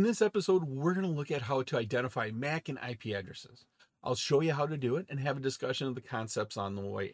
In 0.00 0.06
this 0.06 0.22
episode, 0.22 0.64
we're 0.64 0.94
going 0.94 1.04
to 1.04 1.12
look 1.12 1.30
at 1.30 1.42
how 1.42 1.60
to 1.60 1.76
identify 1.76 2.30
MAC 2.32 2.70
and 2.70 2.78
IP 2.78 3.14
addresses. 3.14 3.66
I'll 4.02 4.14
show 4.14 4.40
you 4.40 4.54
how 4.54 4.64
to 4.64 4.78
do 4.78 4.96
it 4.96 5.04
and 5.10 5.20
have 5.20 5.36
a 5.36 5.40
discussion 5.40 5.88
of 5.88 5.94
the 5.94 6.00
concepts 6.00 6.56
on 6.56 6.74
the 6.74 6.80
way. 6.80 7.12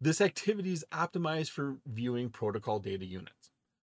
This 0.00 0.20
activity 0.20 0.72
is 0.72 0.84
optimized 0.92 1.50
for 1.50 1.78
viewing 1.84 2.30
protocol 2.30 2.78
data 2.78 3.04
units. 3.04 3.50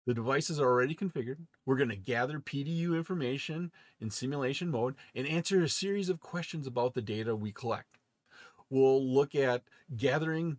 The 0.05 0.13
devices 0.13 0.59
are 0.59 0.67
already 0.67 0.93
configured. 0.93 1.37
We're 1.65 1.77
going 1.77 1.87
to 1.87 1.95
gather 1.95 2.41
PDU 2.41 2.97
information 2.97 3.71
in 4.01 4.09
simulation 4.09 4.69
mode 4.71 4.95
and 5.15 5.25
answer 5.25 5.63
a 5.63 5.69
series 5.69 6.09
of 6.09 6.19
questions 6.19 6.67
about 6.67 6.95
the 6.95 7.01
data 7.01 7.33
we 7.33 7.53
collect. 7.53 7.97
We'll 8.69 9.01
look 9.01 9.35
at 9.35 9.63
gathering 9.95 10.57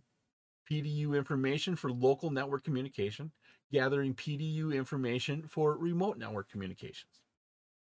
PDU 0.71 1.15
information 1.15 1.75
for 1.75 1.91
local 1.91 2.31
network 2.31 2.63
communication, 2.63 3.31
gathering 3.71 4.13
PDU 4.13 4.75
information 4.75 5.43
for 5.47 5.77
remote 5.77 6.17
network 6.17 6.49
communications. 6.49 7.21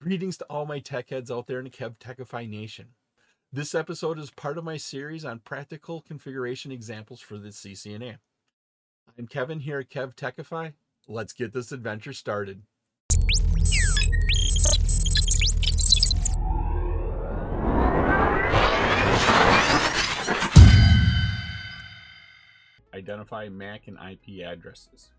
Greetings 0.02 0.38
to 0.38 0.46
all 0.46 0.66
my 0.66 0.80
tech 0.80 1.10
heads 1.10 1.30
out 1.30 1.48
there 1.48 1.60
in 1.60 1.66
the 1.66 1.70
KevTechify 1.70 2.50
Nation. 2.50 2.90
This 3.52 3.76
episode 3.76 4.18
is 4.18 4.32
part 4.32 4.58
of 4.58 4.64
my 4.64 4.78
series 4.78 5.26
on 5.26 5.40
practical 5.40 6.02
configuration 6.02 6.72
examples 6.72 7.20
for 7.20 7.38
the 7.38 7.50
CCNA. 7.50 8.18
I'm 9.18 9.28
Kevin 9.28 9.60
here 9.60 9.80
at 9.80 9.90
KevTechify. 9.90 10.74
Let's 11.08 11.34
get 11.34 11.54
this 11.54 11.72
adventure 11.72 12.14
started. 12.14 12.64
Identify 22.94 23.50
MAC 23.50 23.88
and 23.88 23.98
IP 23.98 24.46
addresses. 24.46 25.12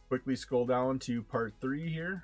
quickly 0.07 0.35
scroll 0.35 0.65
down 0.65 0.99
to 0.99 1.23
part 1.23 1.55
3 1.59 1.89
here. 1.89 2.23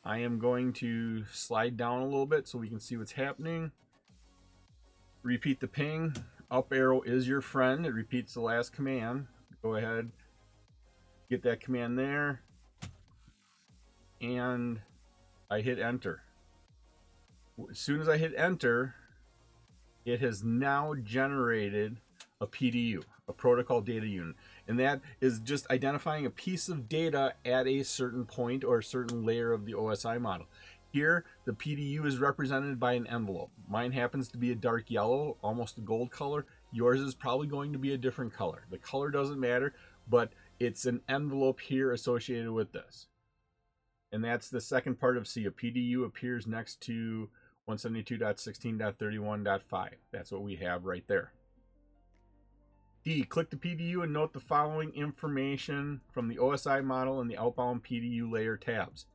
I 0.07 0.19
am 0.19 0.39
going 0.39 0.71
to 0.73 1.25
slide 1.33 1.75
down 1.75 1.99
a 2.01 2.05
little 2.05 2.25
bit 2.25 2.47
so 2.47 2.57
we 2.57 2.69
can 2.69 2.79
see 2.79 2.95
what's 2.95 3.11
happening. 3.11 3.73
Repeat 5.21 5.59
the 5.59 5.67
ping. 5.67 6.15
Up 6.49 6.71
arrow 6.71 7.01
is 7.01 7.27
your 7.27 7.41
friend. 7.41 7.85
It 7.85 7.93
repeats 7.93 8.33
the 8.33 8.39
last 8.39 8.71
command. 8.71 9.27
Go 9.61 9.75
ahead, 9.75 10.09
get 11.29 11.43
that 11.43 11.59
command 11.59 11.99
there. 11.99 12.39
And 14.21 14.79
I 15.51 15.59
hit 15.59 15.77
enter. 15.77 16.21
As 17.69 17.77
soon 17.77 17.99
as 17.99 18.07
I 18.07 18.15
hit 18.15 18.33
enter, 18.37 18.95
it 20.05 20.21
has 20.21 20.41
now 20.41 20.93
generated 21.03 21.97
a 22.39 22.47
PDU, 22.47 23.03
a 23.27 23.33
protocol 23.33 23.81
data 23.81 24.07
unit. 24.07 24.37
And 24.67 24.79
that 24.79 25.01
is 25.21 25.39
just 25.39 25.69
identifying 25.69 26.25
a 26.25 26.29
piece 26.29 26.67
of 26.67 26.89
data 26.89 27.33
at 27.45 27.67
a 27.67 27.83
certain 27.83 28.25
point 28.25 28.63
or 28.63 28.79
a 28.79 28.83
certain 28.83 29.25
layer 29.25 29.53
of 29.53 29.65
the 29.65 29.73
OSI 29.73 30.19
model. 30.19 30.47
Here, 30.91 31.25
the 31.45 31.53
PDU 31.53 32.05
is 32.05 32.17
represented 32.17 32.79
by 32.79 32.93
an 32.93 33.07
envelope. 33.07 33.51
Mine 33.69 33.91
happens 33.91 34.27
to 34.29 34.37
be 34.37 34.51
a 34.51 34.55
dark 34.55 34.89
yellow, 34.89 35.37
almost 35.41 35.77
a 35.77 35.81
gold 35.81 36.11
color. 36.11 36.45
Yours 36.71 36.99
is 36.99 37.13
probably 37.13 37.47
going 37.47 37.73
to 37.73 37.79
be 37.79 37.93
a 37.93 37.97
different 37.97 38.33
color. 38.33 38.65
The 38.71 38.77
color 38.77 39.09
doesn't 39.09 39.39
matter, 39.39 39.73
but 40.09 40.31
it's 40.59 40.85
an 40.85 41.01
envelope 41.07 41.59
here 41.59 41.91
associated 41.91 42.51
with 42.51 42.71
this. 42.71 43.07
And 44.11 44.23
that's 44.23 44.49
the 44.49 44.61
second 44.61 44.99
part 44.99 45.17
of 45.17 45.27
C. 45.27 45.45
A 45.45 45.51
PDU 45.51 46.05
appears 46.05 46.47
next 46.47 46.81
to 46.81 47.29
172.16.31.5. 47.69 49.89
That's 50.11 50.31
what 50.31 50.43
we 50.43 50.55
have 50.55 50.85
right 50.85 51.03
there. 51.07 51.33
D. 53.07 53.23
Click 53.23 53.49
the 53.49 53.55
PDU 53.55 54.03
and 54.03 54.11
note 54.11 54.33
the 54.33 54.41
following 54.41 54.93
information 54.93 56.01
from 56.11 56.27
the 56.27 56.35
OSI 56.35 56.83
model 56.83 57.21
and 57.21 57.31
the 57.31 57.37
outbound 57.37 57.85
PDU 57.85 58.29
layer 58.29 58.57
tabs. 58.57 59.05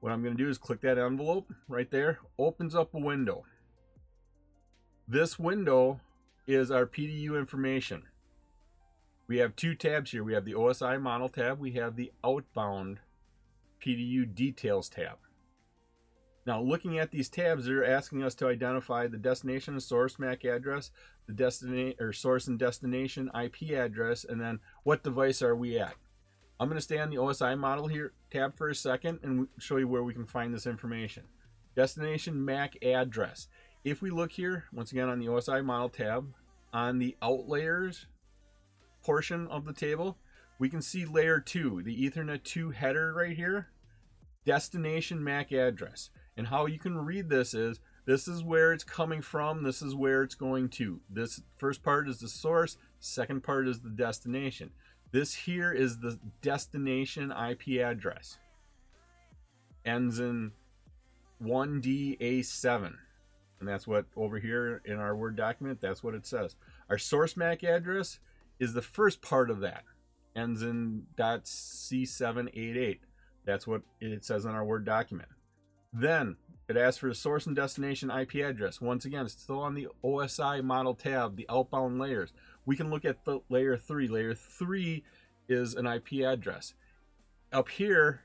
What 0.00 0.12
I'm 0.12 0.22
going 0.22 0.34
to 0.34 0.42
do 0.42 0.48
is 0.48 0.56
click 0.56 0.80
that 0.80 0.96
envelope 0.96 1.52
right 1.68 1.90
there, 1.90 2.20
opens 2.38 2.74
up 2.74 2.94
a 2.94 2.98
window. 2.98 3.44
This 5.06 5.38
window 5.38 6.00
is 6.46 6.70
our 6.70 6.86
PDU 6.86 7.38
information. 7.38 8.04
We 9.26 9.36
have 9.36 9.54
two 9.56 9.74
tabs 9.74 10.12
here. 10.12 10.24
We 10.24 10.32
have 10.32 10.46
the 10.46 10.54
OSI 10.54 10.98
model 10.98 11.28
tab, 11.28 11.60
we 11.60 11.72
have 11.72 11.96
the 11.96 12.10
outbound 12.24 13.00
PDU 13.84 14.34
details 14.34 14.88
tab. 14.88 15.18
Now, 16.48 16.62
looking 16.62 16.98
at 16.98 17.10
these 17.10 17.28
tabs, 17.28 17.66
they're 17.66 17.84
asking 17.84 18.22
us 18.22 18.34
to 18.36 18.46
identify 18.46 19.06
the 19.06 19.18
destination 19.18 19.74
and 19.74 19.82
source 19.82 20.18
MAC 20.18 20.46
address, 20.46 20.90
the 21.26 21.34
destination 21.34 21.98
or 22.00 22.10
source 22.14 22.46
and 22.46 22.58
destination 22.58 23.30
IP 23.38 23.72
address, 23.72 24.24
and 24.24 24.40
then 24.40 24.60
what 24.82 25.02
device 25.02 25.42
are 25.42 25.54
we 25.54 25.78
at. 25.78 25.92
I'm 26.58 26.68
going 26.68 26.78
to 26.78 26.82
stay 26.82 27.00
on 27.00 27.10
the 27.10 27.16
OSI 27.16 27.58
model 27.58 27.86
here 27.86 28.14
tab 28.30 28.56
for 28.56 28.70
a 28.70 28.74
second 28.74 29.18
and 29.22 29.48
show 29.58 29.76
you 29.76 29.88
where 29.88 30.02
we 30.02 30.14
can 30.14 30.24
find 30.24 30.54
this 30.54 30.66
information. 30.66 31.24
Destination 31.76 32.42
MAC 32.42 32.82
address. 32.82 33.48
If 33.84 34.00
we 34.00 34.08
look 34.08 34.32
here, 34.32 34.64
once 34.72 34.90
again 34.90 35.10
on 35.10 35.18
the 35.18 35.26
OSI 35.26 35.62
model 35.62 35.90
tab, 35.90 36.32
on 36.72 36.98
the 36.98 37.14
outlayers 37.20 38.06
portion 39.04 39.48
of 39.48 39.66
the 39.66 39.74
table, 39.74 40.16
we 40.58 40.70
can 40.70 40.80
see 40.80 41.04
layer 41.04 41.40
2, 41.40 41.82
the 41.82 42.10
Ethernet 42.10 42.42
2 42.42 42.70
header 42.70 43.12
right 43.12 43.36
here, 43.36 43.68
destination 44.46 45.22
MAC 45.22 45.52
address. 45.52 46.08
And 46.38 46.46
how 46.46 46.66
you 46.66 46.78
can 46.78 46.96
read 46.96 47.28
this 47.28 47.52
is, 47.52 47.80
this 48.06 48.28
is 48.28 48.44
where 48.44 48.72
it's 48.72 48.84
coming 48.84 49.20
from, 49.20 49.64
this 49.64 49.82
is 49.82 49.94
where 49.94 50.22
it's 50.22 50.36
going 50.36 50.68
to. 50.70 51.00
This 51.10 51.42
first 51.56 51.82
part 51.82 52.08
is 52.08 52.20
the 52.20 52.28
source, 52.28 52.78
second 53.00 53.42
part 53.42 53.66
is 53.66 53.80
the 53.80 53.90
destination. 53.90 54.70
This 55.10 55.34
here 55.34 55.72
is 55.72 55.98
the 55.98 56.20
destination 56.40 57.32
IP 57.32 57.80
address. 57.80 58.38
Ends 59.84 60.20
in 60.20 60.52
1DA7. 61.42 62.94
And 63.58 63.68
that's 63.68 63.88
what 63.88 64.06
over 64.14 64.38
here 64.38 64.80
in 64.84 64.98
our 64.98 65.16
Word 65.16 65.34
document, 65.34 65.80
that's 65.80 66.04
what 66.04 66.14
it 66.14 66.24
says. 66.24 66.54
Our 66.88 66.98
source 66.98 67.36
MAC 67.36 67.64
address 67.64 68.20
is 68.60 68.74
the 68.74 68.82
first 68.82 69.22
part 69.22 69.50
of 69.50 69.58
that. 69.60 69.82
Ends 70.36 70.62
in 70.62 71.02
.c788. 71.18 73.00
That's 73.44 73.66
what 73.66 73.82
it 74.00 74.24
says 74.24 74.46
on 74.46 74.54
our 74.54 74.64
Word 74.64 74.84
document. 74.84 75.28
Then 75.92 76.36
it 76.68 76.76
asks 76.76 76.98
for 76.98 77.08
the 77.08 77.14
source 77.14 77.46
and 77.46 77.56
destination 77.56 78.10
IP 78.10 78.36
address. 78.36 78.80
Once 78.80 79.04
again, 79.04 79.24
it's 79.24 79.40
still 79.40 79.60
on 79.60 79.74
the 79.74 79.88
OSI 80.04 80.62
model 80.62 80.94
tab, 80.94 81.36
the 81.36 81.46
outbound 81.48 81.98
layers 81.98 82.32
we 82.68 82.76
can 82.76 82.90
look 82.90 83.04
at 83.06 83.24
the 83.24 83.40
layer 83.48 83.78
3. 83.78 84.08
Layer 84.08 84.34
3 84.34 85.02
is 85.48 85.74
an 85.74 85.86
IP 85.86 86.22
address. 86.22 86.74
Up 87.50 87.70
here 87.70 88.20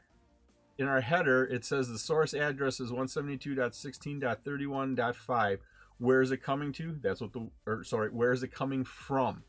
in 0.78 0.86
our 0.86 1.00
header, 1.00 1.46
it 1.46 1.64
says 1.64 1.88
the 1.88 1.98
source 1.98 2.34
address 2.34 2.82
is 2.82 2.92
172.16.31.5. 2.92 5.60
Where 5.98 6.22
is 6.22 6.32
it 6.32 6.44
coming 6.44 6.74
to? 6.74 7.00
That's 7.02 7.22
what 7.22 7.32
the, 7.32 7.48
or 7.66 7.86
sorry, 7.86 8.10
where 8.10 8.34
is 8.34 8.44
it 8.44 8.50
coming 8.50 8.84
from? 8.84 9.44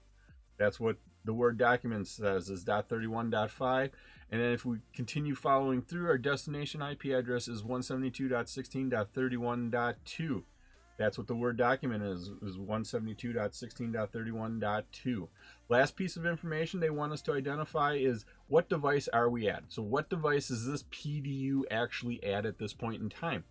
That's 0.59 0.79
what 0.79 0.99
the 1.25 1.35
Word 1.35 1.59
document 1.59 2.07
says 2.07 2.49
is 2.51 2.65
.31.5. 2.65 3.91
And 4.31 4.41
then 4.41 4.53
if 4.53 4.65
we 4.65 4.79
continue 4.95 5.35
following 5.35 5.83
through, 5.83 6.07
our 6.09 6.19
destination 6.19 6.81
IP 6.83 7.07
address 7.07 7.49
is 7.49 7.63
172.16.31.2. 7.63 10.43
That's 10.97 11.19
what 11.19 11.27
the 11.27 11.35
Word 11.35 11.57
document 11.57 12.05
is, 12.05 12.31
is 12.43 12.57
172.16.31.2. 12.57 15.29
Last 15.69 15.97
piece 15.97 16.17
of 16.17 16.25
information 16.25 16.79
they 16.79 16.91
want 16.91 17.13
us 17.13 17.23
to 17.23 17.33
identify 17.33 17.95
is 17.95 18.25
what 18.47 18.69
device 18.69 19.09
are 19.09 19.29
we 19.29 19.49
at? 19.49 19.65
So 19.69 19.83
what 19.83 20.09
device 20.09 20.51
is 20.51 20.67
this 20.67 20.85
PDU 20.85 21.63
actually 21.71 22.23
at 22.23 22.47
at 22.47 22.59
this 22.59 22.73
point 22.73 23.03
in 23.03 23.09
time? 23.09 23.43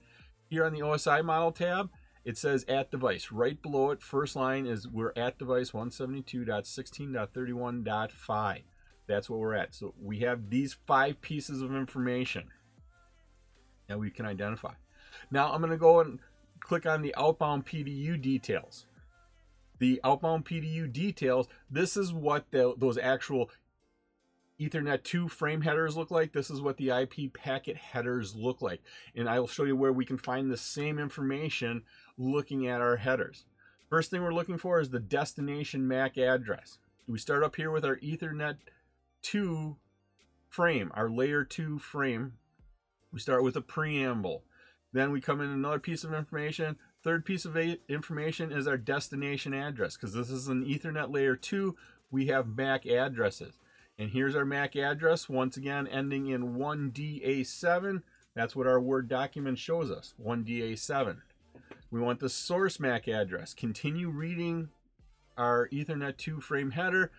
Here 0.50 0.66
on 0.66 0.72
the 0.74 0.82
OSI 0.82 1.26
model 1.26 1.52
tab, 1.52 1.90
it 2.26 2.38
says 2.38 2.66
at 2.68 2.92
device. 2.92 3.32
Right 3.32 3.62
below 3.62 3.92
it, 3.92 4.02
first 4.02 4.36
line 4.36 4.66
is 4.66 4.88
we're 4.88 5.14
at 5.16 5.38
device 5.38 5.72
172.16.31.5. 5.72 8.62
That's 9.08 9.30
what 9.30 9.40
we're 9.40 9.56
at. 9.56 9.76
So 9.76 9.94
we 10.02 10.20
have 10.20 10.50
these 10.50 10.78
five 10.88 11.22
pieces 11.22 11.62
of 11.62 11.76
information 11.76 12.50
that 13.88 14.00
we 14.00 14.10
can 14.10 14.26
identify. 14.26 14.74
Now 15.30 15.52
I'm 15.52 15.60
going 15.60 15.72
to 15.72 15.78
go 15.78 16.00
and 16.00 16.20
click 16.60 16.86
on 16.86 17.02
the 17.02 17.14
outbound 17.16 17.66
PDU 17.66 18.22
details. 18.22 18.86
The 19.80 20.00
outbound 20.04 20.46
PDU 20.46 20.92
details, 20.92 21.48
this 21.70 21.98
is 21.98 22.14
what 22.14 22.46
the, 22.52 22.74
those 22.78 22.98
actual 22.98 23.50
Ethernet 24.60 25.04
2 25.04 25.28
frame 25.28 25.62
headers 25.62 25.98
look 25.98 26.12
like. 26.12 26.32
This 26.32 26.50
is 26.50 26.62
what 26.62 26.78
the 26.78 26.90
IP 26.90 27.34
packet 27.34 27.76
headers 27.76 28.36
look 28.36 28.62
like. 28.62 28.82
And 29.16 29.28
I'll 29.28 29.48
show 29.48 29.64
you 29.64 29.76
where 29.76 29.92
we 29.92 30.06
can 30.06 30.18
find 30.18 30.50
the 30.50 30.58
same 30.58 31.00
information 31.00 31.84
looking 32.18 32.68
at 32.68 32.82
our 32.82 32.98
headers. 32.98 33.46
First 33.90 34.10
thing 34.10 34.24
we're 34.24 34.34
looking 34.34 34.58
for 34.58 34.80
is 34.80 34.90
the 34.90 35.00
destination 35.00 35.88
MAC 35.88 36.18
address. 36.18 36.78
We 37.08 37.20
start 37.20 37.44
up 37.44 37.56
here 37.56 37.72
with 37.72 37.86
our 37.86 37.98
Ethernet 37.98 38.58
2 39.24 39.76
frame, 40.50 40.92
our 40.96 41.10
layer 41.10 41.44
2 41.44 41.80
frame. 41.80 42.34
We 43.12 43.20
start 43.20 43.44
with 43.44 43.56
a 43.56 43.62
preamble. 43.62 44.44
Then 44.92 45.12
we 45.12 45.22
come 45.22 45.42
in 45.42 45.50
another 45.50 45.80
piece 45.80 46.04
of 46.04 46.14
information. 46.14 46.78
Third 47.04 47.26
piece 47.26 47.46
of 47.46 47.58
information 47.90 48.52
is 48.52 48.68
our 48.68 48.78
destination 48.78 49.54
address 49.54 49.96
because 49.96 50.14
this 50.14 50.30
is 50.30 50.48
an 50.48 50.66
Ethernet 50.66 51.12
layer 51.14 51.36
2. 51.36 51.76
We 52.12 52.28
have 52.28 52.56
MAC 52.56 52.86
addresses. 52.86 53.60
And 54.00 54.10
here's 54.10 54.36
our 54.36 54.46
MAC 54.46 54.76
address, 54.76 55.28
once 55.30 55.58
again 55.58 55.88
ending 55.88 56.28
in 56.28 56.56
1DA7. 56.56 58.02
That's 58.34 58.56
what 58.56 58.68
our 58.68 58.80
Word 58.80 59.08
document 59.08 59.60
shows 59.60 59.92
us, 59.92 60.14
1DA7. 60.24 61.18
We 61.94 62.02
want 62.02 62.20
the 62.20 62.28
source 62.28 62.80
MAC 62.80 63.08
address. 63.08 63.54
Continue 63.54 64.10
reading 64.10 64.70
our 65.38 65.70
Ethernet 65.72 66.18
2 66.18 66.42
frame 66.42 66.72
header. 66.72 67.12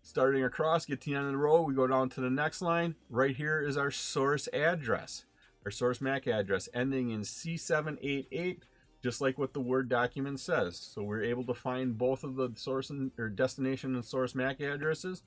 Starting 0.00 0.42
across, 0.42 0.86
get 0.86 1.02
to 1.02 1.10
the 1.10 1.16
end 1.16 1.26
of 1.26 1.32
the 1.32 1.36
row, 1.36 1.60
we 1.60 1.74
go 1.74 1.86
down 1.86 2.08
to 2.08 2.22
the 2.22 2.30
next 2.30 2.62
line. 2.62 2.94
Right 3.10 3.36
here 3.36 3.60
is 3.60 3.76
our 3.76 3.90
source 3.90 4.48
address 4.54 5.26
our 5.66 5.70
source 5.70 6.00
MAC 6.00 6.28
address 6.28 6.68
ending 6.72 7.10
in 7.10 7.22
C788, 7.22 8.60
just 9.02 9.20
like 9.20 9.36
what 9.36 9.52
the 9.52 9.60
Word 9.60 9.90
document 9.90 10.40
says. 10.40 10.78
So 10.78 11.02
we're 11.02 11.24
able 11.24 11.44
to 11.44 11.54
find 11.54 11.98
both 11.98 12.24
of 12.24 12.36
the 12.36 12.52
source 12.54 12.88
and 12.88 13.10
or 13.18 13.28
destination 13.28 13.96
and 13.96 14.04
source 14.04 14.34
MAC 14.34 14.60
addresses. 14.60 15.24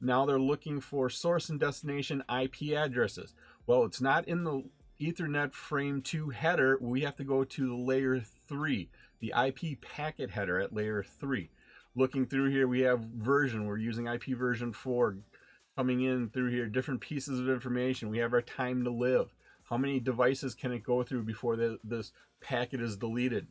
Now 0.00 0.24
they're 0.24 0.38
looking 0.38 0.80
for 0.80 1.10
source 1.10 1.48
and 1.48 1.58
destination 1.58 2.22
IP 2.28 2.76
addresses. 2.76 3.34
Well, 3.66 3.84
it's 3.84 4.02
not 4.02 4.28
in 4.28 4.44
the 4.44 4.62
Ethernet 5.00 5.52
frame 5.52 6.02
2 6.02 6.30
header. 6.30 6.78
We 6.80 7.02
have 7.02 7.16
to 7.16 7.24
go 7.24 7.44
to 7.44 7.68
the 7.68 7.74
layer 7.74 8.20
3, 8.20 8.88
the 9.20 9.32
IP 9.36 9.80
packet 9.80 10.30
header 10.30 10.60
at 10.60 10.74
layer 10.74 11.02
3. 11.02 11.50
Looking 11.96 12.26
through 12.26 12.50
here, 12.50 12.66
we 12.66 12.80
have 12.80 13.00
version. 13.00 13.66
We're 13.66 13.78
using 13.78 14.06
IP 14.06 14.36
version 14.36 14.72
4 14.72 15.16
coming 15.76 16.02
in 16.02 16.30
through 16.30 16.50
here, 16.50 16.66
different 16.66 17.00
pieces 17.00 17.40
of 17.40 17.48
information. 17.48 18.10
We 18.10 18.18
have 18.18 18.32
our 18.32 18.42
time 18.42 18.82
to 18.84 18.90
live. 18.90 19.34
How 19.70 19.76
many 19.76 20.00
devices 20.00 20.54
can 20.54 20.72
it 20.72 20.84
go 20.84 21.02
through 21.02 21.24
before 21.24 21.56
the, 21.56 21.80
this 21.82 22.12
packet 22.40 22.80
is 22.80 22.96
deleted? 22.96 23.48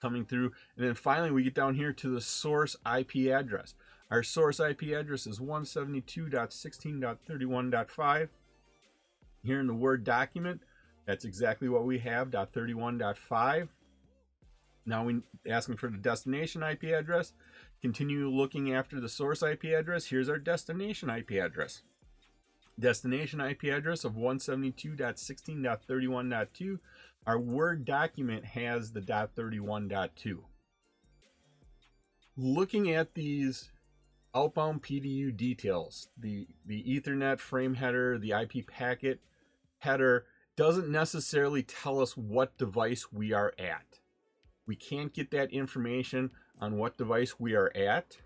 Coming 0.00 0.24
through. 0.24 0.52
And 0.76 0.86
then 0.86 0.94
finally, 0.94 1.30
we 1.30 1.42
get 1.42 1.54
down 1.54 1.74
here 1.74 1.92
to 1.94 2.10
the 2.10 2.20
source 2.20 2.76
IP 2.86 3.32
address. 3.32 3.74
Our 4.10 4.22
source 4.22 4.60
IP 4.60 4.82
address 4.94 5.26
is 5.26 5.40
172.16.31.5. 5.40 8.28
Here 9.46 9.60
in 9.60 9.68
the 9.68 9.74
Word 9.74 10.02
document, 10.02 10.60
that's 11.06 11.24
exactly 11.24 11.68
what 11.68 11.84
we 11.84 12.00
have, 12.00 12.30
.31.5. 12.30 13.68
Now 14.84 15.04
we 15.04 15.20
asking 15.48 15.76
for 15.76 15.88
the 15.88 15.98
destination 15.98 16.64
IP 16.64 16.82
address. 16.84 17.32
Continue 17.80 18.28
looking 18.28 18.74
after 18.74 19.00
the 19.00 19.08
source 19.08 19.42
IP 19.42 19.66
address. 19.66 20.06
Here's 20.06 20.28
our 20.28 20.38
destination 20.38 21.10
IP 21.10 21.32
address. 21.32 21.82
destination 22.78 23.40
IP 23.40 23.64
address 23.64 24.04
of 24.04 24.12
172.16.31.2. 24.14 26.78
Our 27.26 27.38
Word 27.38 27.84
document 27.84 28.44
has 28.44 28.92
the 28.92 29.00
.31.2. 29.00 30.38
Looking 32.36 32.92
at 32.92 33.14
these 33.14 33.70
outbound 34.34 34.82
PDU 34.82 35.36
details, 35.36 36.08
the, 36.18 36.48
the 36.66 36.82
Ethernet 36.82 37.38
frame 37.38 37.74
header, 37.74 38.18
the 38.18 38.32
IP 38.32 38.66
packet 38.66 39.20
header, 39.78 40.26
doesn't 40.56 40.88
necessarily 40.88 41.62
tell 41.62 42.00
us 42.00 42.16
what 42.16 42.56
device 42.58 43.12
we 43.12 43.32
are 43.32 43.52
at. 43.58 44.00
We 44.66 44.76
can't 44.76 45.12
get 45.12 45.30
that 45.30 45.52
information 45.52 46.30
on 46.60 46.76
what 46.78 46.98
device 46.98 47.38
we 47.38 47.54
are 47.54 47.70
at, 47.76 48.16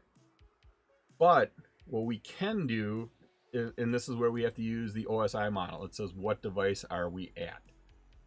but 1.18 1.52
what 1.86 2.06
we 2.06 2.18
can 2.18 2.66
do, 2.66 3.10
and 3.52 3.92
this 3.92 4.08
is 4.08 4.14
where 4.14 4.30
we 4.30 4.42
have 4.42 4.54
to 4.54 4.62
use 4.62 4.92
the 4.92 5.06
OSI 5.06 5.52
model, 5.52 5.84
it 5.84 5.94
says 5.94 6.14
what 6.14 6.40
device 6.40 6.84
are 6.88 7.10
we 7.10 7.32
at. 7.36 7.62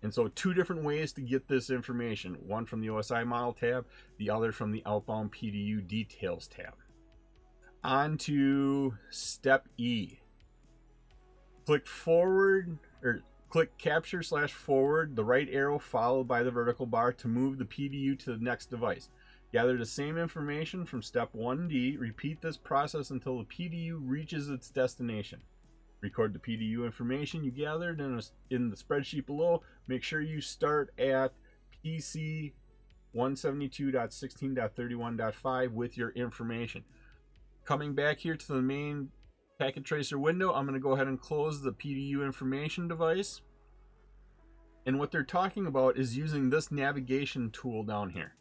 And 0.02 0.14
so 0.14 0.28
two 0.28 0.54
different 0.54 0.84
ways 0.84 1.14
to 1.14 1.22
get 1.22 1.48
this 1.48 1.70
information, 1.70 2.36
one 2.46 2.66
from 2.66 2.82
the 2.82 2.88
OSI 2.88 3.26
model 3.26 3.54
tab, 3.54 3.86
the 4.18 4.30
other 4.30 4.52
from 4.52 4.72
the 4.72 4.84
outbound 4.86 5.32
PDU 5.32 5.88
details 5.88 6.48
tab. 6.48 6.74
On 7.86 8.18
to 8.18 8.96
step 9.10 9.70
E. 9.78 10.20
Click 11.66 11.88
forward, 11.88 12.78
or 13.04 13.22
click 13.50 13.78
capture 13.78 14.24
slash 14.24 14.54
forward, 14.54 15.16
the 15.16 15.24
right 15.24 15.48
arrow 15.52 15.78
followed 15.78 16.28
by 16.28 16.42
the 16.42 16.52
vertical 16.52 16.86
bar 16.86 17.14
to 17.14 17.28
move 17.28 17.58
the 17.58 17.66
PDU 17.66 18.18
to 18.20 18.32
the 18.32 18.44
next 18.44 18.72
device. 18.72 19.10
Gather 19.52 19.78
the 19.78 19.86
same 19.86 20.18
information 20.18 20.86
from 20.86 21.04
step 21.04 21.30
1D. 21.36 22.00
Repeat 22.00 22.42
this 22.42 22.58
process 22.58 23.12
until 23.12 23.38
the 23.38 23.46
PDU 23.46 24.00
reaches 24.02 24.50
its 24.50 24.70
destination. 24.70 25.42
Record 26.02 26.34
the 26.34 26.40
PDU 26.40 26.86
information 26.86 27.44
you 27.44 27.52
gathered 27.52 28.02
in, 28.02 28.18
a, 28.18 28.22
in 28.50 28.72
the 28.72 28.76
spreadsheet 28.76 29.28
below. 29.28 29.62
Make 29.88 30.04
sure 30.04 30.22
you 30.22 30.42
start 30.42 30.92
at 30.98 31.34
PC 31.86 32.54
172.16.31.5 33.16 35.72
with 35.72 35.98
your 35.98 36.10
information. 36.10 36.84
Coming 37.64 37.94
back 37.94 38.20
here 38.20 38.36
to 38.36 38.48
the 38.48 38.62
main 38.62 39.10
packet 39.64 39.86
tracer 39.86 40.20
window, 40.20 40.52
I'm 40.52 40.66
going 40.66 40.74
to 40.74 40.84
go 40.84 40.92
ahead 40.92 41.08
and 41.08 41.20
close 41.20 41.62
the 41.62 41.72
PDU 41.72 42.26
information 42.26 42.90
device. 42.90 43.42
And 44.86 45.00
what 45.00 45.10
they're 45.10 45.24
talking 45.24 45.68
about 45.68 45.98
is 45.98 46.18
using 46.18 46.50
this 46.50 46.70
navigation 46.70 47.50
tool 47.50 47.84
down 47.84 48.10
here. 48.10 48.36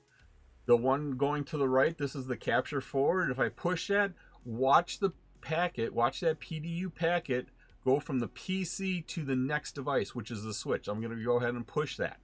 The 0.66 0.76
one 0.76 1.12
going 1.12 1.44
to 1.44 1.56
the 1.56 1.68
right, 1.68 1.96
this 1.96 2.16
is 2.16 2.26
the 2.26 2.36
capture 2.36 2.80
forward. 2.80 3.30
If 3.30 3.38
I 3.38 3.50
push 3.50 3.86
that, 3.86 4.14
watch 4.44 4.98
the 4.98 5.12
packet, 5.40 5.94
watch 5.94 6.18
that 6.20 6.40
PDU 6.40 6.92
packet 6.92 7.46
go 7.84 8.00
from 8.00 8.18
the 8.18 8.28
PC 8.28 9.06
to 9.06 9.24
the 9.24 9.36
next 9.36 9.76
device, 9.76 10.16
which 10.16 10.32
is 10.32 10.42
the 10.42 10.54
switch. 10.54 10.88
I'm 10.88 11.00
going 11.00 11.16
to 11.16 11.24
go 11.24 11.36
ahead 11.36 11.54
and 11.54 11.64
push 11.64 11.98
that. 11.98 12.18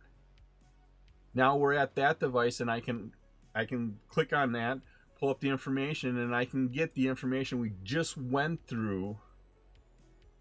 Now 1.34 1.56
we're 1.56 1.74
at 1.74 1.94
that 1.94 2.18
device 2.18 2.58
and 2.58 2.68
I 2.68 2.80
can 2.80 3.12
I 3.54 3.64
can 3.64 3.98
click 4.08 4.32
on 4.32 4.52
that, 4.52 4.78
pull 5.18 5.30
up 5.30 5.40
the 5.40 5.48
information 5.48 6.18
and 6.18 6.34
I 6.34 6.44
can 6.44 6.68
get 6.68 6.94
the 6.94 7.08
information 7.08 7.60
we 7.60 7.72
just 7.82 8.16
went 8.16 8.66
through 8.66 9.18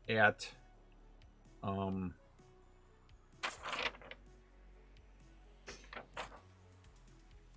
at 0.07 0.49
um 1.63 2.13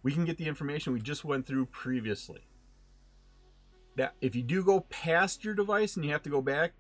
we 0.02 0.12
can 0.12 0.24
get 0.24 0.38
the 0.38 0.46
information 0.46 0.92
we 0.92 1.00
just 1.00 1.24
went 1.24 1.46
through 1.46 1.66
previously. 1.66 2.42
Now, 3.96 4.10
if 4.20 4.34
you 4.34 4.42
do 4.42 4.64
go 4.64 4.80
past 4.80 5.44
your 5.44 5.54
device 5.54 5.94
and 5.96 6.04
you 6.04 6.10
have 6.12 6.22
to 6.22 6.30
go 6.30 6.40
back, 6.40 6.72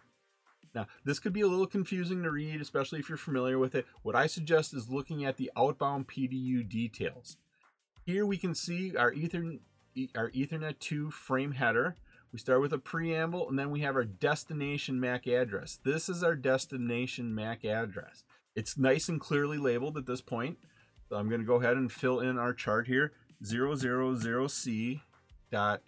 Now, 0.74 0.86
this 1.04 1.18
could 1.18 1.32
be 1.32 1.42
a 1.42 1.48
little 1.48 1.66
confusing 1.66 2.22
to 2.22 2.30
read, 2.30 2.60
especially 2.60 3.00
if 3.00 3.08
you're 3.08 3.18
familiar 3.18 3.58
with 3.58 3.74
it. 3.74 3.86
What 4.02 4.16
I 4.16 4.26
suggest 4.26 4.72
is 4.72 4.88
looking 4.88 5.24
at 5.24 5.36
the 5.36 5.50
outbound 5.56 6.08
PDU 6.08 6.66
details. 6.68 7.36
Here 8.06 8.24
we 8.24 8.38
can 8.38 8.54
see 8.54 8.96
our, 8.96 9.12
Ether, 9.12 9.56
our 10.14 10.30
Ethernet 10.30 10.78
2 10.78 11.10
frame 11.10 11.52
header. 11.52 11.96
We 12.32 12.38
start 12.38 12.62
with 12.62 12.72
a 12.72 12.78
preamble 12.78 13.48
and 13.48 13.58
then 13.58 13.70
we 13.70 13.80
have 13.80 13.96
our 13.96 14.04
destination 14.04 14.98
MAC 14.98 15.26
address. 15.26 15.78
This 15.84 16.08
is 16.08 16.22
our 16.22 16.34
destination 16.34 17.34
MAC 17.34 17.64
address. 17.64 18.24
It's 18.56 18.78
nice 18.78 19.08
and 19.08 19.20
clearly 19.20 19.58
labeled 19.58 19.98
at 19.98 20.06
this 20.06 20.22
point. 20.22 20.58
So 21.12 21.18
I'm 21.18 21.28
going 21.28 21.42
to 21.42 21.46
go 21.46 21.56
ahead 21.56 21.76
and 21.76 21.92
fill 21.92 22.20
in 22.20 22.38
our 22.38 22.54
chart 22.54 22.86
here. 22.86 23.12
000C 23.44 25.00
dot 25.50 25.82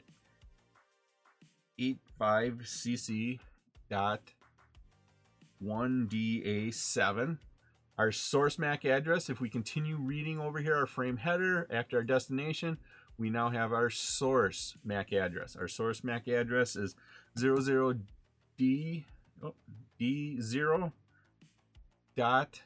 85cc 1.80 3.38
dot 3.88 4.20
1DA7 5.64 7.38
our 7.96 8.12
source 8.12 8.58
MAC 8.58 8.84
address. 8.84 9.30
If 9.30 9.40
we 9.40 9.48
continue 9.48 9.96
reading 9.96 10.38
over 10.38 10.58
here 10.58 10.76
our 10.76 10.86
frame 10.86 11.16
header 11.16 11.66
after 11.70 11.96
our 11.96 12.02
destination, 12.02 12.76
we 13.16 13.30
now 13.30 13.48
have 13.48 13.72
our 13.72 13.88
source 13.88 14.74
MAC 14.84 15.14
address. 15.14 15.56
Our 15.56 15.68
source 15.68 16.04
MAC 16.04 16.28
address 16.28 16.76
is 16.76 16.96
00D 17.38 19.04
oh, 19.42 19.54
D0 19.98 20.92
dot 22.14 22.60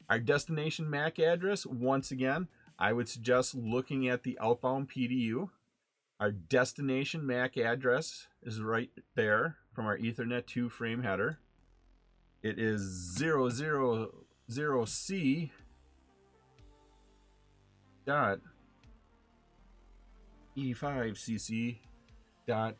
Our 0.09 0.19
destination 0.19 0.91
MAC 0.91 1.19
address, 1.19 1.67
once 1.67 2.11
again, 2.11 2.49
I 2.79 2.93
would 2.93 3.09
suggest 3.09 3.55
looking 3.55 4.07
at 4.09 4.25
the 4.25 4.39
outbound 4.41 4.91
PDU. 4.91 5.49
Our 6.21 6.33
destination 6.33 7.27
MAC 7.27 7.57
address 7.57 8.27
is 8.43 8.61
right 8.61 8.91
there 9.15 9.57
from 9.73 9.87
our 9.87 9.97
Ethernet 9.97 10.45
2 10.47 10.69
frame 10.69 11.03
header. 11.03 11.39
It 12.43 12.59
is 12.59 13.17
000C 13.19 15.51
dot 18.07 18.39
E5CC 20.57 21.79
dot 22.47 22.77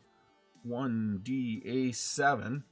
1DA7. 0.67 2.63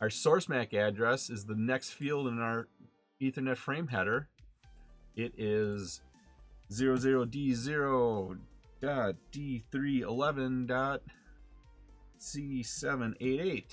Our 0.00 0.10
source 0.10 0.48
MAC 0.48 0.74
address 0.74 1.30
is 1.30 1.44
the 1.44 1.54
next 1.54 1.90
field 1.90 2.28
in 2.28 2.38
our 2.40 2.68
Ethernet 3.20 3.56
frame 3.56 3.86
header. 3.88 4.28
It 5.14 5.32
is 5.38 6.02
00D0 6.70 8.38
dot 8.82 9.14
D311 9.32 10.66
dot 10.66 11.02
C788. 12.20 13.64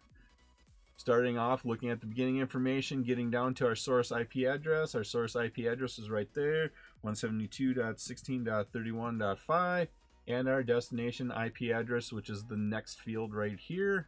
Starting 0.96 1.38
off, 1.38 1.64
looking 1.64 1.88
at 1.88 2.00
the 2.00 2.06
beginning 2.06 2.38
information, 2.38 3.02
getting 3.02 3.30
down 3.30 3.54
to 3.54 3.66
our 3.66 3.74
source 3.74 4.12
IP 4.12 4.46
address. 4.48 4.94
Our 4.94 5.04
source 5.04 5.34
IP 5.36 5.60
address 5.60 5.98
is 5.98 6.10
right 6.10 6.28
there, 6.34 6.72
172.16.31.5. 7.04 9.88
And 10.28 10.48
our 10.48 10.62
destination 10.62 11.32
IP 11.32 11.74
address, 11.74 12.12
which 12.12 12.30
is 12.30 12.44
the 12.44 12.56
next 12.56 13.00
field 13.00 13.34
right 13.34 13.58
here, 13.58 14.06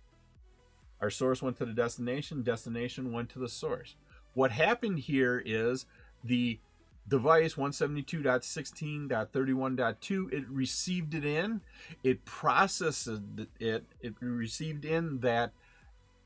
Our 1.02 1.10
source 1.10 1.42
went 1.42 1.58
to 1.58 1.66
the 1.66 1.74
destination, 1.74 2.42
destination 2.42 3.12
went 3.12 3.30
to 3.30 3.40
the 3.40 3.50
source. 3.50 3.96
What 4.36 4.52
happened 4.52 5.00
here 5.00 5.42
is 5.44 5.88
the 6.24 6.60
device 7.08 7.56
172.16.31.2 7.56 10.34
it 10.34 10.48
received 10.50 11.14
it 11.14 11.24
in 11.24 11.62
it 12.04 12.26
processed 12.26 13.08
it 13.60 13.86
it 14.02 14.16
received 14.20 14.86
in 14.86 15.20
that 15.20 15.52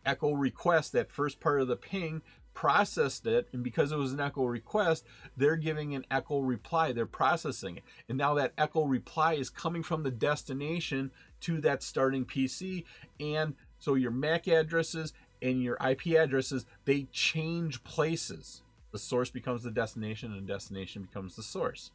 echo 0.05 0.31
request 0.31 0.93
that 0.93 1.11
first 1.11 1.41
part 1.41 1.59
of 1.59 1.67
the 1.67 1.75
ping 1.75 2.21
processed 2.53 3.27
it 3.27 3.49
and 3.51 3.61
because 3.61 3.91
it 3.91 3.97
was 3.97 4.13
an 4.13 4.21
echo 4.21 4.45
request 4.45 5.03
they're 5.35 5.57
giving 5.57 5.95
an 5.95 6.05
echo 6.09 6.39
reply 6.39 6.93
they're 6.93 7.05
processing 7.05 7.75
it. 7.77 7.83
And 8.07 8.17
now 8.17 8.33
that 8.35 8.53
echo 8.57 8.85
reply 8.85 9.33
is 9.33 9.49
coming 9.49 9.83
from 9.83 10.03
the 10.03 10.11
destination 10.11 11.11
to 11.41 11.59
that 11.61 11.83
starting 11.83 12.25
pc 12.25 12.85
and 13.19 13.53
so 13.79 13.95
your 13.95 14.11
mac 14.11 14.47
addresses 14.47 15.11
and 15.41 15.63
your 15.63 15.77
ip 15.87 16.05
addresses 16.07 16.65
they 16.85 17.07
change 17.11 17.83
places. 17.83 18.61
The 18.91 18.99
source 18.99 19.29
becomes 19.29 19.63
the 19.63 19.71
destination 19.71 20.33
and 20.33 20.47
destination 20.47 21.03
becomes 21.03 21.35
the 21.35 21.43
source. 21.43 21.91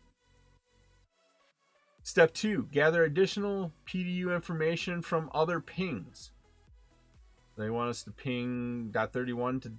Step 2.03 2.35
two 2.35 2.69
gather 2.71 3.03
additional 3.03 3.73
pdu 3.89 4.35
information 4.35 5.03
from 5.03 5.31
other 5.33 5.61
pings. 5.61 6.33
They 7.57 7.71
want 7.71 7.91
us 7.91 8.03
to 8.05 8.11
ping 8.11 8.91
dot 8.91 9.13
31 9.13 9.61
to 9.61 9.73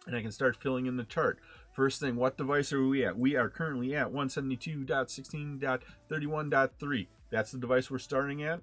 And 0.08 0.16
I 0.16 0.22
can 0.22 0.32
start 0.32 0.56
filling 0.56 0.86
in 0.86 0.96
the 0.98 1.04
chart. 1.04 1.40
First 1.74 2.00
thing, 2.00 2.16
what 2.16 2.38
device 2.38 2.72
are 2.74 2.86
we 2.86 3.04
at? 3.06 3.18
We 3.18 3.36
are 3.36 3.50
currently 3.50 3.96
at 3.96 4.12
172.16.31.3. 4.12 7.08
That's 7.30 7.52
the 7.52 7.60
device 7.60 7.90
we're 7.90 7.98
starting 8.00 8.44
at. 8.44 8.62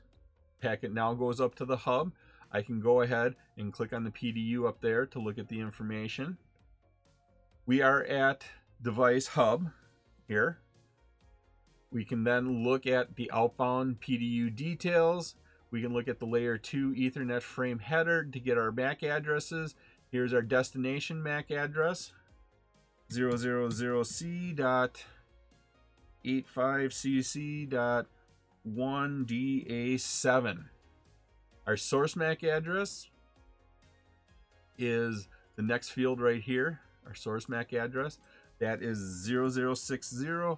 Packet 0.62 0.94
now 0.94 1.14
goes 1.14 1.40
up 1.40 1.56
to 1.56 1.66
the 1.66 1.78
hub. 1.78 2.12
I 2.52 2.62
can 2.62 2.80
go 2.80 3.02
ahead 3.02 3.36
and 3.58 3.74
click 3.74 3.94
on 3.94 4.04
the 4.04 4.12
PDU 4.12 4.68
up 4.68 4.82
there 4.82 5.06
to 5.08 5.20
look 5.20 5.38
at 5.38 5.50
the 5.50 5.60
information. 5.60 6.38
We 7.66 7.82
are 7.82 8.04
at 8.04 8.44
device 8.82 9.28
hub 9.28 9.72
here. 10.28 10.60
We 11.92 12.06
can 12.06 12.24
then 12.24 12.64
look 12.64 12.88
at 12.88 13.16
the 13.16 13.30
outbound 13.32 14.02
PDU 14.02 14.56
details. 14.56 15.36
We 15.70 15.82
can 15.82 15.94
look 15.94 16.08
at 16.08 16.20
the 16.20 16.26
layer 16.26 16.58
2 16.58 16.94
Ethernet 16.94 17.42
frame 17.42 17.80
header 17.80 18.24
to 18.24 18.40
get 18.40 18.58
our 18.58 18.72
MAC 18.72 19.04
addresses. 19.04 19.76
Here's 20.12 20.34
our 20.34 20.42
destination 20.42 21.22
MAC 21.22 21.52
address 21.52 22.14
000c 23.12 24.56
dot 24.56 25.06
85cc 26.26 27.70
dot 27.70 28.08
1da7 28.68 30.66
our 31.66 31.78
source 31.78 32.16
mac 32.16 32.44
address 32.44 33.10
is 34.78 35.28
the 35.56 35.62
next 35.62 35.90
field 35.90 36.20
right 36.20 36.42
here. 36.42 36.82
Our 37.06 37.16
source 37.16 37.48
mac 37.48 37.74
address 37.74 38.18
that 38.60 38.82
is 38.82 39.00
0060 39.26 40.58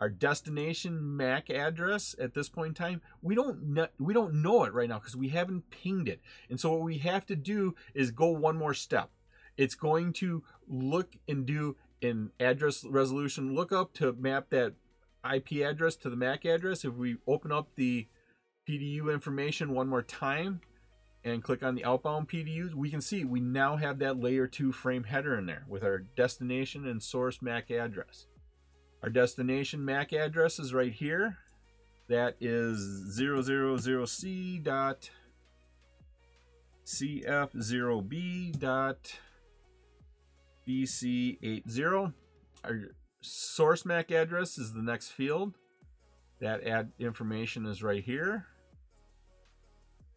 our 0.00 0.08
destination 0.08 1.16
MAC 1.16 1.50
address 1.50 2.14
at 2.20 2.34
this 2.34 2.48
point 2.48 2.68
in 2.68 2.74
time, 2.74 3.00
we 3.20 3.34
don't 3.34 3.62
know, 3.62 3.88
we 3.98 4.14
don't 4.14 4.34
know 4.34 4.64
it 4.64 4.72
right 4.72 4.88
now 4.88 4.98
because 4.98 5.16
we 5.16 5.28
haven't 5.28 5.70
pinged 5.70 6.08
it. 6.08 6.20
And 6.48 6.60
so 6.60 6.72
what 6.72 6.82
we 6.82 6.98
have 6.98 7.26
to 7.26 7.36
do 7.36 7.74
is 7.94 8.10
go 8.10 8.28
one 8.28 8.56
more 8.56 8.74
step. 8.74 9.10
It's 9.56 9.74
going 9.74 10.12
to 10.14 10.44
look 10.68 11.16
and 11.28 11.44
do 11.44 11.76
an 12.00 12.30
address 12.38 12.84
resolution 12.84 13.54
lookup 13.54 13.92
to 13.94 14.12
map 14.12 14.50
that 14.50 14.74
IP 15.28 15.66
address 15.66 15.96
to 15.96 16.10
the 16.10 16.16
MAC 16.16 16.44
address. 16.44 16.84
If 16.84 16.94
we 16.94 17.16
open 17.26 17.50
up 17.50 17.70
the 17.74 18.06
PDU 18.68 19.12
information 19.12 19.74
one 19.74 19.88
more 19.88 20.02
time, 20.02 20.60
and 21.28 21.42
click 21.42 21.62
on 21.62 21.74
the 21.74 21.84
outbound 21.84 22.28
PDUs, 22.28 22.74
we 22.74 22.90
can 22.90 23.00
see 23.00 23.24
we 23.24 23.40
now 23.40 23.76
have 23.76 23.98
that 23.98 24.18
layer 24.18 24.46
2 24.46 24.72
frame 24.72 25.04
header 25.04 25.36
in 25.38 25.46
there 25.46 25.64
with 25.68 25.82
our 25.82 25.98
destination 25.98 26.86
and 26.86 27.02
source 27.02 27.40
MAC 27.40 27.70
address. 27.70 28.26
Our 29.02 29.10
destination 29.10 29.84
MAC 29.84 30.12
address 30.12 30.58
is 30.58 30.74
right 30.74 30.92
here. 30.92 31.38
That 32.08 32.36
is 32.40 33.18
000c 33.20 34.62
dot 34.62 35.10
cf0b 36.86 38.58
dot 38.58 39.18
bc80. 40.66 42.12
Our 42.64 42.80
source 43.20 43.84
MAC 43.84 44.10
address 44.10 44.58
is 44.58 44.72
the 44.72 44.82
next 44.82 45.10
field. 45.10 45.54
That 46.40 46.64
ad 46.64 46.92
information 46.98 47.66
is 47.66 47.82
right 47.82 48.02
here. 48.02 48.46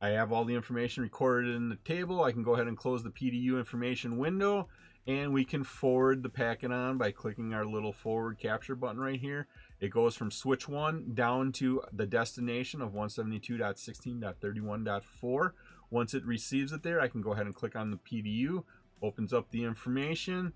I 0.00 0.08
have 0.10 0.32
all 0.32 0.44
the 0.44 0.54
information 0.54 1.02
recorded 1.02 1.54
in 1.54 1.70
the 1.70 1.78
table. 1.84 2.22
I 2.22 2.32
can 2.32 2.42
go 2.42 2.54
ahead 2.54 2.66
and 2.66 2.76
close 2.76 3.02
the 3.02 3.10
PDU 3.10 3.58
information 3.58 4.18
window 4.18 4.68
and 5.06 5.32
we 5.32 5.44
can 5.44 5.64
forward 5.64 6.22
the 6.22 6.28
packet 6.28 6.72
on 6.72 6.98
by 6.98 7.10
clicking 7.10 7.52
our 7.52 7.66
little 7.66 7.92
forward 7.92 8.38
capture 8.38 8.74
button 8.74 9.00
right 9.00 9.20
here. 9.20 9.46
It 9.84 9.90
goes 9.90 10.16
from 10.16 10.30
switch 10.30 10.66
1 10.66 11.12
down 11.12 11.52
to 11.52 11.82
the 11.92 12.06
destination 12.06 12.80
of 12.80 12.92
172.16.31.4. 12.92 15.52
Once 15.90 16.14
it 16.14 16.24
receives 16.24 16.72
it 16.72 16.82
there, 16.82 17.02
I 17.02 17.08
can 17.08 17.20
go 17.20 17.34
ahead 17.34 17.44
and 17.44 17.54
click 17.54 17.76
on 17.76 17.90
the 17.90 17.98
PDU, 17.98 18.64
opens 19.02 19.34
up 19.34 19.50
the 19.50 19.62
information, 19.62 20.54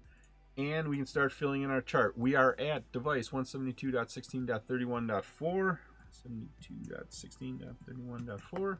and 0.57 0.89
we 0.89 0.97
can 0.97 1.05
start 1.05 1.31
filling 1.31 1.61
in 1.61 1.71
our 1.71 1.83
chart. 1.83 2.17
We 2.17 2.37
are 2.37 2.59
at 2.59 2.91
device 2.91 3.29
172.16.31.4, 3.29 5.79
72.16.31.4. 6.27 8.79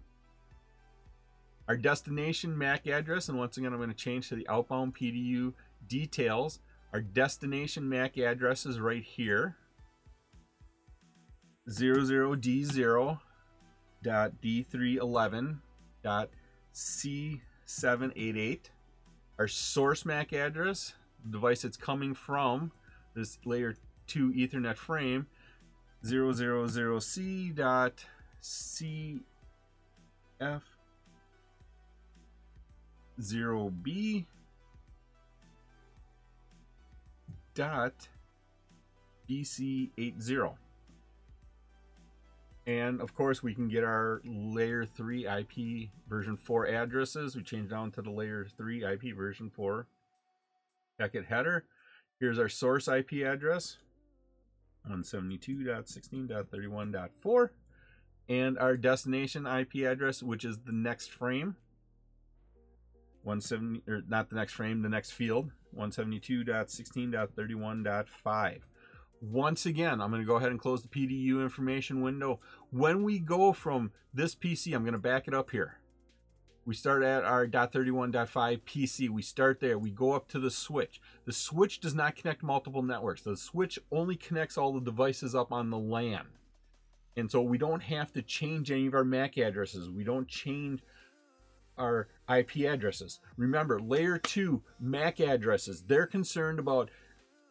Our 1.69 1.77
destination 1.77 2.57
MAC 2.57 2.87
address, 2.87 3.29
and 3.29 3.37
once 3.37 3.59
again, 3.59 3.75
I'm 3.75 3.81
going 3.81 3.91
to 3.91 3.95
change 3.95 4.31
to 4.31 4.35
the 4.35 4.49
outbound 4.49 4.97
PDU 4.97 5.53
details. 5.87 6.61
Our 6.95 7.03
destination 7.03 7.87
MAC 7.87 8.17
address 8.17 8.65
is 8.65 8.81
right 8.81 9.05
here. 9.05 9.59
00D0 11.69 13.21
dot 14.03 14.33
D311 14.43 15.59
dot 16.03 16.31
C788. 16.75 18.61
Our 19.39 19.49
source 19.49 20.05
MAC 20.05 20.33
address, 20.33 20.95
device 21.29 21.65
it's 21.65 21.77
coming 21.77 22.15
from, 22.15 22.73
this 23.15 23.39
layer 23.45 23.75
2 24.07 24.33
Ethernet 24.33 24.77
frame, 24.77 25.27
000C 26.05 27.55
dot 27.55 28.05
CF 28.43 29.23
0b 33.21 34.27
dot 37.55 38.09
BC80. 39.29 40.55
And 42.69 43.01
of 43.01 43.15
course, 43.15 43.43
we 43.43 43.55
can 43.55 43.69
get 43.69 43.83
our 43.83 44.21
layer 44.27 44.85
3 44.85 45.27
IP 45.27 45.89
version 46.07 46.37
4 46.37 46.69
addresses. 46.69 47.35
We 47.35 47.43
change 47.43 47.71
down 47.71 47.93
to 47.93 48.03
the 48.03 48.11
layer 48.11 48.47
3 48.59 48.85
IP 48.85 49.17
version 49.17 49.49
4 49.49 49.87
packet 50.99 51.25
header. 51.25 51.65
Here's 52.21 52.39
our 52.39 52.51
source 52.51 52.87
IP 52.87 53.25
address 53.25 53.79
172.16.31.4 54.87 57.51
and 58.29 58.59
our 58.59 58.77
destination 58.77 59.47
IP 59.47 59.77
address, 59.87 60.23
which 60.23 60.45
is 60.45 60.59
the 60.59 60.73
next 60.73 61.11
frame 61.11 61.57
170 63.23 63.83
or 63.91 64.03
not 64.09 64.29
the 64.29 64.37
next 64.37 64.53
frame, 64.53 64.83
the 64.83 64.91
next 64.91 65.13
field, 65.13 65.53
172.16.31.5. 65.75 68.61
Once 69.21 69.67
again, 69.67 70.01
I'm 70.01 70.11
going 70.11 70.23
to 70.23 70.27
go 70.27 70.37
ahead 70.37 70.51
and 70.51 70.61
close 70.61 70.83
the 70.83 70.89
PDU 70.89 71.43
information 71.43 72.03
window. 72.03 72.39
When 72.71 73.03
we 73.03 73.19
go 73.19 73.53
from 73.53 73.93
this 74.15 74.35
PC, 74.35 74.75
I'm 74.75 74.83
going 74.83 74.93
to 74.93 74.99
back 74.99 75.27
it 75.27 75.35
up 75.35 75.51
here. 75.51 75.79
We 76.65 76.75
start 76.75 77.03
at 77.03 77.25
our 77.25 77.47
.31.5 77.47 78.61
PC. 78.63 79.09
We 79.09 79.23
start 79.23 79.59
there. 79.59 79.79
We 79.79 79.91
go 79.91 80.13
up 80.13 80.29
to 80.29 80.39
the 80.39 80.51
switch. 80.51 81.01
The 81.25 81.33
switch 81.33 81.81
does 81.81 81.95
not 81.95 82.15
connect 82.15 82.43
multiple 82.43 82.83
networks. 82.83 83.23
The 83.23 83.37
switch 83.37 83.79
only 83.91 84.17
connects 84.17 84.59
all 84.59 84.75
the 84.75 84.81
devices 84.81 85.35
up 85.35 85.51
on 85.51 85.71
the 85.71 85.79
LAN. 85.79 86.27
And 87.17 87.31
so 87.31 87.41
we 87.41 87.59
don't 87.59 87.83
have 87.83 88.13
to 88.13 88.23
change 88.23 88.71
any 88.71 88.87
of 88.87 88.95
our 88.95 89.03
MAC 89.03 89.39
addresses. 89.39 89.91
We 89.91 90.05
don't 90.05 90.29
change 90.29 90.83
our 91.79 92.09
IP 92.29 92.67
addresses. 92.67 93.21
Remember, 93.37 93.81
layer 93.81 94.19
two 94.19 94.63
MAC 94.79 95.21
addresses, 95.21 95.83
they're 95.83 96.07
concerned 96.07 96.59
about 96.59 96.91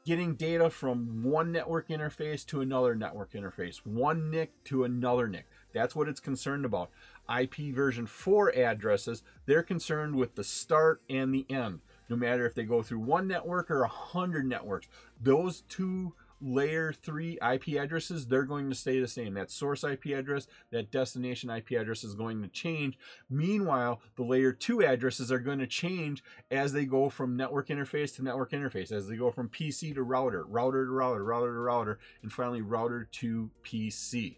getting 0.08 0.36
data 0.36 0.70
from 0.70 1.22
one 1.22 1.52
network 1.52 1.90
interface 1.90 2.46
to 2.46 2.62
another 2.62 2.96
network 2.96 3.34
interface, 3.34 3.86
one 3.86 4.32
NIC 4.32 4.64
to 4.64 4.86
another 4.86 5.28
NIC. 5.28 5.46
That's 5.74 5.98
what 5.98 6.08
it's 6.08 6.22
concerned 6.22 6.64
about. 6.64 6.90
IP 7.30 7.76
version 7.76 8.08
4 8.08 8.56
addresses, 8.56 9.22
they're 9.46 9.62
concerned 9.62 10.16
with 10.16 10.36
the 10.36 10.46
start 10.46 11.02
and 11.10 11.34
the 11.34 11.46
end. 11.50 11.82
No 12.08 12.16
matter 12.16 12.46
if 12.46 12.56
they 12.56 12.64
go 12.64 12.82
through 12.82 13.00
one 13.00 13.28
network 13.28 13.70
or 13.70 13.84
a 13.84 13.90
hundred 13.90 14.48
networks, 14.48 14.88
those 15.22 15.64
two 15.68 16.14
layer 16.42 16.94
3 16.94 17.40
IP 17.54 17.80
addresses, 17.80 18.28
they're 18.28 18.44
going 18.44 18.70
to 18.70 18.76
stay 18.76 19.00
the 19.00 19.08
same. 19.08 19.34
That 19.34 19.52
source 19.52 19.84
IP 19.84 20.08
address, 20.08 20.48
that 20.72 20.92
destination 20.92 21.50
IP 21.50 21.72
address 21.72 22.04
is 22.04 22.16
going 22.16 22.42
to 22.42 22.48
change. 22.48 22.98
Meanwhile, 23.30 24.02
the 24.16 24.24
layer 24.24 24.52
2 24.52 24.84
addresses 24.84 25.32
are 25.32 25.40
going 25.40 25.60
to 25.60 25.68
change 25.68 26.24
as 26.52 26.74
they 26.74 26.86
go 26.86 27.10
from 27.10 27.36
network 27.36 27.70
interface 27.70 28.16
to 28.16 28.24
network 28.24 28.52
interface, 28.52 28.92
as 28.92 29.08
they 29.08 29.16
go 29.16 29.32
from 29.32 29.50
PC 29.50 29.94
to 29.96 30.04
router, 30.04 30.46
router 30.46 30.86
to 30.86 30.92
router, 30.92 31.24
router 31.24 31.54
to 31.54 31.60
router, 31.60 32.00
and 32.22 32.32
finally 32.32 32.62
router 32.62 33.08
to 33.14 33.50
PC. 33.64 34.38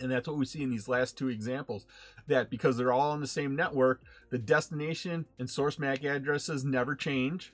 And 0.00 0.10
that's 0.10 0.26
what 0.26 0.36
we 0.36 0.44
see 0.44 0.62
in 0.62 0.70
these 0.70 0.88
last 0.88 1.16
two 1.16 1.28
examples. 1.28 1.86
That 2.26 2.50
because 2.50 2.76
they're 2.76 2.92
all 2.92 3.12
on 3.12 3.20
the 3.20 3.26
same 3.26 3.54
network, 3.54 4.02
the 4.30 4.38
destination 4.38 5.26
and 5.38 5.48
source 5.48 5.78
MAC 5.78 6.04
addresses 6.04 6.64
never 6.64 6.94
change 6.94 7.52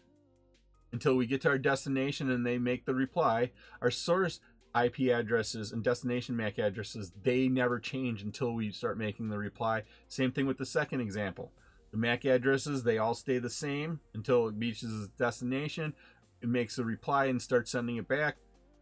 until 0.93 1.15
we 1.17 1.27
get 1.27 1.41
to 1.43 1.49
our 1.49 1.59
destination 1.59 2.31
and 2.31 2.45
they 2.45 2.59
make 2.59 2.85
the 2.85 2.95
reply. 2.95 3.51
Our 3.81 3.91
source 3.91 4.41
IP 4.81 5.11
addresses 5.11 5.73
and 5.73 5.83
destination 5.83 6.37
MAC 6.37 6.59
addresses, 6.59 7.13
they 7.23 7.49
never 7.49 7.79
change 7.79 8.23
until 8.23 8.55
we 8.55 8.71
start 8.71 8.99
making 8.99 9.29
the 9.29 9.39
reply. 9.39 9.83
Same 10.09 10.33
thing 10.33 10.47
with 10.47 10.59
the 10.59 10.67
second 10.67 11.01
example. 11.01 11.53
The 11.91 11.97
MAC 11.97 12.25
addresses, 12.25 12.83
they 12.83 12.99
all 12.99 13.15
stay 13.15 13.39
the 13.39 13.51
same 13.51 14.01
until 14.15 14.49
it 14.49 14.55
reaches 14.57 14.93
its 14.93 15.13
destination. 15.19 15.95
it 16.41 16.49
makes 16.49 16.79
a 16.79 16.85
reply 16.85 17.27
and 17.27 17.41
starts 17.43 17.73
sending 17.73 17.97
it 17.97 18.09
back. 18.09 18.37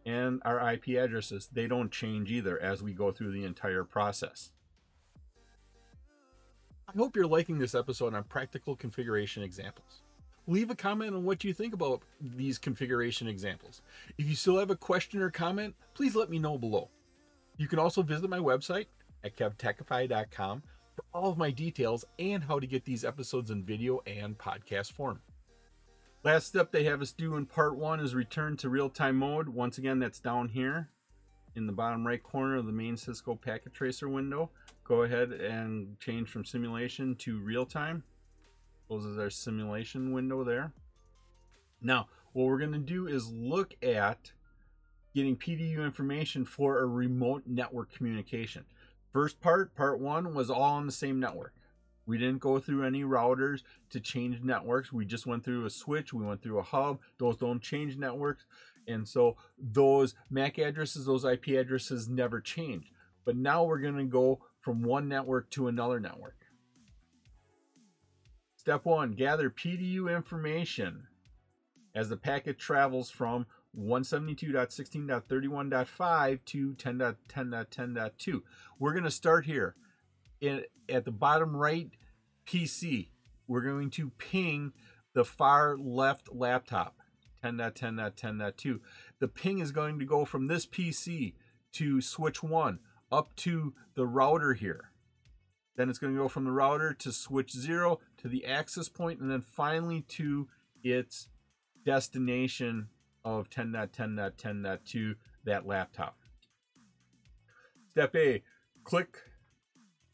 And 0.05 0.41
our 0.45 0.73
IP 0.73 0.89
addresses, 0.89 1.49
they 1.51 1.67
don't 1.67 1.91
change 1.91 2.31
either 2.31 2.59
as 2.61 2.81
we 2.81 2.93
go 2.93 3.11
through 3.11 3.31
the 3.31 3.43
entire 3.43 3.83
process. 3.83 4.51
I 6.87 6.97
hope 6.97 7.15
you're 7.15 7.27
liking 7.27 7.59
this 7.59 7.75
episode 7.75 8.13
on 8.15 8.23
practical 8.23 8.75
configuration 8.75 9.43
examples. 9.43 10.01
Leave 10.49 10.71
a 10.71 10.75
comment 10.75 11.13
on 11.13 11.23
what 11.23 11.43
you 11.43 11.53
think 11.53 11.75
about 11.75 12.01
these 12.19 12.57
configuration 12.57 13.27
examples. 13.27 13.83
If 14.17 14.27
you 14.27 14.33
still 14.33 14.57
have 14.57 14.71
a 14.71 14.75
question 14.75 15.21
or 15.21 15.29
comment, 15.29 15.75
please 15.93 16.15
let 16.15 16.31
me 16.31 16.39
know 16.39 16.57
below. 16.57 16.89
You 17.57 17.67
can 17.67 17.77
also 17.77 18.01
visit 18.01 18.31
my 18.31 18.39
website 18.39 18.87
at 19.23 19.37
kevtechify.com 19.37 20.63
for 20.95 21.05
all 21.13 21.29
of 21.29 21.37
my 21.37 21.51
details 21.51 22.03
and 22.17 22.43
how 22.43 22.59
to 22.59 22.65
get 22.65 22.83
these 22.83 23.05
episodes 23.05 23.51
in 23.51 23.63
video 23.63 23.99
and 24.07 24.39
podcast 24.39 24.93
form. 24.93 25.21
Last 26.23 26.47
step 26.47 26.71
they 26.71 26.83
have 26.85 27.03
us 27.03 27.11
do 27.11 27.35
in 27.35 27.45
part 27.45 27.77
one 27.77 27.99
is 27.99 28.15
return 28.15 28.57
to 28.57 28.69
real-time 28.69 29.17
mode. 29.17 29.49
Once 29.49 29.77
again, 29.77 29.99
that's 29.99 30.19
down 30.19 30.47
here 30.49 30.89
in 31.55 31.67
the 31.67 31.73
bottom 31.73 32.07
right 32.07 32.23
corner 32.23 32.55
of 32.55 32.65
the 32.65 32.71
main 32.71 32.97
Cisco 32.97 33.35
packet 33.35 33.75
tracer 33.75 34.09
window. 34.09 34.49
Go 34.83 35.03
ahead 35.03 35.31
and 35.31 35.99
change 35.99 36.27
from 36.27 36.43
simulation 36.43 37.13
to 37.17 37.39
real-time. 37.39 38.01
Closes 38.89 39.19
our 39.19 39.29
simulation 39.29 40.11
window 40.11 40.43
there. 40.43 40.73
Now, 41.79 42.07
what 42.33 42.47
we're 42.47 42.57
going 42.57 42.73
to 42.73 42.79
do 42.79 43.05
is 43.05 43.31
look 43.31 43.75
at 43.83 44.31
getting 45.13 45.37
PDU 45.37 45.85
information 45.85 46.43
for 46.43 46.79
a 46.79 46.87
remote 46.87 47.43
network 47.45 47.93
communication. 47.93 48.65
First 49.13 49.41
part, 49.41 49.75
part 49.75 49.99
one, 49.99 50.33
was 50.33 50.49
all 50.49 50.63
on 50.63 50.87
the 50.87 50.91
same 50.91 51.19
network. 51.19 51.53
We 52.07 52.17
didn't 52.17 52.39
go 52.39 52.57
through 52.57 52.83
any 52.83 53.03
routers 53.03 53.61
to 53.91 53.99
change 53.99 54.41
networks. 54.41 54.91
We 54.91 55.05
just 55.05 55.27
went 55.27 55.45
through 55.45 55.65
a 55.65 55.69
switch. 55.69 56.11
We 56.11 56.25
went 56.25 56.41
through 56.41 56.57
a 56.57 56.63
hub. 56.63 56.97
Those 57.19 57.37
don't 57.37 57.61
change 57.61 57.95
networks. 57.95 58.45
And 58.87 59.07
so 59.07 59.37
those 59.59 60.15
MAC 60.31 60.57
addresses, 60.57 61.05
those 61.05 61.25
IP 61.25 61.49
addresses 61.49 62.09
never 62.09 62.41
change. 62.41 62.91
But 63.23 63.35
now 63.35 63.65
we're 63.65 63.77
going 63.77 63.97
to 63.97 64.05
go 64.05 64.39
from 64.61 64.81
one 64.81 65.07
network 65.07 65.51
to 65.51 65.67
another 65.67 65.99
network. 65.99 66.38
Step 68.59 68.83
one, 68.83 69.13
gather 69.13 69.49
PDU 69.49 70.13
information 70.13 71.07
as 71.95 72.09
the 72.09 72.17
packet 72.17 72.59
travels 72.59 73.09
from 73.09 73.45
172.16.31.5 73.79 76.39
to 76.43 76.73
10.10.10.2. 76.73 78.41
We're 78.77 78.91
going 78.91 79.05
to 79.05 79.11
start 79.11 79.45
here 79.45 79.75
in, 80.41 80.65
at 80.89 81.05
the 81.05 81.11
bottom 81.11 81.55
right 81.55 81.89
PC. 82.45 83.07
We're 83.47 83.61
going 83.61 83.91
to 83.91 84.09
ping 84.17 84.73
the 85.13 85.23
far 85.23 85.77
left 85.77 86.35
laptop 86.35 86.97
10.10.10.2. 87.41 88.81
The 89.19 89.29
ping 89.29 89.59
is 89.59 89.71
going 89.71 89.99
to 89.99 90.05
go 90.05 90.25
from 90.25 90.47
this 90.47 90.65
PC 90.65 91.35
to 91.71 92.01
switch 92.01 92.43
1 92.43 92.79
up 93.09 93.33
to 93.37 93.73
the 93.95 94.05
router 94.05 94.53
here. 94.53 94.91
Then 95.79 95.89
it's 95.89 95.97
going 95.97 96.13
to 96.13 96.19
go 96.19 96.27
from 96.27 96.43
the 96.43 96.51
router 96.51 96.93
to 96.93 97.13
switch 97.13 97.53
0 97.53 98.01
to 98.17 98.27
the 98.27 98.45
access 98.45 98.89
point 98.89 99.21
and 99.21 99.31
then 99.31 99.39
finally 99.39 100.01
to 100.09 100.49
its 100.83 101.29
destination 101.85 102.89
of 103.23 103.49
10.10.10.2, 103.49 105.15
that 105.45 105.65
laptop. 105.65 106.17
Step 107.91 108.13
A, 108.13 108.43
click 108.83 109.19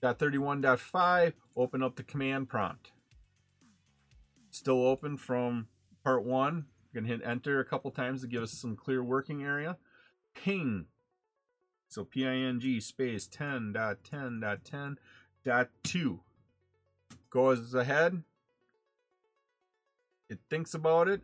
.31.5, 0.04 1.34
open 1.58 1.82
up 1.82 1.96
the 1.96 2.04
command 2.04 2.48
prompt. 2.48 2.92
Still 4.52 4.86
open 4.86 5.18
from 5.18 5.68
part 6.04 6.24
one. 6.24 6.68
You're 6.94 7.02
going 7.02 7.10
to 7.10 7.18
hit 7.18 7.28
enter 7.28 7.60
a 7.60 7.66
couple 7.66 7.90
times 7.90 8.22
to 8.22 8.28
give 8.28 8.44
us 8.44 8.52
some 8.52 8.76
clear 8.76 9.04
working 9.04 9.42
area. 9.42 9.78
Ping. 10.36 10.86
So 11.88 12.04
P-I-N-G 12.04 12.82
space 12.82 13.26
10.10.10.2. 15.46 16.20
Goes 17.30 17.74
ahead. 17.74 18.24
It 20.30 20.40
thinks 20.50 20.74
about 20.74 21.08
it. 21.08 21.22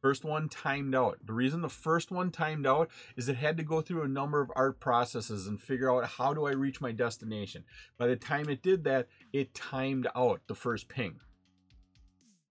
First 0.00 0.24
one 0.24 0.50
timed 0.50 0.94
out. 0.94 1.18
The 1.24 1.32
reason 1.32 1.62
the 1.62 1.68
first 1.70 2.10
one 2.10 2.30
timed 2.30 2.66
out 2.66 2.90
is 3.16 3.28
it 3.28 3.36
had 3.36 3.56
to 3.56 3.62
go 3.62 3.80
through 3.80 4.02
a 4.02 4.08
number 4.08 4.40
of 4.40 4.52
ARP 4.54 4.78
processes 4.78 5.46
and 5.46 5.60
figure 5.60 5.90
out 5.90 6.06
how 6.06 6.34
do 6.34 6.44
I 6.44 6.52
reach 6.52 6.80
my 6.80 6.92
destination. 6.92 7.64
By 7.96 8.08
the 8.08 8.16
time 8.16 8.50
it 8.50 8.62
did 8.62 8.84
that, 8.84 9.08
it 9.32 9.54
timed 9.54 10.06
out 10.14 10.42
the 10.46 10.54
first 10.54 10.88
ping. 10.88 11.20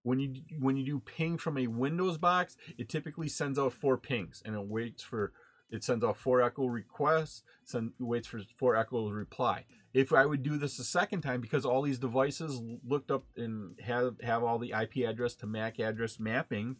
When 0.01 0.19
you 0.19 0.33
when 0.59 0.77
you 0.77 0.83
do 0.83 0.99
ping 0.99 1.37
from 1.37 1.59
a 1.59 1.67
Windows 1.67 2.17
box, 2.17 2.57
it 2.77 2.89
typically 2.89 3.29
sends 3.29 3.59
out 3.59 3.73
four 3.73 3.97
pings 3.97 4.41
and 4.43 4.55
it 4.55 4.67
waits 4.67 5.03
for 5.03 5.31
it 5.69 5.83
sends 5.83 6.03
out 6.03 6.17
four 6.17 6.41
echo 6.41 6.67
requests, 6.67 7.43
send, 7.63 7.93
waits 7.99 8.27
for 8.27 8.41
four 8.57 8.75
echo 8.75 9.09
reply. 9.09 9.65
If 9.93 10.13
I 10.13 10.25
would 10.25 10.43
do 10.43 10.57
this 10.57 10.79
a 10.79 10.83
second 10.83 11.21
time, 11.21 11.41
because 11.41 11.65
all 11.65 11.81
these 11.81 11.99
devices 11.99 12.61
looked 12.87 13.11
up 13.11 13.25
and 13.37 13.79
have 13.79 14.15
have 14.21 14.43
all 14.43 14.59
the 14.59 14.73
IP 14.79 15.07
address 15.07 15.35
to 15.35 15.47
MAC 15.47 15.79
address 15.79 16.19
mapping, 16.19 16.77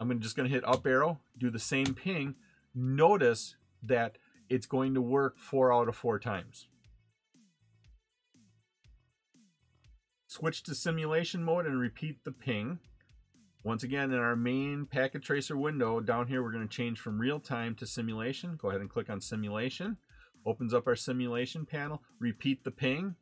I'm 0.00 0.20
just 0.20 0.36
going 0.36 0.48
to 0.48 0.54
hit 0.54 0.66
up 0.66 0.86
arrow, 0.86 1.20
do 1.36 1.50
the 1.50 1.58
same 1.58 1.94
ping. 1.94 2.36
Notice 2.74 3.56
that 3.82 4.18
it's 4.48 4.66
going 4.66 4.94
to 4.94 5.02
work 5.02 5.38
four 5.38 5.72
out 5.72 5.88
of 5.88 5.96
four 5.96 6.18
times. 6.18 6.68
Switch 10.26 10.62
to 10.64 10.74
simulation 10.74 11.42
mode 11.42 11.66
and 11.66 11.80
repeat 11.80 12.22
the 12.24 12.32
ping. 12.32 12.78
Once 13.68 13.82
again, 13.82 14.12
in 14.12 14.18
our 14.18 14.34
main 14.34 14.86
packet 14.86 15.22
tracer 15.22 15.54
window, 15.54 16.00
down 16.00 16.26
here, 16.26 16.42
we're 16.42 16.50
going 16.50 16.66
to 16.66 16.74
change 16.74 16.98
from 16.98 17.20
real 17.20 17.38
time 17.38 17.74
to 17.74 17.86
simulation. 17.86 18.56
Go 18.56 18.70
ahead 18.70 18.80
and 18.80 18.88
click 18.88 19.10
on 19.10 19.20
simulation. 19.20 19.98
Opens 20.46 20.72
up 20.72 20.86
our 20.86 20.96
simulation 20.96 21.66
panel. 21.66 22.02
Repeat 22.18 22.64
the 22.64 22.70
ping. 22.70 23.14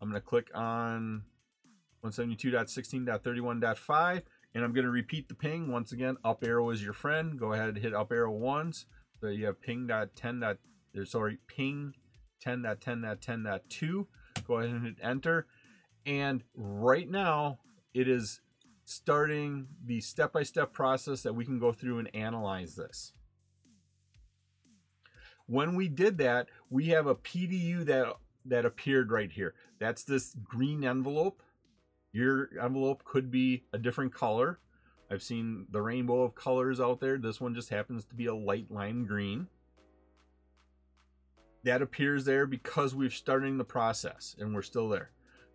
I'm 0.00 0.08
going 0.08 0.22
to 0.22 0.24
click 0.24 0.52
on 0.54 1.24
172.16.31.5 2.04 4.22
and 4.54 4.64
I'm 4.64 4.72
going 4.72 4.84
to 4.84 4.90
repeat 4.92 5.28
the 5.28 5.34
ping 5.34 5.72
once 5.72 5.90
again. 5.90 6.16
Up 6.24 6.44
arrow 6.44 6.70
is 6.70 6.80
your 6.80 6.92
friend. 6.92 7.36
Go 7.36 7.52
ahead 7.52 7.68
and 7.68 7.78
hit 7.78 7.92
up 7.92 8.12
arrow 8.12 8.30
once. 8.30 8.86
So 9.20 9.26
you 9.26 9.46
have 9.46 9.60
ping 9.60 9.88
dot 9.88 10.14
ten 10.14 10.38
dot 10.38 10.58
sorry 11.06 11.38
ping 11.48 11.94
ten 12.40 12.62
dot 12.62 12.80
ten 12.80 13.02
dot 13.02 13.62
two. 13.68 14.06
Go 14.46 14.58
ahead 14.58 14.70
and 14.70 14.84
hit 14.84 14.94
enter. 15.02 15.48
And 16.06 16.44
right 16.54 17.10
now 17.10 17.58
it 17.92 18.06
is 18.06 18.40
starting 18.88 19.66
the 19.84 20.00
step-by-step 20.00 20.72
process 20.72 21.22
that 21.22 21.34
we 21.34 21.44
can 21.44 21.58
go 21.58 21.72
through 21.72 21.98
and 21.98 22.14
analyze 22.14 22.76
this. 22.76 23.12
When 25.46 25.74
we 25.74 25.88
did 25.88 26.18
that, 26.18 26.48
we 26.70 26.86
have 26.88 27.06
a 27.06 27.14
PDU 27.14 27.84
that 27.86 28.14
that 28.44 28.64
appeared 28.64 29.10
right 29.10 29.30
here. 29.30 29.54
That's 29.78 30.04
this 30.04 30.34
green 30.42 30.84
envelope 30.84 31.42
your 32.12 32.50
envelope 32.60 33.04
could 33.04 33.30
be 33.30 33.64
a 33.72 33.78
different 33.78 34.14
color. 34.14 34.58
I've 35.10 35.22
seen 35.22 35.66
the 35.70 35.82
rainbow 35.82 36.22
of 36.22 36.34
colors 36.34 36.80
out 36.80 37.00
there. 37.00 37.18
This 37.18 37.40
one 37.40 37.54
just 37.54 37.70
happens 37.70 38.04
to 38.06 38.14
be 38.14 38.26
a 38.26 38.34
light 38.34 38.70
lime 38.70 39.06
green. 39.06 39.48
That 41.64 41.82
appears 41.82 42.24
there 42.24 42.46
because 42.46 42.94
we're 42.94 43.10
starting 43.10 43.58
the 43.58 43.64
process 43.64 44.36
and 44.38 44.54
we're 44.54 44.62
still 44.62 44.88
there. 44.88 45.10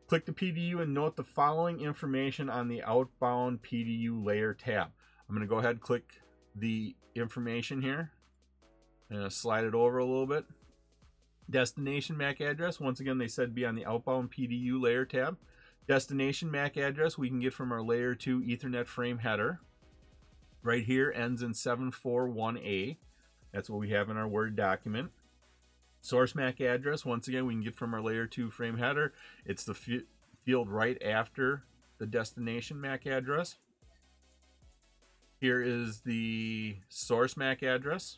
Click 0.08 0.26
the 0.26 0.32
PDU 0.32 0.82
and 0.82 0.94
note 0.94 1.16
the 1.16 1.24
following 1.24 1.80
information 1.80 2.50
on 2.50 2.68
the 2.68 2.84
outbound 2.84 3.64
PDU 3.64 4.24
layer 4.24 4.54
tab. 4.54 4.90
I'm 5.28 5.36
going 5.36 5.48
to 5.48 5.52
go 5.52 5.60
ahead 5.60 5.72
and 5.72 5.82
click 5.82 6.22
the 6.56 6.96
information 7.16 7.82
here. 7.82 8.12
and 9.10 9.32
slide 9.32 9.64
it 9.64 9.74
over 9.74 9.98
a 9.98 10.06
little 10.06 10.28
bit. 10.28 10.46
Destination 11.50 12.18
MAC 12.18 12.42
address, 12.42 12.80
once 12.80 13.00
again, 13.00 13.18
they 13.18 13.28
said 13.28 13.56
be 13.56 13.66
on 13.66 13.76
the 13.76 13.86
outbound 13.86 14.32
PDU 14.32 14.82
layer 14.82 15.06
tab. 15.06 15.38
Destination 15.88 16.50
MAC 16.50 16.78
address 16.78 17.18
we 17.18 17.30
can 17.30 17.40
get 17.40 17.54
from 17.54 17.72
our 17.72 17.82
layer 17.82 18.16
2 18.16 18.42
Ethernet 18.42 18.88
frame 18.88 19.20
header. 19.20 19.60
Right 20.62 20.86
here 20.86 21.14
ends 21.16 21.42
in 21.42 21.52
741A. 21.52 22.98
That's 23.52 23.70
what 23.70 23.80
we 23.80 23.90
have 23.90 24.10
in 24.10 24.18
our 24.18 24.28
Word 24.28 24.56
document. 24.56 25.12
Source 26.04 26.36
MAC 26.36 26.60
address, 26.60 27.06
once 27.06 27.30
again, 27.30 27.46
we 27.46 27.54
can 27.54 27.64
get 27.64 27.76
from 27.76 27.94
our 27.94 28.02
layer 28.02 28.28
2 28.28 28.52
frame 28.52 28.78
header. 28.78 29.14
It's 29.46 29.64
the 29.64 30.04
field 30.44 30.70
right 30.70 31.02
after 31.02 31.64
the 31.98 32.06
destination 32.06 32.82
MAC 32.82 33.06
address. 33.06 33.56
Here 35.40 35.62
is 35.62 36.02
the 36.02 36.76
source 36.90 37.38
MAC 37.38 37.64
address. 37.64 38.18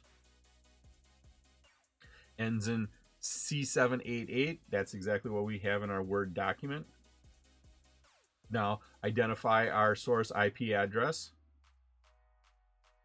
Ends 2.39 2.67
in 2.67 2.87
C788. 3.21 4.57
That's 4.71 4.95
exactly 4.95 5.29
what 5.29 5.45
we 5.45 5.59
have 5.59 5.83
in 5.83 5.91
our 5.91 6.01
Word 6.01 6.33
document. 6.33 6.87
Now 8.49 8.79
identify 9.03 9.69
our 9.69 9.93
source 9.93 10.31
IP 10.31 10.73
address. 10.75 11.33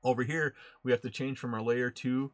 Over 0.03 0.23
here, 0.23 0.55
we 0.83 0.91
have 0.91 1.03
to 1.03 1.11
change 1.11 1.39
from 1.39 1.53
our 1.53 1.61
layer 1.61 1.91
2 1.91 2.33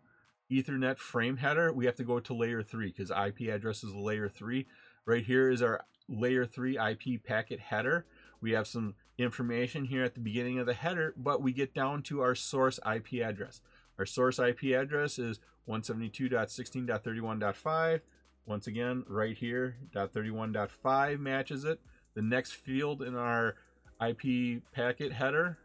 Ethernet 0.50 0.98
frame 0.98 1.38
header. 1.38 1.72
We 1.72 1.86
have 1.86 1.96
to 1.96 2.04
go 2.04 2.20
to 2.20 2.34
layer 2.34 2.62
3 2.62 2.86
because 2.86 3.10
IP 3.10 3.52
address 3.52 3.82
is 3.82 3.94
layer 3.94 4.28
3. 4.28 4.66
Right 5.04 5.24
here 5.24 5.50
is 5.50 5.62
our 5.62 5.84
layer 6.08 6.46
3 6.46 6.78
IP 6.78 7.24
packet 7.24 7.60
header. 7.60 8.06
We 8.40 8.52
have 8.52 8.66
some 8.66 8.94
information 9.18 9.84
here 9.86 10.04
at 10.04 10.14
the 10.14 10.20
beginning 10.20 10.58
of 10.58 10.66
the 10.66 10.74
header, 10.74 11.14
but 11.16 11.42
we 11.42 11.52
get 11.52 11.74
down 11.74 12.02
to 12.02 12.20
our 12.20 12.34
source 12.34 12.78
IP 12.86 13.14
address. 13.22 13.60
Our 13.98 14.06
source 14.06 14.38
IP 14.38 14.74
address 14.74 15.18
is 15.18 15.40
172.16.31.5. 15.68 18.00
Once 18.44 18.66
again, 18.66 19.04
right 19.08 19.36
here, 19.36 19.76
.31.5 19.94 21.18
matches 21.18 21.64
it. 21.64 21.80
The 22.14 22.22
next 22.22 22.52
field 22.52 23.02
in 23.02 23.16
our 23.16 23.56
IP 24.00 24.62
packet 24.72 25.12
header 25.12 25.58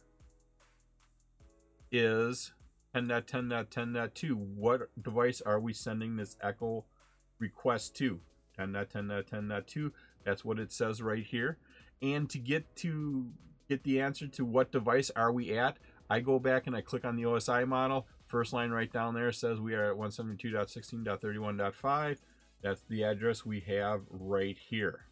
is 1.91 2.53
10.10.10.2. 2.95 4.33
What 4.33 4.89
device 5.01 5.41
are 5.41 5.59
we 5.59 5.73
sending 5.73 6.15
this 6.15 6.37
echo 6.41 6.85
request 7.39 7.95
to? 7.97 8.21
10.10.10.2. 8.59 9.91
That's 10.23 10.45
what 10.45 10.59
it 10.59 10.71
says 10.71 11.01
right 11.01 11.25
here. 11.25 11.57
And 12.01 12.29
to 12.29 12.37
get 12.37 12.75
to 12.77 13.27
get 13.69 13.83
the 13.83 14.01
answer 14.01 14.27
to 14.27 14.43
what 14.43 14.71
device 14.71 15.11
are 15.15 15.31
we 15.31 15.55
at, 15.57 15.77
I 16.09 16.19
go 16.19 16.39
back 16.39 16.67
and 16.67 16.75
I 16.75 16.81
click 16.81 17.05
on 17.05 17.15
the 17.15 17.23
OSI 17.23 17.65
model. 17.67 18.07
First 18.27 18.51
line 18.53 18.71
right 18.71 18.91
down 18.91 19.13
there 19.13 19.31
says 19.31 19.59
we 19.59 19.75
are 19.75 19.91
at 19.91 19.97
172.16.31.5. 19.97 22.17
That's 22.61 22.81
the 22.89 23.03
address 23.03 23.45
we 23.45 23.59
have 23.61 24.01
right 24.09 24.57
here. 24.57 25.05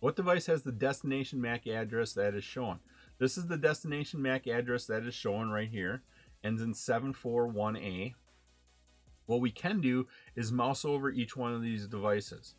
What 0.00 0.16
device 0.16 0.46
has 0.46 0.62
the 0.62 0.72
destination 0.72 1.40
MAC 1.40 1.66
address 1.66 2.12
that 2.14 2.34
is 2.34 2.44
shown? 2.44 2.80
This 3.18 3.36
is 3.36 3.46
the 3.46 3.56
destination 3.56 4.22
MAC 4.22 4.46
address 4.46 4.86
that 4.86 5.04
is 5.04 5.14
shown 5.14 5.50
right 5.50 5.68
here. 5.68 6.02
Ends 6.44 6.62
in 6.62 6.72
741A. 6.72 8.14
What 9.26 9.40
we 9.40 9.50
can 9.50 9.80
do 9.80 10.06
is 10.36 10.52
mouse 10.52 10.84
over 10.84 11.10
each 11.10 11.36
one 11.36 11.52
of 11.52 11.62
these 11.62 11.86
devices. 11.86 12.54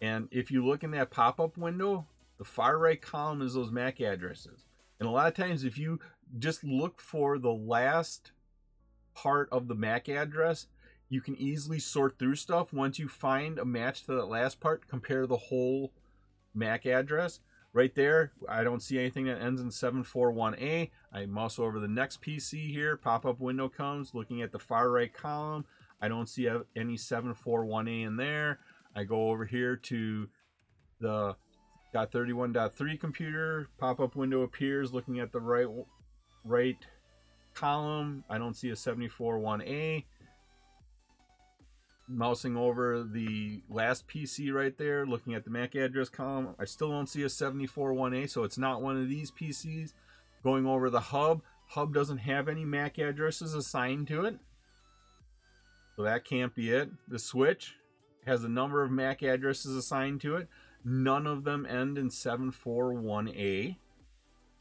And 0.00 0.28
if 0.30 0.50
you 0.50 0.66
look 0.66 0.82
in 0.82 0.90
that 0.92 1.10
pop-up 1.10 1.56
window, 1.56 2.06
the 2.38 2.44
far 2.44 2.78
right 2.78 3.00
column 3.00 3.42
is 3.42 3.54
those 3.54 3.70
MAC 3.70 4.00
addresses. 4.00 4.64
And 4.98 5.08
a 5.08 5.12
lot 5.12 5.28
of 5.28 5.34
times 5.34 5.64
if 5.64 5.78
you 5.78 6.00
just 6.38 6.64
look 6.64 7.00
for 7.00 7.38
the 7.38 7.52
last 7.52 8.32
part 9.14 9.48
of 9.52 9.68
the 9.68 9.74
MAC 9.74 10.08
address, 10.08 10.66
you 11.08 11.20
can 11.20 11.36
easily 11.36 11.78
sort 11.78 12.18
through 12.18 12.36
stuff. 12.36 12.72
Once 12.72 12.98
you 12.98 13.08
find 13.08 13.58
a 13.58 13.64
match 13.64 14.04
to 14.04 14.14
that 14.14 14.26
last 14.26 14.60
part, 14.60 14.88
compare 14.88 15.26
the 15.26 15.36
whole 15.36 15.92
MAC 16.54 16.86
address. 16.86 17.40
Right 17.72 17.94
there, 17.94 18.32
I 18.48 18.64
don't 18.64 18.82
see 18.82 18.98
anything 18.98 19.26
that 19.26 19.40
ends 19.40 19.60
in 19.60 19.68
741A. 19.68 20.90
I 21.12 21.26
mouse 21.26 21.58
over 21.58 21.78
the 21.78 21.86
next 21.86 22.20
PC 22.20 22.72
here, 22.72 22.96
pop-up 22.96 23.38
window 23.38 23.68
comes, 23.68 24.12
looking 24.12 24.42
at 24.42 24.50
the 24.50 24.58
far 24.58 24.90
right 24.90 25.14
column. 25.14 25.64
I 26.00 26.08
don't 26.08 26.28
see 26.28 26.48
any 26.74 26.96
741A 26.96 28.06
in 28.06 28.16
there. 28.16 28.58
I 28.96 29.04
go 29.04 29.30
over 29.30 29.44
here 29.44 29.76
to 29.76 30.28
the 31.00 31.36
31.3 31.94 32.98
computer, 32.98 33.68
pop-up 33.78 34.16
window 34.16 34.42
appears, 34.42 34.92
looking 34.92 35.20
at 35.20 35.30
the 35.30 35.40
right 35.40 35.68
right 36.44 36.78
column. 37.54 38.24
I 38.28 38.38
don't 38.38 38.54
see 38.54 38.70
a 38.70 38.74
741A 38.74 40.04
mousing 42.10 42.56
over 42.56 43.02
the 43.02 43.62
last 43.68 44.08
PC 44.08 44.52
right 44.52 44.76
there, 44.76 45.06
looking 45.06 45.34
at 45.34 45.44
the 45.44 45.50
MAC 45.50 45.74
address 45.74 46.08
column. 46.08 46.54
I 46.58 46.64
still 46.64 46.90
don't 46.90 47.08
see 47.08 47.22
a 47.22 47.26
741A, 47.26 48.28
so 48.28 48.44
it's 48.44 48.58
not 48.58 48.82
one 48.82 49.00
of 49.00 49.08
these 49.08 49.30
PCs. 49.30 49.92
Going 50.42 50.66
over 50.66 50.90
the 50.90 51.00
hub, 51.00 51.42
hub 51.68 51.94
doesn't 51.94 52.18
have 52.18 52.48
any 52.48 52.64
MAC 52.64 52.98
addresses 52.98 53.54
assigned 53.54 54.08
to 54.08 54.24
it. 54.24 54.38
So 55.96 56.02
that 56.02 56.24
can't 56.24 56.54
be 56.54 56.70
it. 56.70 56.90
The 57.08 57.18
switch 57.18 57.74
has 58.26 58.44
a 58.44 58.48
number 58.48 58.82
of 58.82 58.90
MAC 58.90 59.22
addresses 59.22 59.76
assigned 59.76 60.20
to 60.22 60.36
it. 60.36 60.48
None 60.84 61.26
of 61.26 61.44
them 61.44 61.66
end 61.66 61.98
in 61.98 62.08
741A. 62.08 63.76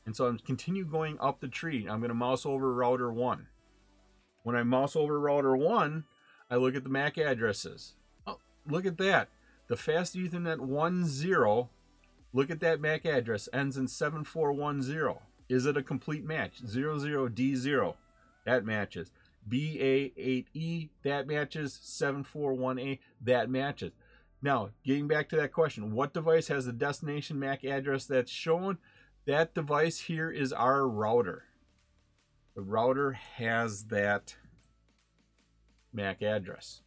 And 0.05 0.15
so 0.15 0.27
I'm 0.27 0.39
continue 0.39 0.85
going 0.85 1.17
up 1.19 1.39
the 1.39 1.47
tree. 1.47 1.87
I'm 1.89 1.99
going 1.99 2.09
to 2.09 2.15
mouse 2.15 2.45
over 2.45 2.73
router 2.73 3.11
1. 3.11 3.47
When 4.43 4.55
I 4.55 4.63
mouse 4.63 4.95
over 4.95 5.19
router 5.19 5.55
1, 5.55 6.03
I 6.49 6.55
look 6.55 6.75
at 6.75 6.83
the 6.83 6.89
MAC 6.89 7.17
addresses. 7.17 7.93
Oh, 8.25 8.39
look 8.67 8.85
at 8.85 8.97
that. 8.97 9.29
The 9.67 9.77
fast 9.77 10.15
Ethernet 10.15 10.57
10, 10.57 11.69
look 12.33 12.49
at 12.49 12.59
that 12.59 12.81
MAC 12.81 13.05
address, 13.05 13.47
ends 13.53 13.77
in 13.77 13.87
7410. 13.87 15.21
Is 15.47 15.65
it 15.65 15.77
a 15.77 15.83
complete 15.83 16.25
match? 16.25 16.63
00D0, 16.63 17.95
that 18.45 18.65
matches. 18.65 19.11
BA8E, 19.47 20.89
that 21.03 21.27
matches. 21.27 21.79
741A, 21.83 22.99
that 23.21 23.49
matches. 23.49 23.91
Now, 24.41 24.69
getting 24.83 25.07
back 25.07 25.29
to 25.29 25.35
that 25.37 25.51
question, 25.51 25.91
what 25.91 26.13
device 26.13 26.47
has 26.47 26.65
the 26.65 26.73
destination 26.73 27.39
MAC 27.39 27.63
address 27.63 28.05
that's 28.05 28.31
shown? 28.31 28.77
That 29.25 29.53
device 29.53 29.99
here 30.01 30.31
is 30.31 30.53
our 30.53 30.87
router. 30.87 31.43
The 32.55 32.61
router 32.61 33.11
has 33.13 33.85
that 33.85 34.35
MAC 35.93 36.21
address. 36.21 36.81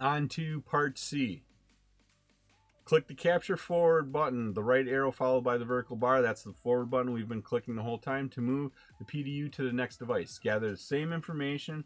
On 0.00 0.28
to 0.28 0.62
part 0.62 0.98
C. 0.98 1.42
Click 2.84 3.06
the 3.06 3.14
capture 3.14 3.56
forward 3.56 4.12
button, 4.12 4.54
the 4.54 4.62
right 4.62 4.88
arrow 4.88 5.12
followed 5.12 5.44
by 5.44 5.56
the 5.56 5.64
vertical 5.64 5.96
bar. 5.96 6.22
That's 6.22 6.42
the 6.42 6.52
forward 6.52 6.90
button 6.90 7.12
we've 7.12 7.28
been 7.28 7.42
clicking 7.42 7.76
the 7.76 7.82
whole 7.82 7.98
time 7.98 8.28
to 8.30 8.40
move 8.40 8.72
the 8.98 9.04
PDU 9.04 9.52
to 9.52 9.62
the 9.62 9.72
next 9.72 9.98
device. 9.98 10.40
Gather 10.42 10.70
the 10.70 10.76
same 10.76 11.12
information 11.12 11.84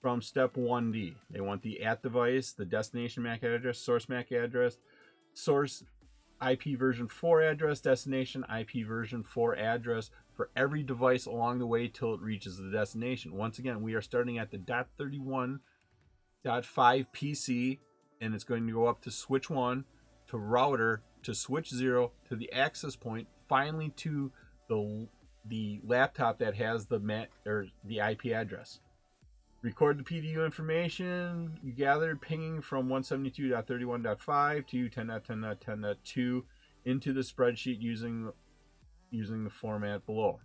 from 0.00 0.20
step 0.20 0.54
1D. 0.54 1.14
They 1.30 1.40
want 1.40 1.62
the 1.62 1.82
at 1.84 2.02
device, 2.02 2.52
the 2.52 2.64
destination 2.64 3.22
MAC 3.22 3.44
address, 3.44 3.78
source 3.78 4.08
MAC 4.08 4.32
address, 4.32 4.78
source 5.32 5.84
IP 6.50 6.78
version 6.78 7.08
4 7.08 7.42
address, 7.42 7.80
destination 7.80 8.44
IP 8.54 8.86
version 8.86 9.22
4 9.22 9.56
address 9.56 10.10
for 10.34 10.50
every 10.56 10.82
device 10.82 11.26
along 11.26 11.58
the 11.58 11.66
way 11.66 11.88
till 11.88 12.14
it 12.14 12.20
reaches 12.20 12.56
the 12.56 12.70
destination. 12.70 13.34
Once 13.34 13.58
again, 13.58 13.82
we 13.82 13.94
are 13.94 14.02
starting 14.02 14.38
at 14.38 14.50
the 14.50 14.58
.31.5 14.58 15.60
PC 16.44 17.78
and 18.20 18.34
it's 18.34 18.44
going 18.44 18.66
to 18.66 18.72
go 18.72 18.86
up 18.86 19.02
to 19.02 19.10
switch 19.10 19.50
1 19.50 19.84
to 20.28 20.38
router 20.38 21.02
to 21.22 21.34
switch 21.34 21.70
0 21.70 22.12
to 22.28 22.36
the 22.36 22.52
access 22.52 22.96
point 22.96 23.28
finally 23.48 23.90
to 23.90 24.32
the 24.68 25.08
the 25.44 25.80
laptop 25.84 26.38
that 26.38 26.54
has 26.54 26.86
the 26.86 27.00
mat 27.00 27.28
or 27.44 27.66
the 27.84 27.98
IP 27.98 28.26
address. 28.26 28.78
Record 29.62 29.96
the 29.96 30.02
PDU 30.02 30.44
information 30.44 31.56
you 31.62 31.72
gathered 31.72 32.20
pinging 32.20 32.60
from 32.60 32.88
172.31.5 32.88 34.66
to 34.66 34.90
10.10.10.2 34.90 36.42
into 36.84 37.12
the 37.12 37.20
spreadsheet 37.20 37.80
using 37.80 38.32
using 39.12 39.44
the 39.44 39.50
format 39.50 40.04
below. 40.04 40.40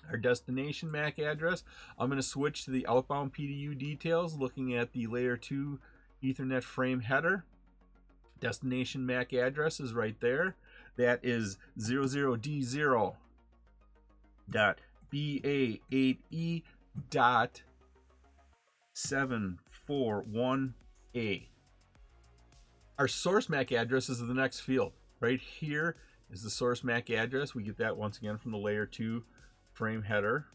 our 0.10 0.18
destination 0.18 0.92
MAC 0.92 1.20
address. 1.20 1.64
I'm 1.98 2.10
going 2.10 2.22
to 2.22 2.28
switch 2.28 2.66
to 2.66 2.72
the 2.72 2.86
outbound 2.88 3.34
PDU 3.34 3.78
details, 3.78 4.38
looking 4.38 4.76
at 4.76 4.92
the 4.94 5.08
layer 5.08 5.38
2 5.38 5.80
Ethernet 6.24 6.64
frame 6.64 7.02
header. 7.02 7.46
Destination 8.40 9.06
MAC 9.06 9.34
address 9.34 9.80
is 9.80 9.94
right 9.94 10.20
there. 10.20 10.56
That 10.98 11.20
is 11.24 11.58
00D0 11.80 13.16
dot 14.50 14.80
BA8E 15.14 16.64
dot 17.10 17.62
741A. 18.96 21.48
Our 23.00 23.08
source 23.08 23.50
MAC 23.50 23.72
address 23.72 24.10
is 24.10 24.20
the 24.20 24.34
next 24.34 24.60
field. 24.62 24.94
Right 25.20 25.40
here 25.40 25.96
is 26.32 26.44
the 26.44 26.50
source 26.50 26.84
MAC 26.84 27.10
address. 27.10 27.56
We 27.56 27.64
get 27.64 27.78
that 27.78 27.98
once 27.98 28.18
again 28.18 28.38
from 28.38 28.52
the 28.52 28.58
layer 28.58 28.86
2 28.86 29.24
frame 29.82 30.04
header. 30.04 30.46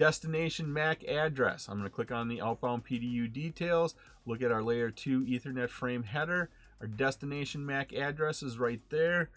Destination 0.00 0.72
MAC 0.72 1.04
address. 1.04 1.68
I'm 1.68 1.76
going 1.76 1.86
to 1.86 1.94
click 1.94 2.10
on 2.10 2.28
the 2.28 2.40
outbound 2.40 2.86
PDU 2.86 3.30
details, 3.30 3.94
look 4.24 4.40
at 4.40 4.50
our 4.50 4.62
layer 4.62 4.90
2 4.90 5.24
Ethernet 5.24 5.68
frame 5.68 6.04
header. 6.04 6.48
Our 6.80 6.86
destination 6.86 7.66
MAC 7.66 7.92
address 7.92 8.42
is 8.42 8.58
right 8.58 8.80
there. 8.88 9.28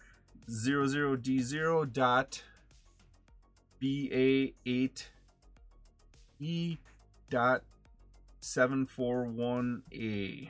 00D0 0.50 1.92
dot 1.92 2.42
BA8E 3.82 5.02
dot 7.28 7.62
741A. 8.40 10.48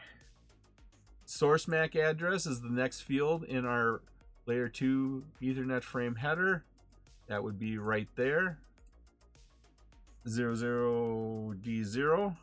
Source 1.25 1.67
MAC 1.67 1.97
address 1.97 2.47
is 2.47 2.61
the 2.61 2.71
next 2.71 3.01
field 3.01 3.43
in 3.43 3.67
our 3.67 4.01
layer 4.47 4.69
2 4.69 5.25
Ethernet 5.43 5.83
frame 5.83 6.15
header. 6.15 6.63
That 7.27 7.43
would 7.43 7.59
be 7.59 7.79
right 7.79 8.09
there. 8.15 8.59
00D0 10.27 12.37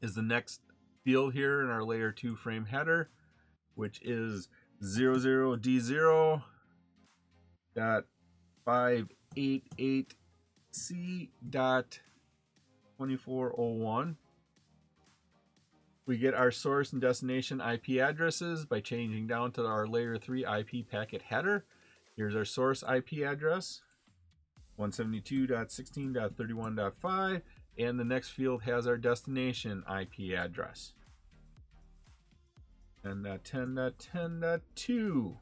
is 0.00 0.14
the 0.14 0.22
next 0.22 0.62
field 1.04 1.34
here 1.34 1.60
in 1.60 1.68
our 1.68 1.84
layer 1.84 2.10
2 2.10 2.36
frame 2.36 2.64
header 2.64 3.10
which 3.74 4.00
is 4.02 4.48
00D0 4.84 6.42
dot 7.74 8.04
588C 8.66 11.28
dot 11.50 12.00
2401 12.98 14.16
we 16.06 16.18
get 16.18 16.34
our 16.34 16.50
source 16.50 16.92
and 16.92 17.00
destination 17.00 17.62
IP 17.62 17.98
addresses 18.00 18.66
by 18.66 18.80
changing 18.80 19.26
down 19.26 19.52
to 19.52 19.64
our 19.64 19.86
layer 19.86 20.18
3 20.18 20.44
IP 20.44 20.90
packet 20.90 21.22
header. 21.22 21.64
Here's 22.14 22.36
our 22.36 22.44
source 22.44 22.82
IP 22.82 23.26
address, 23.26 23.80
172.16.31.5, 24.78 27.40
and 27.78 27.98
the 27.98 28.04
next 28.04 28.28
field 28.30 28.64
has 28.64 28.86
our 28.86 28.98
destination 28.98 29.82
IP 29.88 30.38
address. 30.38 30.92
And 33.04 33.24
ten 33.44 33.74
dot 33.74 33.98
ten 33.98 34.42
uh, 34.42 34.46
that 34.46 34.62
10.10.2. 34.76 35.34
Uh, 35.34 35.36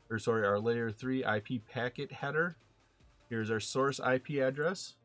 or 0.10 0.20
sorry, 0.20 0.46
our 0.46 0.60
layer 0.60 0.91
3 0.91 1.24
IP 1.24 1.66
packet 1.68 2.12
header. 2.12 2.56
Here's 3.30 3.50
our 3.50 3.60
source 3.60 4.00
IP 4.00 4.41
address, 4.41 4.96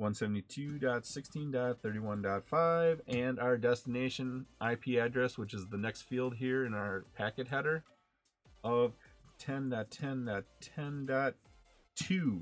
172.16.31.5, 0.00 3.00
and 3.08 3.38
our 3.38 3.58
destination 3.58 4.46
IP 4.66 4.96
address, 4.98 5.36
which 5.36 5.52
is 5.54 5.68
the 5.68 5.76
next 5.76 6.02
field 6.02 6.34
here 6.34 6.64
in 6.64 6.74
our 6.74 7.04
packet 7.14 7.48
header, 7.48 7.84
of 8.64 8.94
10.10.10.2. 9.40 12.40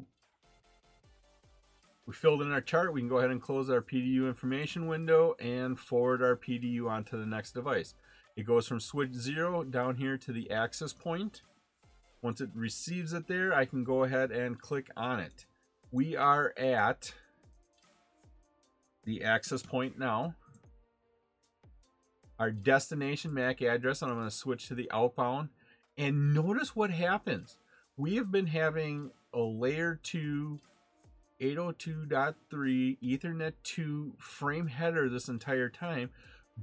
We 2.06 2.14
filled 2.14 2.42
in 2.42 2.52
our 2.52 2.62
chart. 2.62 2.94
We 2.94 3.02
can 3.02 3.09
go 3.09 3.18
ahead 3.18 3.30
and 3.30 3.42
close 3.42 3.68
our 3.68 3.82
PDU 3.82 4.28
information 4.28 4.86
window 4.86 5.34
and 5.38 5.78
forward 5.78 6.22
our 6.22 6.36
PDU 6.36 6.88
onto 6.88 7.18
the 7.18 7.26
next 7.26 7.52
device. 7.52 7.94
It 8.36 8.46
goes 8.46 8.66
from 8.66 8.80
switch 8.80 9.12
0 9.12 9.64
down 9.64 9.96
here 9.96 10.16
to 10.16 10.32
the 10.32 10.50
access 10.50 10.92
point. 10.92 11.42
Once 12.22 12.40
it 12.40 12.48
receives 12.54 13.12
it 13.12 13.26
there, 13.26 13.52
I 13.52 13.66
can 13.66 13.84
go 13.84 14.04
ahead 14.04 14.30
and 14.30 14.59
click 14.59 14.88
on 14.96 15.20
it. 15.20 15.44
We 15.90 16.16
are 16.16 16.54
at 16.56 17.12
the 19.09 19.24
access 19.24 19.62
point 19.62 19.98
now. 19.98 20.34
Our 22.38 22.50
destination 22.50 23.32
MAC 23.34 23.62
address, 23.62 24.02
and 24.02 24.11
I'm 24.11 24.18
going 24.18 24.28
to 24.28 24.34
switch 24.34 24.68
to 24.68 24.74
the 24.74 24.90
outbound. 24.92 25.48
And 25.96 26.34
notice 26.34 26.76
what 26.76 26.90
happens. 26.90 27.56
We 27.96 28.16
have 28.16 28.30
been 28.30 28.46
having 28.46 29.11
a 29.32 29.40
layer 29.40 29.98
2 30.02 30.61
802.3 31.40 32.98
Ethernet 33.00 33.52
2 33.62 34.12
frame 34.18 34.66
header 34.66 35.09
this 35.09 35.28
entire 35.28 35.68
time, 35.68 36.11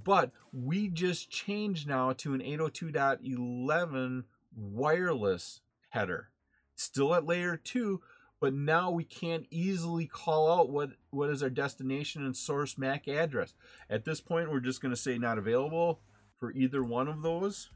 but 0.04 0.32
we 0.52 0.90
just 0.90 1.30
changed 1.30 1.88
now 1.88 2.12
to 2.14 2.34
an 2.34 2.42
802.11 2.42 4.24
wireless 4.56 5.62
header. 5.90 6.30
Still 6.76 7.16
at 7.16 7.26
layer 7.26 7.56
2, 7.56 8.02
but 8.40 8.54
now 8.54 8.92
we 8.92 9.04
can't 9.04 9.48
easily 9.50 10.06
call 10.06 10.52
out 10.52 10.70
what, 10.70 10.92
what 11.10 11.30
is 11.30 11.42
our 11.42 11.50
destination 11.50 12.26
and 12.26 12.36
source 12.36 12.78
MAC 12.78 13.08
address. 13.08 13.54
At 13.90 14.06
this 14.06 14.22
point, 14.22 14.52
we're 14.52 14.60
just 14.60 14.82
going 14.82 14.94
to 14.94 15.00
say 15.00 15.18
not 15.18 15.38
available 15.38 16.00
for 16.40 16.52
either 16.52 16.84
one 16.84 17.08
of 17.08 17.22
those. 17.22 17.70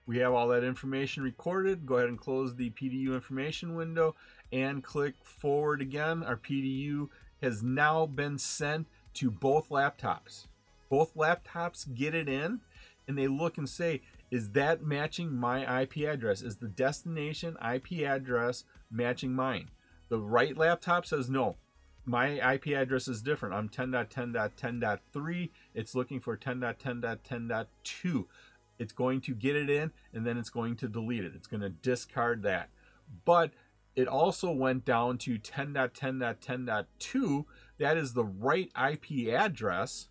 We 0.07 0.19
have 0.19 0.33
all 0.33 0.49
that 0.49 0.65
information 0.65 1.23
recorded. 1.23 1.85
Go 1.85 1.97
ahead 1.97 2.09
and 2.09 2.19
close 2.19 2.55
the 2.55 2.71
PDU 2.71 3.13
information 3.13 3.75
window 3.75 4.15
and 4.53 4.83
click 4.83 5.17
forward 5.23 5.83
again. 5.83 6.23
Our 6.23 6.37
PDU 6.37 7.11
has 7.43 7.63
now 7.63 8.07
been 8.07 8.39
sent 8.39 8.87
to 9.15 9.31
both 9.31 9.69
laptops. 9.69 10.47
Both 10.89 11.15
laptops 11.15 11.95
get 11.95 12.15
it 12.15 12.31
in 12.31 12.63
and 13.07 13.19
they 13.19 13.29
look 13.29 13.59
and 13.59 13.69
say, 13.69 14.01
is 14.35 14.51
that 14.51 14.83
matching 14.83 15.33
my 15.33 15.83
IP 15.83 16.09
address? 16.09 16.43
Is 16.43 16.57
the 16.57 16.69
destination 16.69 17.57
IP 17.63 18.07
address 18.07 18.65
matching 18.91 19.35
mine? 19.35 19.71
The 20.09 20.19
right 20.19 20.57
laptop 20.57 21.07
says 21.07 21.31
no. 21.31 21.57
My 22.05 22.55
IP 22.55 22.69
address 22.69 23.09
is 23.09 23.23
different. 23.23 23.55
I'm 23.55 23.69
10.10.10.3. 23.69 25.51
It's 25.75 25.95
looking 25.95 26.21
for 26.21 26.37
10.10.10.2 26.37 28.27
it's 28.79 28.93
going 28.93 29.21
to 29.23 29.35
get 29.35 29.57
it 29.57 29.71
in 29.71 29.91
and 30.13 30.27
then 30.27 30.37
it's 30.37 30.51
going 30.51 30.77
to 30.77 30.87
delete 30.89 31.25
it. 31.25 31.33
It's 31.35 31.47
going 31.47 31.63
to 31.63 31.71
discard 31.71 32.43
that. 32.43 32.69
But 33.25 33.53
it 33.95 34.09
also 34.09 34.51
went 34.51 34.85
down 34.85 35.17
to 35.19 35.39
10.10.10.2. 35.39 37.45
That 37.79 37.97
is 37.97 38.13
the 38.13 38.25
right 38.25 38.71
IP 38.77 39.33
address. 39.33 40.09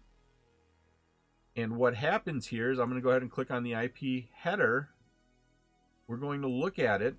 And 1.55 1.77
what 1.77 1.95
happens 1.95 2.47
here 2.47 2.71
is 2.71 2.79
I'm 2.79 2.89
going 2.89 2.99
to 2.99 3.03
go 3.03 3.09
ahead 3.09 3.21
and 3.21 3.31
click 3.31 3.51
on 3.51 3.63
the 3.63 3.73
IP 3.73 4.25
header. 4.33 4.89
We're 6.07 6.17
going 6.17 6.41
to 6.41 6.47
look 6.47 6.79
at 6.79 7.01
it. 7.01 7.15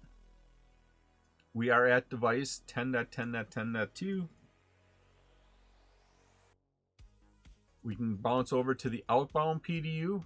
We 1.52 1.70
are 1.70 1.86
at 1.86 2.10
device 2.10 2.62
10.10.10.2. 2.66 4.28
We 7.84 7.94
can 7.94 8.16
bounce 8.16 8.52
over 8.52 8.74
to 8.74 8.88
the 8.88 9.04
outbound 9.08 9.62
PDU 9.62 10.24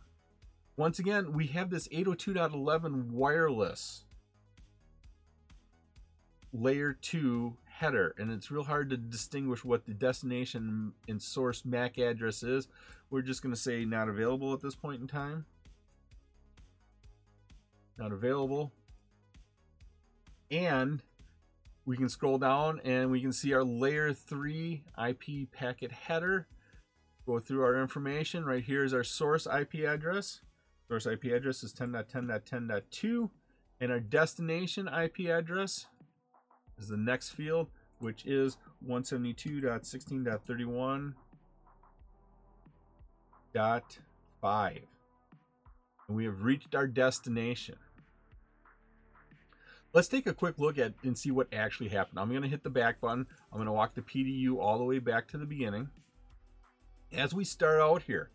once 0.78 1.00
again, 1.00 1.32
we 1.32 1.48
have 1.48 1.70
this 1.70 1.88
802.11 1.88 3.10
wireless 3.10 4.04
layer 6.52 6.92
2 6.92 7.56
header 7.64 8.14
and 8.16 8.30
it's 8.30 8.52
real 8.52 8.62
hard 8.62 8.88
to 8.90 8.96
distinguish 8.96 9.64
what 9.64 9.86
the 9.86 9.92
destination 9.92 10.92
and 11.08 11.20
source 11.20 11.64
MAC 11.64 11.98
address 11.98 12.44
is. 12.44 12.68
We're 13.10 13.22
just 13.22 13.42
going 13.42 13.54
to 13.54 13.60
say 13.60 13.84
not 13.84 14.08
available 14.08 14.52
at 14.52 14.60
this 14.60 14.74
point 14.74 15.00
in 15.00 15.06
time. 15.06 15.46
Not 17.96 18.12
available. 18.12 18.72
And 20.50 21.02
we 21.84 21.96
can 21.96 22.08
scroll 22.08 22.38
down 22.38 22.80
and 22.84 23.10
we 23.10 23.20
can 23.20 23.32
see 23.32 23.54
our 23.54 23.64
layer 23.64 24.12
3 24.12 24.84
IP 25.08 25.50
packet 25.52 25.90
header. 25.90 26.46
Go 27.26 27.38
through 27.38 27.62
our 27.62 27.80
information. 27.80 28.44
Right 28.44 28.62
here 28.62 28.84
is 28.84 28.94
our 28.94 29.04
source 29.04 29.46
IP 29.46 29.86
address. 29.86 30.40
Source 30.88 31.06
IP 31.06 31.24
address 31.24 31.62
is 31.62 31.74
10.10.10.2, 31.74 33.30
and 33.80 33.92
our 33.92 34.00
destination 34.00 34.88
IP 34.88 35.28
address 35.28 35.86
is 36.78 36.88
the 36.88 36.96
next 36.96 37.30
field, 37.30 37.68
which 37.98 38.24
is 38.24 38.56
172.16.31.5. 43.58 44.80
And 46.08 46.16
we 46.16 46.24
have 46.24 46.42
reached 46.42 46.74
our 46.74 46.86
destination. 46.86 47.76
Let's 49.92 50.08
take 50.08 50.26
a 50.26 50.34
quick 50.34 50.58
look 50.58 50.78
at 50.78 50.94
and 51.02 51.16
see 51.16 51.30
what 51.30 51.52
actually 51.52 51.88
happened. 51.88 52.18
I'm 52.18 52.30
going 52.30 52.42
to 52.42 52.48
hit 52.48 52.62
the 52.62 52.70
back 52.70 53.00
button. 53.00 53.26
I'm 53.52 53.58
going 53.58 53.66
to 53.66 53.72
walk 53.72 53.94
the 53.94 54.02
PDU 54.02 54.58
all 54.58 54.78
the 54.78 54.84
way 54.84 54.98
back 54.98 55.28
to 55.28 55.38
the 55.38 55.46
beginning. 55.46 55.88
As 57.12 57.34
we 57.34 57.44
start 57.44 57.80
out 57.80 58.02
here, 58.02 58.30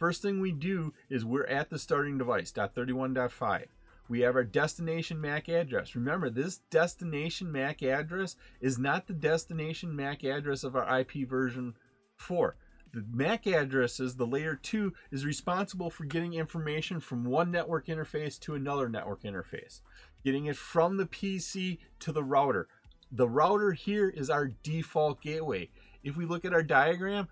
First 0.00 0.22
thing 0.22 0.40
we 0.40 0.50
do 0.50 0.94
is 1.10 1.26
we're 1.26 1.44
at 1.44 1.68
the 1.68 1.78
starting 1.78 2.16
device, 2.16 2.50
.31.5. 2.50 3.66
We 4.08 4.20
have 4.20 4.34
our 4.34 4.44
destination 4.44 5.20
MAC 5.20 5.50
address. 5.50 5.94
Remember, 5.94 6.30
this 6.30 6.56
destination 6.70 7.52
MAC 7.52 7.82
address 7.82 8.34
is 8.62 8.78
not 8.78 9.06
the 9.06 9.12
destination 9.12 9.94
MAC 9.94 10.24
address 10.24 10.64
of 10.64 10.74
our 10.74 11.00
IP 11.00 11.28
version 11.28 11.74
4. 12.16 12.56
The 12.92 13.04
MAC 13.12 13.46
addresses, 13.46 14.16
the 14.16 14.26
layer 14.26 14.56
2, 14.56 14.92
is 15.10 15.24
responsible 15.24 15.90
for 15.90 16.04
getting 16.04 16.34
information 16.34 17.00
from 17.00 17.24
one 17.24 17.50
network 17.50 17.86
interface 17.86 18.38
to 18.40 18.54
another 18.54 18.88
network 18.88 19.22
interface, 19.22 19.80
getting 20.24 20.46
it 20.46 20.56
from 20.56 20.96
the 20.96 21.06
PC 21.06 21.78
to 22.00 22.12
the 22.12 22.24
router. 22.24 22.68
The 23.12 23.28
router 23.28 23.72
here 23.72 24.08
is 24.08 24.30
our 24.30 24.48
default 24.62 25.20
gateway. 25.20 25.70
If 26.02 26.16
we 26.16 26.24
look 26.24 26.44
at 26.44 26.54
our 26.54 26.62
diagram, 26.62 27.28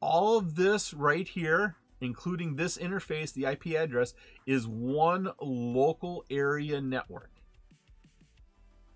all 0.00 0.38
of 0.38 0.56
this 0.56 0.94
right 0.94 1.26
here 1.28 1.76
including 2.02 2.56
this 2.56 2.76
interface, 2.76 3.32
the 3.32 3.46
IP 3.46 3.78
address, 3.78 4.14
is 4.46 4.66
one 4.66 5.30
local 5.40 6.24
area 6.30 6.80
network. 6.80 7.30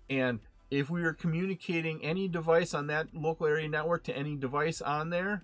And 0.09 0.39
if 0.69 0.89
we 0.89 1.03
are 1.03 1.13
communicating 1.13 2.03
any 2.03 2.27
device 2.27 2.73
on 2.73 2.87
that 2.87 3.07
local 3.13 3.47
area 3.47 3.69
network 3.69 4.03
to 4.05 4.17
any 4.17 4.35
device 4.35 4.81
on 4.81 5.09
there, 5.09 5.43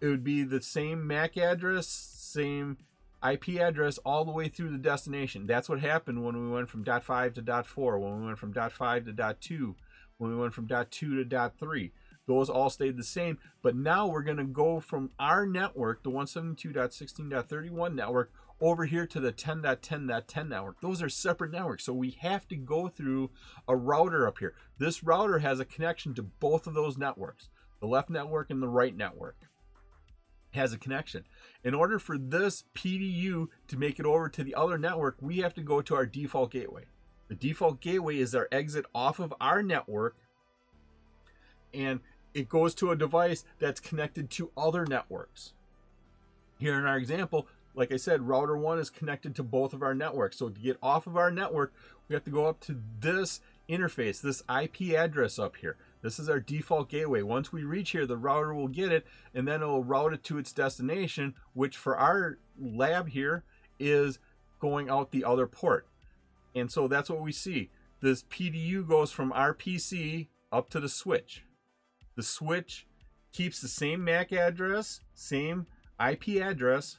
it 0.00 0.06
would 0.06 0.24
be 0.24 0.42
the 0.42 0.60
same 0.60 1.06
MAC 1.06 1.36
address, 1.36 1.86
same 1.86 2.78
IP 3.26 3.60
address 3.60 3.98
all 3.98 4.24
the 4.24 4.32
way 4.32 4.48
through 4.48 4.70
the 4.70 4.78
destination. 4.78 5.46
That's 5.46 5.68
what 5.68 5.80
happened 5.80 6.24
when 6.24 6.36
we 6.36 6.50
went 6.50 6.68
from 6.68 6.84
dot 6.84 7.02
five 7.04 7.34
to 7.34 7.42
dot 7.42 7.66
four, 7.66 7.98
when 7.98 8.20
we 8.20 8.26
went 8.26 8.38
from 8.38 8.52
dot 8.52 8.72
five 8.72 9.04
to 9.06 9.12
dot 9.12 9.40
two, 9.40 9.74
when 10.18 10.30
we 10.30 10.36
went 10.36 10.54
from 10.54 10.66
dot 10.66 10.90
two 10.90 11.16
to 11.16 11.24
dot 11.24 11.54
three. 11.58 11.92
those 12.26 12.50
all 12.50 12.70
stayed 12.70 12.96
the 12.96 13.04
same. 13.04 13.38
But 13.62 13.76
now 13.76 14.06
we're 14.06 14.22
going 14.22 14.36
to 14.36 14.44
go 14.44 14.80
from 14.80 15.10
our 15.18 15.46
network, 15.46 16.02
the 16.02 16.10
172.16.31 16.10 17.94
network, 17.94 18.32
over 18.60 18.84
here 18.86 19.06
to 19.06 19.20
the 19.20 19.32
10.10.10 19.32 20.48
network. 20.48 20.80
Those 20.80 21.02
are 21.02 21.08
separate 21.08 21.52
networks. 21.52 21.84
So 21.84 21.92
we 21.92 22.10
have 22.20 22.48
to 22.48 22.56
go 22.56 22.88
through 22.88 23.30
a 23.68 23.76
router 23.76 24.26
up 24.26 24.38
here. 24.38 24.54
This 24.78 25.04
router 25.04 25.38
has 25.38 25.60
a 25.60 25.64
connection 25.64 26.14
to 26.14 26.22
both 26.22 26.66
of 26.66 26.74
those 26.74 26.98
networks, 26.98 27.48
the 27.80 27.86
left 27.86 28.10
network 28.10 28.50
and 28.50 28.62
the 28.62 28.68
right 28.68 28.96
network 28.96 29.36
has 30.56 30.72
a 30.72 30.78
connection. 30.78 31.24
In 31.62 31.74
order 31.74 31.98
for 31.98 32.18
this 32.18 32.64
PDU 32.74 33.48
to 33.68 33.76
make 33.76 33.98
it 33.98 34.06
over 34.06 34.28
to 34.28 34.44
the 34.44 34.54
other 34.54 34.78
network, 34.78 35.16
we 35.20 35.38
have 35.38 35.54
to 35.54 35.62
go 35.62 35.80
to 35.82 35.94
our 35.94 36.06
default 36.06 36.50
gateway. 36.50 36.84
The 37.28 37.34
default 37.34 37.80
gateway 37.80 38.18
is 38.18 38.34
our 38.34 38.48
exit 38.52 38.86
off 38.94 39.18
of 39.18 39.34
our 39.40 39.62
network 39.62 40.16
and 41.74 42.00
it 42.34 42.48
goes 42.48 42.74
to 42.76 42.90
a 42.90 42.96
device 42.96 43.44
that's 43.58 43.80
connected 43.80 44.30
to 44.30 44.50
other 44.56 44.84
networks. 44.86 45.52
Here 46.58 46.78
in 46.78 46.84
our 46.84 46.96
example, 46.96 47.48
like 47.74 47.92
I 47.92 47.96
said, 47.96 48.28
router 48.28 48.56
one 48.56 48.78
is 48.78 48.90
connected 48.90 49.34
to 49.36 49.42
both 49.42 49.72
of 49.72 49.82
our 49.82 49.94
networks. 49.94 50.38
So 50.38 50.48
to 50.48 50.60
get 50.60 50.78
off 50.82 51.06
of 51.06 51.16
our 51.16 51.30
network, 51.30 51.72
we 52.08 52.14
have 52.14 52.24
to 52.24 52.30
go 52.30 52.46
up 52.46 52.60
to 52.60 52.80
this 53.00 53.40
interface, 53.68 54.20
this 54.20 54.42
IP 54.48 54.96
address 54.96 55.38
up 55.38 55.56
here. 55.56 55.76
This 56.06 56.20
is 56.20 56.28
our 56.28 56.38
default 56.38 56.88
gateway. 56.88 57.22
Once 57.22 57.52
we 57.52 57.64
reach 57.64 57.90
here, 57.90 58.06
the 58.06 58.16
router 58.16 58.54
will 58.54 58.68
get 58.68 58.92
it 58.92 59.04
and 59.34 59.48
then 59.48 59.60
it 59.60 59.66
will 59.66 59.82
route 59.82 60.12
it 60.12 60.22
to 60.22 60.38
its 60.38 60.52
destination, 60.52 61.34
which 61.52 61.76
for 61.76 61.96
our 61.96 62.38
lab 62.56 63.08
here 63.08 63.42
is 63.80 64.20
going 64.60 64.88
out 64.88 65.10
the 65.10 65.24
other 65.24 65.48
port. 65.48 65.88
And 66.54 66.70
so 66.70 66.86
that's 66.86 67.10
what 67.10 67.22
we 67.22 67.32
see. 67.32 67.70
This 68.02 68.22
PDU 68.22 68.86
goes 68.86 69.10
from 69.10 69.32
our 69.32 69.52
PC 69.52 70.28
up 70.52 70.70
to 70.70 70.78
the 70.78 70.88
switch. 70.88 71.42
The 72.14 72.22
switch 72.22 72.86
keeps 73.32 73.60
the 73.60 73.66
same 73.66 74.04
MAC 74.04 74.32
address, 74.32 75.00
same 75.12 75.66
IP 75.98 76.40
address, 76.40 76.98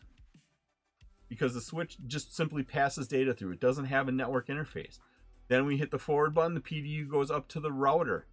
because 1.30 1.54
the 1.54 1.62
switch 1.62 1.96
just 2.08 2.36
simply 2.36 2.64
passes 2.64 3.08
data 3.08 3.34
through. 3.34 3.54
It 3.54 3.62
doesn't 3.62 3.86
have 3.86 4.10
a 4.10 4.12
network 4.12 4.50
interface. 4.50 5.00
Then 5.48 5.66
we 5.66 5.78
hit 5.78 5.92
the 5.92 5.98
forward 5.98 6.34
button, 6.34 6.56
the 6.56 6.60
PDU 6.60 7.08
goes 7.08 7.32
up 7.32 7.48
to 7.48 7.62
the 7.62 7.72
router. 7.72 8.26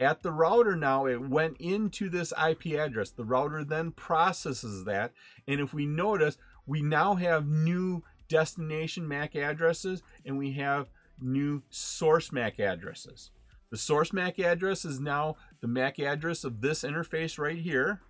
At 0.00 0.22
the 0.22 0.30
router 0.30 0.76
now, 0.76 1.06
it 1.06 1.20
went 1.20 1.56
into 1.58 2.08
this 2.08 2.32
IP 2.32 2.78
address. 2.78 3.10
The 3.10 3.24
router 3.24 3.64
then 3.64 3.90
processes 3.90 4.84
that. 4.84 5.12
And 5.48 5.60
if 5.60 5.74
we 5.74 5.86
notice, 5.86 6.38
we 6.66 6.82
now 6.82 7.16
have 7.16 7.48
new 7.48 8.04
destination 8.28 9.08
MAC 9.08 9.34
addresses 9.34 10.02
and 10.24 10.38
we 10.38 10.52
have 10.52 10.90
new 11.20 11.62
source 11.70 12.30
MAC 12.30 12.60
addresses. 12.60 13.30
The 13.70 13.76
source 13.76 14.12
MAC 14.12 14.38
address 14.38 14.84
is 14.84 15.00
now 15.00 15.36
the 15.60 15.68
MAC 15.68 15.98
address 15.98 16.44
of 16.44 16.60
this 16.60 16.82
interface 16.82 17.38
right 17.38 17.58
here. 17.58 18.00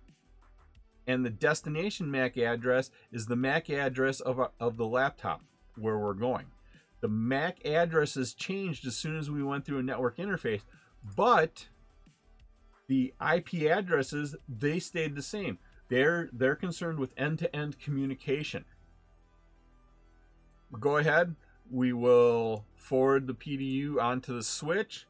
And 1.07 1.25
the 1.25 1.31
destination 1.31 2.11
MAC 2.11 2.37
address 2.37 2.91
is 3.11 3.25
the 3.25 3.35
MAC 3.35 3.69
address 3.71 4.19
of, 4.19 4.39
of 4.59 4.77
the 4.77 4.85
laptop 4.85 5.41
where 5.75 5.97
we're 5.97 6.13
going. 6.13 6.45
The 7.01 7.07
MAC 7.07 7.65
addresses 7.65 8.33
changed 8.33 8.85
as 8.85 8.95
soon 8.95 9.17
as 9.17 9.31
we 9.31 9.41
went 9.41 9.65
through 9.65 9.79
a 9.79 9.83
network 9.83 10.17
interface, 10.17 10.61
but 11.15 11.67
the 12.89 13.13
IP 13.21 13.69
addresses 13.69 14.35
they 14.49 14.79
stayed 14.79 15.15
the 15.15 15.21
same. 15.21 15.59
They're 15.89 16.27
they're 16.33 16.55
concerned 16.55 16.99
with 16.99 17.13
end-to-end 17.15 17.79
communication. 17.79 18.65
Go 20.77 20.97
ahead. 20.97 21.35
We 21.71 21.93
will 21.93 22.65
forward 22.75 23.27
the 23.27 23.33
PDU 23.33 24.01
onto 24.01 24.35
the 24.35 24.43
switch. 24.43 25.05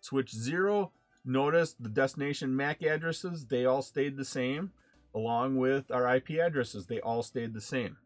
Switch 0.00 0.34
zero. 0.34 0.90
Notice 1.24 1.76
the 1.78 1.88
destination 1.88 2.56
MAC 2.56 2.82
addresses, 2.82 3.46
they 3.46 3.64
all 3.64 3.82
stayed 3.82 4.16
the 4.16 4.24
same, 4.24 4.72
along 5.14 5.56
with 5.56 5.90
our 5.90 6.16
IP 6.16 6.30
addresses, 6.30 6.86
they 6.86 7.00
all 7.00 7.22
stayed 7.22 7.54
the 7.54 7.60
same. 7.60 7.98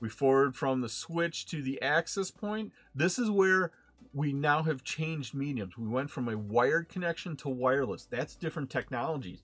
We 0.00 0.08
forward 0.08 0.56
from 0.56 0.80
the 0.80 0.88
switch 0.88 1.44
to 1.46 1.60
the 1.60 1.82
access 1.82 2.30
point. 2.30 2.72
This 2.94 3.18
is 3.18 3.30
where 3.30 3.72
we 4.12 4.32
now 4.32 4.62
have 4.62 4.84
changed 4.84 5.34
mediums. 5.34 5.76
We 5.76 5.88
went 5.88 6.10
from 6.10 6.28
a 6.28 6.38
wired 6.38 6.88
connection 6.88 7.36
to 7.38 7.48
wireless. 7.48 8.06
That's 8.08 8.36
different 8.36 8.70
technologies. 8.70 9.42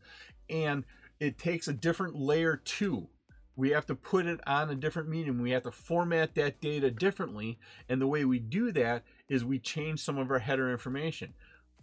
And 0.49 0.85
it 1.19 1.39
takes 1.39 1.69
a 1.69 1.73
different 1.73 2.15
layer 2.15 2.57
too. 2.57 3.09
We 3.57 3.71
have 3.71 3.85
to 3.87 3.95
put 3.95 4.27
it 4.27 4.41
on 4.47 4.71
a 4.71 4.75
different 4.75 5.09
medium. 5.09 5.43
We 5.43 5.51
have 5.51 5.65
to 5.65 5.71
format 5.71 6.35
that 6.37 6.61
data 6.61 6.91
differently. 6.91 7.59
And 7.89 8.01
the 8.01 8.07
way 8.07 8.25
we 8.25 8.39
do 8.39 8.73
that 8.73 9.05
is 9.29 9.45
we 9.45 9.59
change 9.59 10.01
some 10.01 10.19
of 10.19 10.31
our 10.31 10.39
header 10.39 10.71
information. 10.71 11.35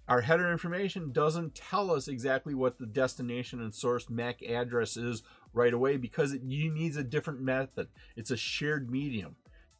Our 0.07 0.21
header 0.21 0.49
information 0.49 1.11
doesn't 1.11 1.53
tell 1.53 1.91
us 1.91 2.07
exactly 2.07 2.53
what 2.55 2.79
the 2.79 2.85
destination 2.85 3.61
and 3.61 3.75
source 3.75 4.09
MAC 4.09 4.41
address 4.41 4.95
is 4.95 5.21
right 5.53 5.73
away 5.73 5.97
because 5.97 6.31
it 6.31 6.43
needs 6.43 6.95
a 6.95 7.03
different 7.03 7.41
method. 7.41 7.89
It's 8.15 8.31
a 8.31 8.37
shared 8.37 8.89
medium. 8.89 9.35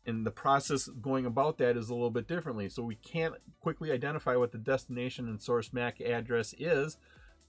And 0.08 0.26
the 0.26 0.32
process 0.32 0.88
going 0.88 1.26
about 1.26 1.58
that 1.58 1.76
is 1.76 1.90
a 1.90 1.94
little 1.94 2.10
bit 2.10 2.30
differently. 2.30 2.70
So 2.70 2.82
we 2.82 2.96
can't 2.96 3.36
quickly 3.60 3.92
identify 3.92 4.38
what 4.38 4.54
the 4.54 4.58
destination 4.58 5.28
and 5.28 5.42
source 5.42 5.74
MAC 5.74 6.00
address 6.00 6.56
is. 6.58 6.98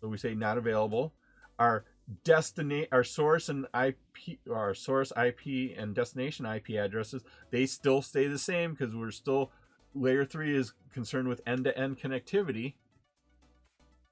So 0.00 0.08
we 0.08 0.18
say 0.18 0.34
not 0.34 0.58
available. 0.58 1.14
Our 1.58 1.84
destination, 2.24 2.88
our 2.90 3.04
source 3.04 3.48
and 3.48 3.66
IP, 3.80 4.38
our 4.52 4.74
source 4.74 5.12
IP 5.16 5.76
and 5.78 5.94
destination 5.94 6.46
IP 6.46 6.70
addresses, 6.70 7.22
they 7.52 7.64
still 7.64 8.02
stay 8.02 8.26
the 8.26 8.38
same 8.38 8.72
because 8.72 8.94
we're 8.94 9.12
still 9.12 9.52
layer 9.94 10.24
three 10.24 10.56
is 10.56 10.72
concerned 10.92 11.28
with 11.28 11.40
end-to-end 11.46 12.00
connectivity. 12.00 12.74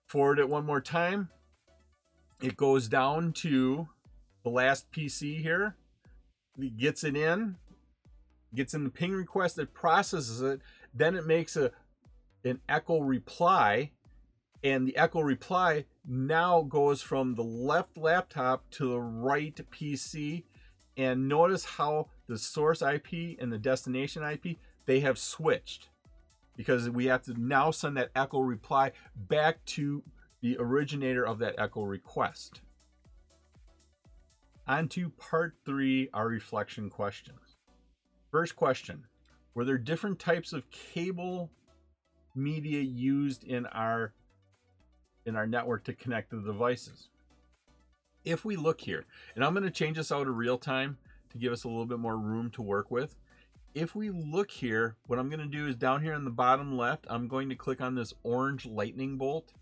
Forward 0.06 0.38
it 0.38 0.48
one 0.48 0.64
more 0.64 0.80
time. 0.80 1.30
It 2.40 2.56
goes 2.56 2.86
down 2.86 3.32
to 3.34 3.88
the 4.44 4.50
last 4.50 4.90
PC 4.92 5.42
here. 5.42 5.76
It 6.58 6.76
gets 6.76 7.02
it 7.02 7.16
in, 7.16 7.56
gets 8.56 8.74
in 8.74 8.84
the 8.84 8.90
ping 8.90 9.12
request, 9.12 9.58
it 9.58 9.72
processes 9.72 10.40
it, 10.40 10.60
then 10.94 11.14
it 11.14 11.26
makes 11.26 11.56
a 11.56 11.70
an 12.44 12.60
echo 12.68 13.00
reply, 13.00 13.90
and 14.62 14.86
the 14.86 14.96
echo 14.96 15.20
reply 15.20 15.84
now 16.06 16.62
goes 16.62 17.02
from 17.02 17.34
the 17.34 17.42
left 17.42 17.96
laptop 17.96 18.68
to 18.70 18.90
the 18.90 19.00
right 19.00 19.60
PC. 19.70 20.44
And 20.96 21.28
notice 21.28 21.64
how 21.64 22.08
the 22.26 22.38
source 22.38 22.80
IP 22.80 23.38
and 23.38 23.52
the 23.52 23.58
destination 23.58 24.22
IP 24.22 24.56
they 24.86 25.00
have 25.00 25.18
switched 25.18 25.90
because 26.56 26.88
we 26.88 27.06
have 27.06 27.22
to 27.22 27.34
now 27.38 27.70
send 27.70 27.96
that 27.96 28.10
echo 28.16 28.40
reply 28.40 28.92
back 29.14 29.62
to 29.66 30.02
the 30.40 30.56
originator 30.58 31.26
of 31.26 31.38
that 31.40 31.54
echo 31.58 31.82
request. 31.82 32.62
On 34.66 34.88
to 34.88 35.10
part 35.10 35.54
three, 35.64 36.08
our 36.14 36.26
reflection 36.26 36.88
questions. 36.88 37.45
First 38.30 38.56
question 38.56 39.04
Were 39.54 39.64
there 39.64 39.78
different 39.78 40.18
types 40.18 40.52
of 40.52 40.70
cable 40.70 41.50
media 42.34 42.80
used 42.80 43.44
in 43.44 43.66
our 43.66 44.12
in 45.24 45.36
our 45.36 45.46
network 45.46 45.84
to 45.84 45.92
connect 45.92 46.30
the 46.30 46.40
devices? 46.40 47.08
If 48.24 48.44
we 48.44 48.56
look 48.56 48.80
here, 48.80 49.06
and 49.34 49.44
I'm 49.44 49.52
going 49.54 49.64
to 49.64 49.70
change 49.70 49.96
this 49.96 50.10
out 50.10 50.24
to 50.24 50.30
real 50.30 50.58
time 50.58 50.98
to 51.30 51.38
give 51.38 51.52
us 51.52 51.64
a 51.64 51.68
little 51.68 51.86
bit 51.86 52.00
more 52.00 52.16
room 52.16 52.50
to 52.50 52.62
work 52.62 52.90
with 52.90 53.16
if 53.76 53.94
we 53.94 54.08
look 54.08 54.50
here, 54.50 54.96
what 55.06 55.18
I'm 55.18 55.28
going 55.28 55.38
to 55.38 55.46
do 55.46 55.66
is 55.66 55.76
down 55.76 56.02
here 56.02 56.14
in 56.14 56.24
the 56.24 56.30
bottom 56.30 56.78
left, 56.78 57.06
I'm 57.10 57.28
going 57.28 57.50
to 57.50 57.54
click 57.54 57.82
on 57.82 57.94
this 57.94 58.14
orange 58.22 58.64
lightning 58.64 59.18
bolt 59.18 59.52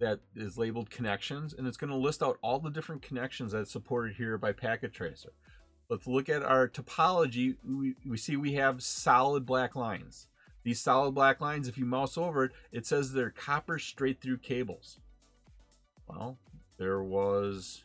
that 0.00 0.20
is 0.34 0.56
labeled 0.56 0.88
connections, 0.88 1.52
and 1.52 1.66
it's 1.66 1.76
going 1.76 1.90
to 1.90 1.96
list 1.96 2.22
out 2.22 2.38
all 2.40 2.60
the 2.60 2.70
different 2.70 3.02
connections 3.02 3.52
that's 3.52 3.70
supported 3.70 4.16
here 4.16 4.38
by 4.38 4.52
Packet 4.52 4.94
Tracer. 4.94 5.34
Let's 5.88 6.06
look 6.06 6.28
at 6.28 6.42
our 6.42 6.68
topology. 6.68 7.56
We, 7.66 7.94
we 8.06 8.16
see 8.18 8.36
we 8.36 8.54
have 8.54 8.82
solid 8.82 9.46
black 9.46 9.74
lines. 9.74 10.28
These 10.62 10.80
solid 10.80 11.12
black 11.12 11.40
lines, 11.40 11.66
if 11.66 11.78
you 11.78 11.86
mouse 11.86 12.18
over 12.18 12.44
it, 12.44 12.52
it 12.72 12.86
says 12.86 13.12
they're 13.12 13.30
copper 13.30 13.78
straight 13.78 14.20
through 14.20 14.38
cables. 14.38 14.98
Well, 16.06 16.38
there 16.78 17.02
was 17.02 17.84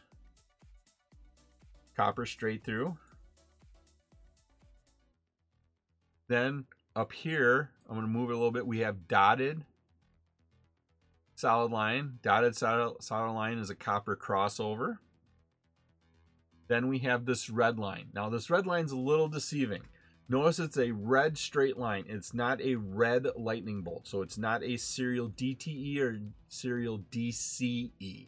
copper 1.96 2.26
straight 2.26 2.66
through. 2.66 2.98
Then 6.28 6.66
up 6.96 7.14
here, 7.14 7.72
I'm 7.88 7.96
going 7.96 8.06
to 8.06 8.12
move 8.12 8.30
it 8.30 8.34
a 8.34 8.38
little 8.38 8.52
bit. 8.52 8.68
We 8.68 8.80
have 8.80 9.08
dotted 9.08 9.64
solid 11.36 11.72
line. 11.72 12.20
Dotted 12.22 12.56
solid, 12.56 13.02
solid 13.02 13.32
line 13.32 13.60
is 13.60 13.70
a 13.70 13.76
copper 13.76 14.16
crossover. 14.16 14.98
Then 16.68 16.88
we 16.88 17.00
have 17.00 17.26
this 17.26 17.50
red 17.50 17.78
line. 17.78 18.08
Now 18.14 18.30
this 18.30 18.50
red 18.50 18.66
line 18.66 18.86
is 18.86 18.92
a 18.92 18.98
little 18.98 19.28
deceiving. 19.28 19.84
Notice 20.30 20.60
it's 20.60 20.78
a 20.78 20.92
red 20.92 21.38
straight 21.38 21.78
line. 21.78 22.06
It's 22.08 22.34
not 22.34 22.62
a 22.62 22.76
red 22.76 23.28
lightning 23.36 23.82
bolt. 23.82 24.08
So 24.08 24.22
it's 24.22 24.38
not 24.38 24.64
a 24.64 24.78
serial 24.78 25.30
DTE 25.30 26.00
or 26.00 26.20
serial 26.48 27.00
DCE. 27.12 28.28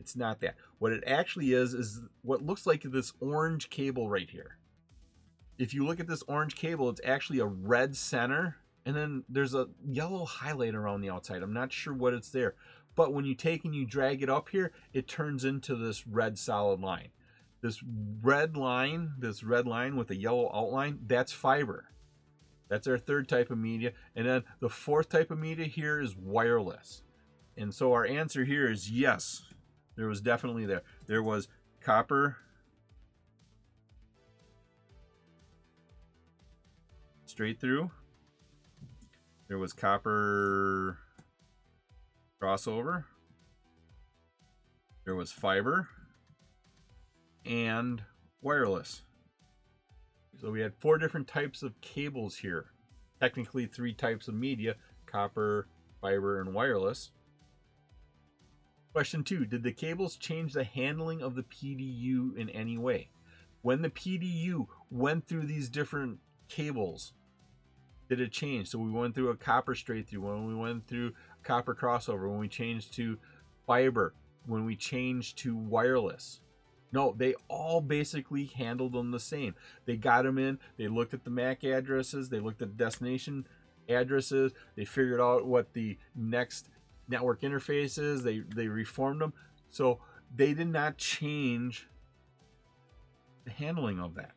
It's 0.00 0.16
not 0.16 0.40
that. 0.40 0.54
What 0.78 0.92
it 0.92 1.04
actually 1.06 1.52
is, 1.52 1.74
is 1.74 2.00
what 2.22 2.42
looks 2.42 2.66
like 2.66 2.82
this 2.82 3.12
orange 3.20 3.70
cable 3.70 4.08
right 4.08 4.28
here 4.30 4.58
if 5.58 5.74
you 5.74 5.86
look 5.86 6.00
at 6.00 6.06
this 6.06 6.22
orange 6.28 6.56
cable, 6.56 6.88
it's 6.90 7.00
actually 7.04 7.38
a 7.38 7.46
red 7.46 7.96
center, 7.96 8.56
and 8.84 8.94
then 8.94 9.24
there's 9.28 9.54
a 9.54 9.68
yellow 9.84 10.24
highlight 10.24 10.74
around 10.74 11.00
the 11.00 11.10
outside. 11.10 11.42
I'm 11.42 11.52
not 11.52 11.72
sure 11.72 11.94
what 11.94 12.14
it's 12.14 12.30
there. 12.30 12.54
But 12.94 13.12
when 13.12 13.24
you 13.24 13.34
take 13.34 13.64
and 13.64 13.74
you 13.74 13.84
drag 13.84 14.22
it 14.22 14.30
up 14.30 14.48
here, 14.50 14.72
it 14.92 15.06
turns 15.06 15.44
into 15.44 15.74
this 15.74 16.06
red 16.06 16.38
solid 16.38 16.80
line. 16.80 17.08
This 17.66 17.82
red 18.22 18.56
line, 18.56 19.14
this 19.18 19.42
red 19.42 19.66
line 19.66 19.96
with 19.96 20.08
a 20.12 20.14
yellow 20.14 20.48
outline, 20.54 21.00
that's 21.04 21.32
fiber. 21.32 21.88
That's 22.68 22.86
our 22.86 22.96
third 22.96 23.28
type 23.28 23.50
of 23.50 23.58
media. 23.58 23.90
And 24.14 24.24
then 24.24 24.44
the 24.60 24.68
fourth 24.68 25.08
type 25.08 25.32
of 25.32 25.40
media 25.40 25.64
here 25.66 26.00
is 26.00 26.14
wireless. 26.16 27.02
And 27.56 27.74
so 27.74 27.92
our 27.92 28.06
answer 28.06 28.44
here 28.44 28.70
is 28.70 28.88
yes, 28.88 29.42
there 29.96 30.06
was 30.06 30.20
definitely 30.20 30.64
there. 30.64 30.82
There 31.08 31.24
was 31.24 31.48
copper 31.80 32.36
straight 37.24 37.60
through. 37.60 37.90
There 39.48 39.58
was 39.58 39.72
copper 39.72 40.98
crossover. 42.40 43.06
There 45.04 45.16
was 45.16 45.32
fiber 45.32 45.88
and 47.46 48.02
wireless. 48.42 49.02
So 50.40 50.50
we 50.50 50.60
had 50.60 50.74
four 50.80 50.98
different 50.98 51.28
types 51.28 51.62
of 51.62 51.80
cables 51.80 52.36
here. 52.36 52.66
Technically 53.20 53.66
three 53.66 53.94
types 53.94 54.28
of 54.28 54.34
media, 54.34 54.74
copper, 55.06 55.68
fiber, 56.00 56.40
and 56.40 56.52
wireless. 56.52 57.12
Question 58.92 59.24
two, 59.24 59.44
did 59.44 59.62
the 59.62 59.72
cables 59.72 60.16
change 60.16 60.52
the 60.52 60.64
handling 60.64 61.22
of 61.22 61.34
the 61.34 61.42
PDU 61.42 62.36
in 62.36 62.50
any 62.50 62.76
way? 62.76 63.10
When 63.62 63.82
the 63.82 63.90
PDU 63.90 64.66
went 64.90 65.26
through 65.26 65.46
these 65.46 65.68
different 65.68 66.18
cables, 66.48 67.12
did 68.08 68.20
it 68.20 68.32
change? 68.32 68.68
So 68.68 68.78
we 68.78 68.90
went 68.90 69.14
through 69.14 69.30
a 69.30 69.36
copper 69.36 69.74
straight 69.74 70.08
through, 70.08 70.20
when 70.20 70.46
we 70.46 70.54
went 70.54 70.86
through 70.86 71.12
copper 71.42 71.74
crossover, 71.74 72.28
when 72.28 72.38
we 72.38 72.48
changed 72.48 72.94
to 72.94 73.18
fiber, 73.66 74.14
when 74.46 74.64
we 74.64 74.76
changed 74.76 75.38
to 75.38 75.56
wireless. 75.56 76.40
No, 76.96 77.14
they 77.14 77.34
all 77.48 77.82
basically 77.82 78.46
handled 78.46 78.92
them 78.92 79.10
the 79.10 79.20
same. 79.20 79.54
They 79.84 79.98
got 79.98 80.22
them 80.22 80.38
in, 80.38 80.58
they 80.78 80.88
looked 80.88 81.12
at 81.12 81.24
the 81.24 81.30
MAC 81.30 81.62
addresses, 81.62 82.30
they 82.30 82.40
looked 82.40 82.62
at 82.62 82.70
the 82.70 82.84
destination 82.84 83.46
addresses. 83.86 84.52
They 84.76 84.86
figured 84.86 85.20
out 85.20 85.46
what 85.46 85.74
the 85.74 85.98
next 86.14 86.70
network 87.06 87.42
interface 87.42 87.98
is. 87.98 88.22
They 88.22 88.38
they 88.38 88.68
reformed 88.68 89.20
them. 89.20 89.34
So 89.68 90.00
they 90.34 90.54
did 90.54 90.68
not 90.68 90.96
change 90.96 91.86
the 93.44 93.50
handling 93.50 94.00
of 94.00 94.14
that. 94.14 94.32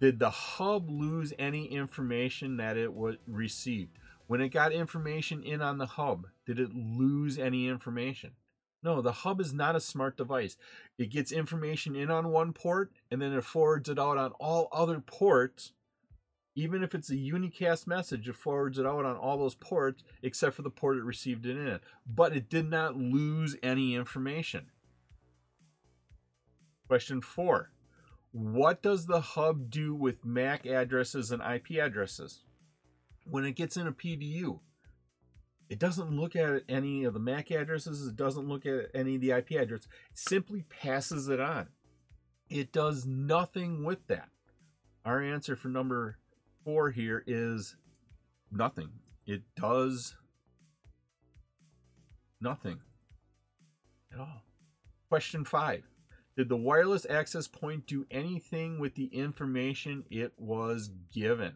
Did 0.00 0.20
the 0.20 0.30
hub 0.30 0.88
lose 0.88 1.34
any 1.36 1.64
information 1.64 2.58
that 2.58 2.76
it 2.76 2.94
was 2.94 3.16
received? 3.26 3.98
When 4.28 4.40
it 4.40 4.50
got 4.50 4.70
information 4.70 5.42
in 5.42 5.62
on 5.62 5.78
the 5.78 5.86
hub, 5.86 6.28
did 6.46 6.60
it 6.60 6.72
lose 6.72 7.40
any 7.40 7.66
information? 7.66 8.30
No, 8.82 9.00
the 9.00 9.12
hub 9.12 9.40
is 9.40 9.52
not 9.52 9.76
a 9.76 9.80
smart 9.80 10.16
device. 10.16 10.56
It 10.98 11.10
gets 11.10 11.30
information 11.30 11.94
in 11.94 12.10
on 12.10 12.28
one 12.28 12.52
port 12.52 12.90
and 13.10 13.22
then 13.22 13.32
it 13.32 13.44
forwards 13.44 13.88
it 13.88 13.98
out 13.98 14.18
on 14.18 14.32
all 14.32 14.68
other 14.72 15.00
ports. 15.00 15.72
Even 16.54 16.82
if 16.82 16.94
it's 16.94 17.08
a 17.08 17.14
unicast 17.14 17.86
message, 17.86 18.28
it 18.28 18.34
forwards 18.34 18.78
it 18.78 18.86
out 18.86 19.04
on 19.04 19.16
all 19.16 19.38
those 19.38 19.54
ports 19.54 20.02
except 20.22 20.56
for 20.56 20.62
the 20.62 20.70
port 20.70 20.98
it 20.98 21.04
received 21.04 21.46
it 21.46 21.56
in. 21.56 21.78
But 22.06 22.36
it 22.36 22.50
did 22.50 22.68
not 22.68 22.96
lose 22.96 23.56
any 23.62 23.94
information. 23.94 24.66
Question 26.88 27.22
four 27.22 27.70
What 28.32 28.82
does 28.82 29.06
the 29.06 29.20
hub 29.20 29.70
do 29.70 29.94
with 29.94 30.24
MAC 30.24 30.66
addresses 30.66 31.30
and 31.30 31.40
IP 31.40 31.78
addresses? 31.80 32.42
When 33.24 33.44
it 33.44 33.54
gets 33.54 33.76
in 33.76 33.86
a 33.86 33.92
PDU, 33.92 34.58
it 35.68 35.78
doesn't 35.78 36.10
look 36.10 36.36
at 36.36 36.62
any 36.68 37.04
of 37.04 37.14
the 37.14 37.20
MAC 37.20 37.50
addresses, 37.50 38.06
it 38.06 38.16
doesn't 38.16 38.48
look 38.48 38.66
at 38.66 38.86
any 38.94 39.14
of 39.14 39.20
the 39.20 39.30
IP 39.30 39.52
addresses. 39.52 39.88
it 40.10 40.18
simply 40.18 40.62
passes 40.62 41.28
it 41.28 41.40
on. 41.40 41.68
It 42.50 42.72
does 42.72 43.06
nothing 43.06 43.84
with 43.84 44.06
that. 44.08 44.28
Our 45.04 45.22
answer 45.22 45.56
for 45.56 45.68
number 45.68 46.18
four 46.64 46.90
here 46.90 47.24
is 47.26 47.76
nothing. 48.50 48.90
It 49.26 49.42
does 49.56 50.14
nothing 52.40 52.80
at 54.12 54.20
all. 54.20 54.42
Question 55.08 55.44
five 55.44 55.84
Did 56.36 56.48
the 56.48 56.56
wireless 56.56 57.06
access 57.08 57.48
point 57.48 57.86
do 57.86 58.06
anything 58.10 58.78
with 58.78 58.94
the 58.94 59.06
information 59.06 60.04
it 60.10 60.32
was 60.36 60.90
given? 61.12 61.54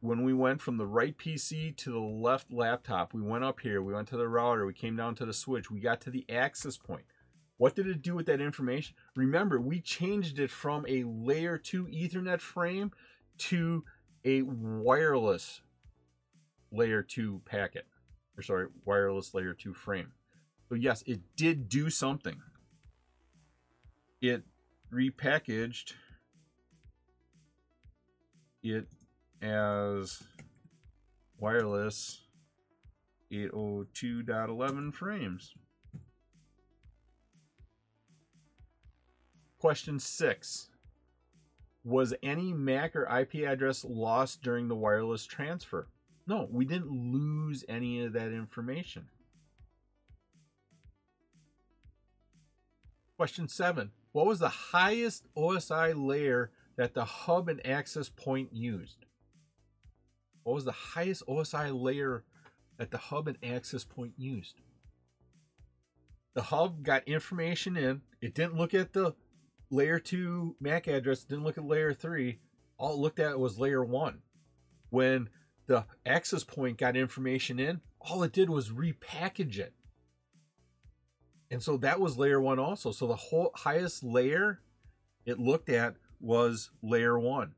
When 0.00 0.22
we 0.22 0.32
went 0.32 0.60
from 0.60 0.76
the 0.76 0.86
right 0.86 1.16
PC 1.16 1.76
to 1.78 1.92
the 1.92 1.98
left 1.98 2.52
laptop, 2.52 3.14
we 3.14 3.22
went 3.22 3.44
up 3.44 3.60
here, 3.60 3.82
we 3.82 3.94
went 3.94 4.08
to 4.08 4.16
the 4.16 4.28
router, 4.28 4.66
we 4.66 4.74
came 4.74 4.96
down 4.96 5.14
to 5.16 5.26
the 5.26 5.32
switch, 5.32 5.70
we 5.70 5.80
got 5.80 6.00
to 6.02 6.10
the 6.10 6.24
access 6.30 6.76
point. 6.76 7.04
What 7.58 7.74
did 7.74 7.86
it 7.86 8.02
do 8.02 8.14
with 8.14 8.26
that 8.26 8.40
information? 8.40 8.94
Remember, 9.14 9.58
we 9.58 9.80
changed 9.80 10.38
it 10.38 10.50
from 10.50 10.84
a 10.86 11.04
layer 11.04 11.56
2 11.56 11.86
Ethernet 11.86 12.40
frame 12.40 12.92
to 13.38 13.84
a 14.24 14.42
wireless 14.42 15.62
layer 16.70 17.02
2 17.02 17.42
packet. 17.46 17.86
Or 18.36 18.42
sorry, 18.42 18.66
wireless 18.84 19.32
layer 19.32 19.54
2 19.54 19.72
frame. 19.72 20.12
So 20.68 20.74
yes, 20.74 21.02
it 21.06 21.20
did 21.36 21.70
do 21.70 21.88
something. 21.88 22.42
It 24.20 24.42
repackaged 24.92 25.94
it 28.62 28.88
as 29.42 30.22
wireless 31.38 32.22
802.11 33.32 34.94
frames. 34.94 35.54
Question 39.58 39.98
6. 39.98 40.68
Was 41.84 42.14
any 42.22 42.52
MAC 42.52 42.94
or 42.96 43.04
IP 43.04 43.46
address 43.46 43.84
lost 43.84 44.42
during 44.42 44.68
the 44.68 44.74
wireless 44.74 45.24
transfer? 45.24 45.88
No, 46.26 46.48
we 46.50 46.64
didn't 46.64 46.90
lose 46.90 47.64
any 47.68 48.04
of 48.04 48.12
that 48.12 48.32
information. 48.32 49.08
Question 53.16 53.48
7. 53.48 53.92
What 54.12 54.26
was 54.26 54.40
the 54.40 54.48
highest 54.48 55.26
OSI 55.36 55.94
layer 55.96 56.50
that 56.76 56.94
the 56.94 57.04
hub 57.04 57.48
and 57.48 57.64
access 57.66 58.08
point 58.08 58.52
used? 58.52 59.05
What 60.46 60.54
was 60.54 60.64
the 60.64 60.70
highest 60.70 61.26
OSI 61.26 61.72
layer 61.74 62.22
that 62.76 62.92
the 62.92 62.98
hub 62.98 63.26
and 63.26 63.36
access 63.42 63.82
point 63.82 64.12
used? 64.16 64.60
The 66.34 66.42
hub 66.42 66.84
got 66.84 67.08
information 67.08 67.76
in. 67.76 68.02
It 68.20 68.32
didn't 68.32 68.54
look 68.54 68.72
at 68.72 68.92
the 68.92 69.16
layer 69.70 69.98
2 69.98 70.54
MAC 70.60 70.86
address, 70.86 71.24
didn't 71.24 71.42
look 71.42 71.58
at 71.58 71.64
layer 71.64 71.92
3. 71.92 72.38
All 72.78 72.94
it 72.94 73.00
looked 73.00 73.18
at 73.18 73.40
was 73.40 73.58
layer 73.58 73.84
1. 73.84 74.20
When 74.90 75.30
the 75.66 75.84
access 76.06 76.44
point 76.44 76.78
got 76.78 76.96
information 76.96 77.58
in, 77.58 77.80
all 78.00 78.22
it 78.22 78.30
did 78.30 78.48
was 78.48 78.70
repackage 78.70 79.58
it. 79.58 79.74
And 81.50 81.60
so 81.60 81.76
that 81.78 81.98
was 81.98 82.18
layer 82.18 82.40
1 82.40 82.60
also. 82.60 82.92
So 82.92 83.08
the 83.08 83.16
whole 83.16 83.50
highest 83.52 84.04
layer 84.04 84.60
it 85.24 85.40
looked 85.40 85.70
at 85.70 85.96
was 86.20 86.70
layer 86.84 87.18
1. 87.18 87.56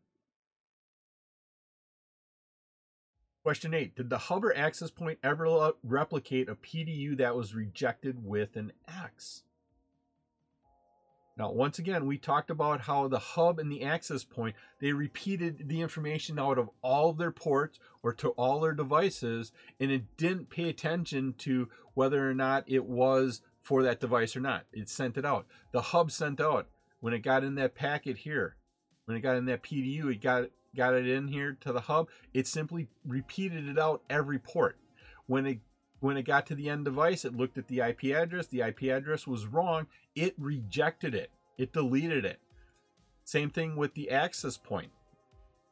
Question 3.49 3.73
eight 3.73 3.97
Did 3.97 4.11
the 4.11 4.19
hub 4.19 4.45
or 4.45 4.55
access 4.55 4.91
point 4.91 5.19
ever 5.23 5.73
replicate 5.83 6.51
a 6.51 6.55
PDU 6.55 7.17
that 7.17 7.35
was 7.35 7.55
rejected 7.55 8.23
with 8.23 8.57
an 8.57 8.73
X? 8.87 9.45
Now, 11.39 11.53
once 11.53 11.79
again, 11.79 12.05
we 12.05 12.19
talked 12.19 12.51
about 12.51 12.83
how 12.83 13.09
the 13.09 13.19
hub 13.19 13.59
and 13.59 13.73
the 13.73 13.85
access 13.85 14.23
point, 14.23 14.55
they 14.83 14.93
repeated 14.93 15.67
the 15.67 15.81
information 15.81 16.39
out 16.39 16.59
of 16.59 16.69
all 16.83 17.09
of 17.09 17.17
their 17.17 17.31
ports 17.31 17.79
or 18.03 18.13
to 18.17 18.33
all 18.33 18.61
their 18.61 18.75
devices, 18.75 19.51
and 19.81 19.91
it 19.91 20.19
didn't 20.19 20.51
pay 20.51 20.69
attention 20.69 21.33
to 21.39 21.71
whether 21.95 22.29
or 22.29 22.35
not 22.35 22.65
it 22.67 22.85
was 22.85 23.41
for 23.63 23.83
that 23.83 23.99
device 23.99 24.37
or 24.37 24.41
not. 24.41 24.67
It 24.75 24.91
sent 24.91 25.17
it 25.17 25.25
out. 25.25 25.47
The 25.73 25.81
hub 25.81 26.11
sent 26.11 26.39
out 26.39 26.69
when 27.01 27.15
it 27.15 27.21
got 27.21 27.45
in 27.45 27.55
that 27.55 27.75
packet 27.75 28.19
here, 28.19 28.57
when 29.07 29.17
it 29.17 29.23
got 29.23 29.37
in 29.37 29.47
that 29.47 29.63
PDU, 29.63 30.13
it 30.13 30.21
got 30.21 30.51
got 30.77 30.95
it 30.95 31.09
in 31.09 31.29
here 31.29 31.57
to 31.61 31.73
the 31.73 31.83
hub, 31.83 32.09
it 32.33 32.47
simply 32.47 32.89
repeated 33.07 33.69
it 33.69 33.79
out 33.79 34.03
every 34.09 34.39
port. 34.39 34.79
When 35.27 35.47
it 35.47 35.59
when 36.01 36.17
it 36.17 36.23
got 36.23 36.47
to 36.47 36.55
the 36.55 36.71
end 36.71 36.85
device, 36.85 37.25
it 37.25 37.37
looked 37.37 37.59
at 37.59 37.67
the 37.67 37.81
IP 37.81 38.05
address. 38.15 38.47
The 38.47 38.61
IP 38.61 38.85
address 38.85 39.27
was 39.27 39.47
wrong. 39.47 39.89
It 40.15 40.35
rejected 40.39 41.13
it. 41.15 41.31
It 41.57 41.73
deleted 41.73 42.25
it. 42.25 42.39
Same 43.25 43.51
thing 43.51 43.75
with 43.75 43.95
the 43.95 44.11
access 44.11 44.57
point. 44.57 44.93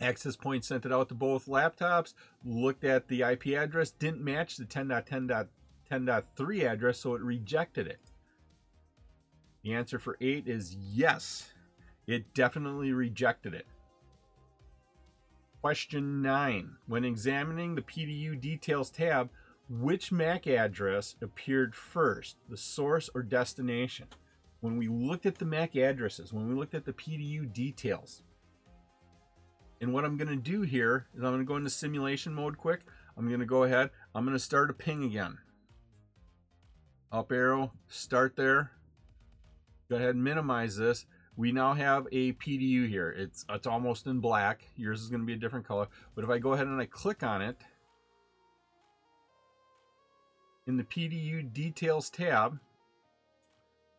Access 0.01 0.37
point 0.37 0.65
sent 0.65 0.85
it 0.85 0.93
out 0.93 1.09
to 1.09 1.15
both 1.15 1.47
laptops, 1.47 2.13
looked 2.45 2.85
at 2.85 3.09
the 3.09 3.23
IP 3.23 3.47
address, 3.49 3.91
didn't 3.91 4.23
match 4.23 4.57
the 4.57 4.67
10.10.10.3 4.67 6.71
address, 6.71 6.99
so 6.99 7.15
it 7.15 7.23
rejected 7.23 7.87
it. 7.87 8.01
The 9.63 9.73
answer 9.73 9.99
for 9.99 10.19
8 10.21 10.47
is 10.47 10.77
yes. 10.77 11.55
It 12.07 12.35
definitely 12.35 12.93
rejected 12.93 13.55
it. 13.55 13.67
Question 15.63 16.23
9. 16.23 16.77
When 16.87 17.05
examining 17.05 17.75
the 17.75 17.83
PDU 17.83 18.41
details 18.41 18.91
tab, 18.91 19.31
which 19.69 20.13
MAC 20.13 20.47
address 20.47 21.17
appeared 21.23 21.75
first, 21.75 22.37
the 22.49 22.57
source 22.57 23.11
or 23.15 23.23
destination? 23.23 24.07
When 24.61 24.77
we 24.77 24.89
looked 24.89 25.27
at 25.27 25.39
the 25.39 25.45
MAC 25.45 25.75
addresses, 25.77 26.33
when 26.33 26.49
we 26.49 26.55
looked 26.55 26.75
at 26.75 26.85
the 26.85 26.93
PDU 26.93 27.53
details, 27.53 28.23
and 29.81 29.93
what 29.93 30.05
I'm 30.05 30.17
going 30.17 30.29
to 30.29 30.37
do 30.37 30.63
here 30.63 31.07
is 31.15 31.23
I'm 31.23 31.33
going 31.33 31.41
to 31.41 31.45
go 31.45 31.57
into 31.57 31.71
simulation 31.71 32.33
mode 32.33 32.57
quick. 32.57 32.83
I'm 33.17 33.29
going 33.29 33.41
to 33.41 33.47
go 33.47 33.65
ahead. 33.65 33.91
I'm 34.15 34.25
going 34.25 34.37
to 34.37 34.43
start 34.43 34.71
a 34.71 34.75
ping 34.75 35.05
again. 35.05 35.39
Up 37.13 37.33
arrow, 37.33 37.73
start 37.89 38.37
there. 38.37 38.73
Go 39.91 39.97
ahead 39.97 40.15
and 40.15 40.25
minimize 40.25 40.77
this 40.77 41.07
we 41.37 41.53
now 41.53 41.75
have 41.75 42.07
a 42.13 42.33
PDU 42.33 42.89
here. 42.89 43.15
It's 43.17 43.45
it's 43.51 43.67
almost 43.67 44.07
in 44.07 44.21
black. 44.21 44.71
Yours 44.77 45.03
is 45.03 45.09
going 45.09 45.21
to 45.21 45.27
be 45.27 45.35
a 45.35 45.39
different 45.39 45.67
color. 45.67 45.89
But 46.15 46.25
if 46.25 46.31
I 46.31 46.39
go 46.39 46.55
ahead 46.55 46.67
and 46.67 46.81
I 46.81 46.87
click 46.87 47.23
on 47.23 47.43
it, 47.43 47.57
in 50.67 50.77
the 50.77 50.85
PDU 50.85 51.53
details 51.53 52.11
tab, 52.11 52.59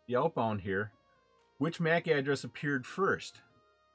the 0.07 0.15
outbound 0.15 0.61
here, 0.61 0.91
which 1.59 1.79
MAC 1.79 2.07
address 2.07 2.43
appeared 2.43 2.85
first? 2.85 3.41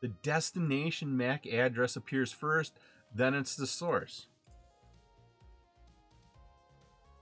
The 0.00 0.08
destination 0.08 1.16
MAC 1.16 1.46
address 1.46 1.96
appears 1.96 2.32
first, 2.32 2.78
then 3.14 3.34
it's 3.34 3.56
the 3.56 3.66
source. 3.66 4.26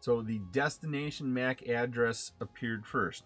So 0.00 0.22
the 0.22 0.40
destination 0.50 1.32
MAC 1.32 1.68
address 1.68 2.32
appeared 2.40 2.86
first. 2.86 3.24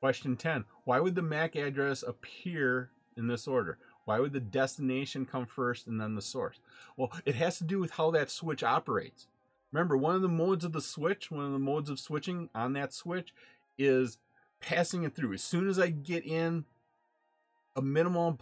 Question 0.00 0.36
10. 0.36 0.64
Why 0.84 0.98
would 0.98 1.14
the 1.14 1.22
MAC 1.22 1.56
address 1.56 2.02
appear 2.02 2.90
in 3.16 3.26
this 3.26 3.46
order? 3.46 3.78
Why 4.06 4.18
would 4.18 4.32
the 4.32 4.40
destination 4.40 5.26
come 5.26 5.44
first 5.44 5.86
and 5.86 6.00
then 6.00 6.14
the 6.14 6.22
source? 6.22 6.58
Well, 6.96 7.12
it 7.26 7.34
has 7.34 7.58
to 7.58 7.64
do 7.64 7.78
with 7.78 7.92
how 7.92 8.10
that 8.12 8.30
switch 8.30 8.62
operates. 8.62 9.26
Remember, 9.72 9.96
one 9.96 10.16
of 10.16 10.22
the 10.22 10.28
modes 10.28 10.64
of 10.64 10.72
the 10.72 10.80
switch, 10.80 11.30
one 11.30 11.44
of 11.44 11.52
the 11.52 11.58
modes 11.58 11.90
of 11.90 12.00
switching 12.00 12.48
on 12.54 12.72
that 12.72 12.92
switch 12.94 13.34
is 13.78 14.18
passing 14.60 15.04
it 15.04 15.14
through. 15.14 15.34
As 15.34 15.42
soon 15.42 15.68
as 15.68 15.78
I 15.78 15.90
get 15.90 16.24
in 16.24 16.64
a 17.76 17.82
minimal 17.82 18.36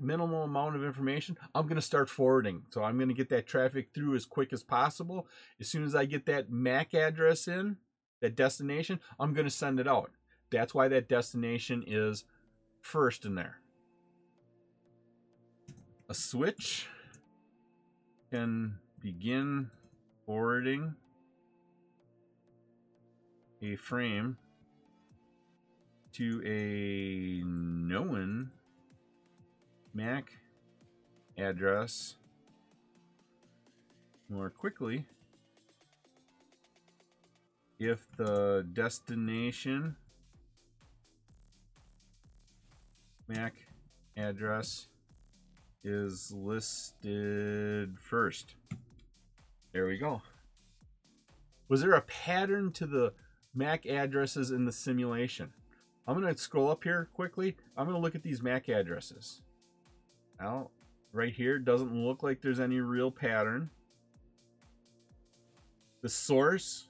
minimal 0.00 0.44
amount 0.44 0.76
of 0.76 0.84
information, 0.84 1.36
I'm 1.54 1.64
going 1.64 1.76
to 1.76 1.82
start 1.82 2.08
forwarding. 2.08 2.62
So 2.70 2.82
I'm 2.82 2.96
going 2.96 3.08
to 3.08 3.14
get 3.14 3.28
that 3.30 3.46
traffic 3.46 3.88
through 3.92 4.14
as 4.14 4.24
quick 4.24 4.52
as 4.52 4.62
possible. 4.62 5.26
As 5.60 5.68
soon 5.68 5.84
as 5.84 5.94
I 5.94 6.04
get 6.04 6.26
that 6.26 6.50
MAC 6.50 6.94
address 6.94 7.48
in, 7.48 7.76
that 8.20 8.36
destination, 8.36 9.00
I'm 9.20 9.34
going 9.34 9.46
to 9.46 9.50
send 9.50 9.78
it 9.78 9.88
out. 9.88 10.12
That's 10.52 10.74
why 10.74 10.88
that 10.88 11.08
destination 11.08 11.82
is 11.86 12.24
first 12.82 13.24
in 13.24 13.34
there. 13.34 13.56
A 16.10 16.14
switch 16.14 16.86
can 18.30 18.74
begin 19.00 19.70
forwarding 20.26 20.94
a 23.62 23.76
frame 23.76 24.36
to 26.12 26.42
a 26.44 27.42
known 27.46 28.50
MAC 29.94 30.32
address 31.38 32.16
more 34.28 34.50
quickly 34.50 35.06
if 37.78 38.06
the 38.18 38.66
destination 38.74 39.96
MAC 43.34 43.54
address 44.16 44.88
is 45.84 46.32
listed 46.32 47.98
first. 47.98 48.54
There 49.72 49.86
we 49.86 49.96
go. 49.96 50.20
Was 51.68 51.80
there 51.80 51.94
a 51.94 52.02
pattern 52.02 52.72
to 52.72 52.86
the 52.86 53.12
MAC 53.54 53.86
addresses 53.86 54.50
in 54.50 54.64
the 54.66 54.72
simulation? 54.72 55.50
I'm 56.06 56.20
going 56.20 56.32
to 56.32 56.38
scroll 56.38 56.70
up 56.70 56.84
here 56.84 57.08
quickly. 57.14 57.56
I'm 57.76 57.86
going 57.86 57.96
to 57.96 58.02
look 58.02 58.14
at 58.14 58.22
these 58.22 58.42
MAC 58.42 58.68
addresses. 58.68 59.40
Now, 60.38 60.70
right 61.12 61.32
here, 61.32 61.58
doesn't 61.58 61.94
look 61.94 62.22
like 62.22 62.42
there's 62.42 62.60
any 62.60 62.80
real 62.80 63.10
pattern. 63.10 63.70
The 66.02 66.08
source 66.08 66.88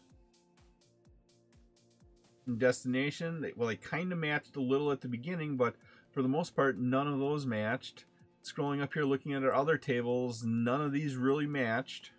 and 2.47 2.59
destination, 2.59 3.40
they, 3.40 3.53
well, 3.55 3.68
they 3.68 3.76
kind 3.76 4.11
of 4.12 4.18
matched 4.18 4.57
a 4.57 4.61
little 4.61 4.90
at 4.90 5.01
the 5.01 5.09
beginning, 5.09 5.57
but 5.57 5.76
for 6.13 6.23
the 6.23 6.29
most 6.29 6.55
part, 6.55 6.79
none 6.79 7.09
of 7.09 7.19
those 7.19 7.47
matched. 7.47 8.05
Scrolling 8.45 8.83
up 8.83 8.93
here, 8.93 9.05
looking 9.05 9.35
at 9.35 9.45
our 9.45 9.55
other 9.55 9.79
tables, 9.79 10.43
none 10.45 10.81
of 10.81 10.93
these 10.93 11.17
really 11.17 11.47
matched. 11.47 12.11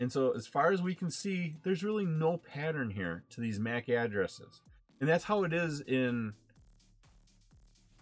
And 0.00 0.10
so 0.10 0.30
as 0.32 0.46
far 0.46 0.72
as 0.72 0.80
we 0.80 0.94
can 0.94 1.10
see, 1.10 1.56
there's 1.62 1.84
really 1.84 2.06
no 2.06 2.38
pattern 2.38 2.90
here 2.90 3.24
to 3.30 3.40
these 3.40 3.58
MAC 3.60 3.88
addresses. 3.88 4.62
And 5.00 5.08
that's 5.08 5.24
how 5.24 5.44
it 5.44 5.52
is 5.52 5.80
in 5.80 6.32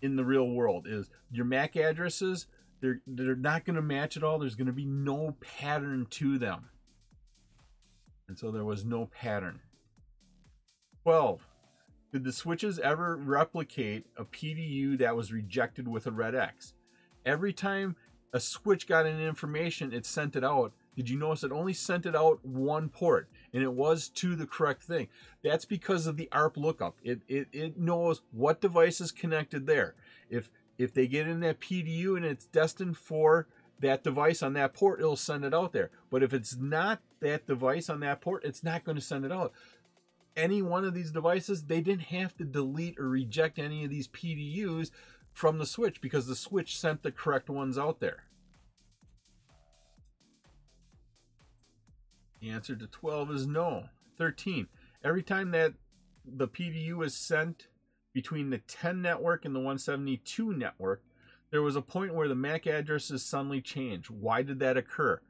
in 0.02 0.16
the 0.16 0.24
real 0.24 0.50
world 0.50 0.86
is 0.86 1.10
your 1.30 1.46
MAC 1.46 1.76
addresses, 1.76 2.46
they're 2.80 3.00
they're 3.06 3.34
not 3.34 3.64
going 3.64 3.76
to 3.76 3.82
match 3.82 4.16
at 4.16 4.22
all. 4.22 4.38
There's 4.38 4.54
going 4.54 4.66
to 4.66 4.72
be 4.72 4.84
no 4.84 5.36
pattern 5.40 6.06
to 6.10 6.38
them. 6.38 6.68
And 8.28 8.38
so 8.38 8.50
there 8.50 8.64
was 8.64 8.84
no 8.84 9.06
pattern. 9.06 9.60
12. 11.02 11.46
Did 12.16 12.24
the 12.24 12.32
switches 12.32 12.78
ever 12.78 13.14
replicate 13.14 14.06
a 14.16 14.24
PDU 14.24 14.96
that 14.96 15.14
was 15.14 15.34
rejected 15.34 15.86
with 15.86 16.06
a 16.06 16.10
red 16.10 16.34
X? 16.34 16.72
Every 17.26 17.52
time 17.52 17.94
a 18.32 18.40
switch 18.40 18.86
got 18.86 19.04
an 19.04 19.20
information, 19.20 19.92
it 19.92 20.06
sent 20.06 20.34
it 20.34 20.42
out 20.42 20.72
did 20.96 21.10
you 21.10 21.18
notice 21.18 21.44
it 21.44 21.52
only 21.52 21.74
sent 21.74 22.06
it 22.06 22.16
out 22.16 22.42
one 22.42 22.88
port 22.88 23.28
and 23.52 23.62
it 23.62 23.74
was 23.74 24.08
to 24.08 24.34
the 24.34 24.46
correct 24.46 24.82
thing? 24.82 25.08
That's 25.44 25.66
because 25.66 26.06
of 26.06 26.16
the 26.16 26.30
ARP 26.32 26.56
lookup. 26.56 26.96
It, 27.02 27.20
it, 27.28 27.48
it 27.52 27.78
knows 27.78 28.22
what 28.30 28.62
device 28.62 29.02
is 29.02 29.12
connected 29.12 29.66
there. 29.66 29.94
If, 30.30 30.50
if 30.78 30.94
they 30.94 31.06
get 31.06 31.28
in 31.28 31.40
that 31.40 31.60
PDU 31.60 32.16
and 32.16 32.24
it's 32.24 32.46
destined 32.46 32.96
for 32.96 33.46
that 33.78 34.02
device 34.02 34.42
on 34.42 34.54
that 34.54 34.72
port, 34.72 35.00
it'll 35.00 35.16
send 35.16 35.44
it 35.44 35.52
out 35.52 35.74
there. 35.74 35.90
But 36.10 36.22
if 36.22 36.32
it's 36.32 36.56
not 36.56 37.00
that 37.20 37.46
device 37.46 37.90
on 37.90 38.00
that 38.00 38.22
port, 38.22 38.42
it's 38.42 38.64
not 38.64 38.84
going 38.84 38.96
to 38.96 39.02
send 39.02 39.26
it 39.26 39.32
out. 39.32 39.52
Any 40.36 40.60
one 40.60 40.84
of 40.84 40.94
these 40.94 41.10
devices, 41.10 41.64
they 41.64 41.80
didn't 41.80 42.04
have 42.04 42.36
to 42.36 42.44
delete 42.44 42.98
or 42.98 43.08
reject 43.08 43.58
any 43.58 43.84
of 43.84 43.90
these 43.90 44.08
PDUs 44.08 44.90
from 45.32 45.58
the 45.58 45.66
switch 45.66 46.00
because 46.00 46.26
the 46.26 46.36
switch 46.36 46.78
sent 46.78 47.02
the 47.02 47.12
correct 47.12 47.48
ones 47.48 47.78
out 47.78 48.00
there. 48.00 48.24
The 52.40 52.50
answer 52.50 52.76
to 52.76 52.86
12 52.86 53.30
is 53.30 53.46
no. 53.46 53.84
13. 54.18 54.66
Every 55.02 55.22
time 55.22 55.50
that 55.52 55.74
the 56.24 56.48
PDU 56.48 57.04
is 57.04 57.14
sent 57.14 57.68
between 58.12 58.50
the 58.50 58.58
10 58.58 59.02
network 59.02 59.44
and 59.44 59.54
the 59.54 59.60
172 59.60 60.52
network, 60.52 61.02
there 61.50 61.62
was 61.62 61.76
a 61.76 61.82
point 61.82 62.14
where 62.14 62.28
the 62.28 62.34
MAC 62.34 62.66
addresses 62.66 63.24
suddenly 63.24 63.60
changed. 63.60 64.10
Why 64.10 64.42
did 64.42 64.58
that 64.60 64.76
occur? 64.76 65.20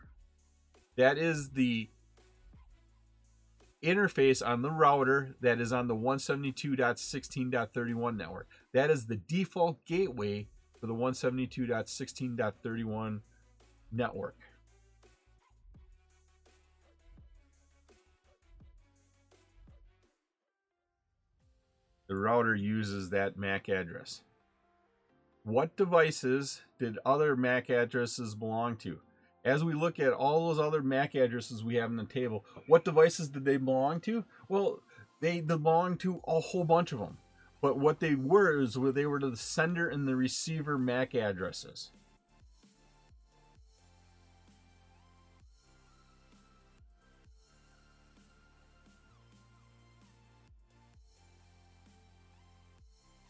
That 0.96 1.16
is 1.18 1.50
the 1.50 1.90
interface 3.82 4.46
on 4.46 4.62
the 4.62 4.70
router 4.70 5.34
that 5.40 5.60
is 5.60 5.72
on 5.72 5.88
the 5.88 5.96
172.16.31 5.96 8.16
network. 8.16 8.46
That 8.72 8.90
is 8.90 9.06
the 9.06 9.16
default 9.16 9.84
gateway 9.84 10.46
for 10.80 10.86
the 10.86 10.94
172.16.31 10.94 13.22
network. 13.90 14.36
The 22.12 22.18
router 22.18 22.54
uses 22.54 23.08
that 23.08 23.38
MAC 23.38 23.70
address. 23.70 24.20
What 25.44 25.78
devices 25.78 26.60
did 26.78 26.98
other 27.06 27.36
MAC 27.36 27.70
addresses 27.70 28.34
belong 28.34 28.76
to? 28.80 29.00
As 29.46 29.64
we 29.64 29.72
look 29.72 29.98
at 29.98 30.12
all 30.12 30.48
those 30.48 30.58
other 30.58 30.82
MAC 30.82 31.14
addresses 31.14 31.64
we 31.64 31.76
have 31.76 31.88
in 31.88 31.96
the 31.96 32.04
table, 32.04 32.44
what 32.66 32.84
devices 32.84 33.30
did 33.30 33.46
they 33.46 33.56
belong 33.56 33.98
to? 34.00 34.26
Well, 34.46 34.80
they 35.22 35.40
belong 35.40 35.96
to 36.00 36.20
a 36.28 36.38
whole 36.38 36.64
bunch 36.64 36.92
of 36.92 36.98
them. 36.98 37.16
But 37.62 37.78
what 37.78 38.00
they 38.00 38.14
were 38.14 38.60
is 38.60 38.76
where 38.76 38.92
they 38.92 39.06
were 39.06 39.18
to 39.18 39.30
the 39.30 39.36
sender 39.38 39.88
and 39.88 40.06
the 40.06 40.14
receiver 40.14 40.76
MAC 40.76 41.14
addresses. 41.14 41.92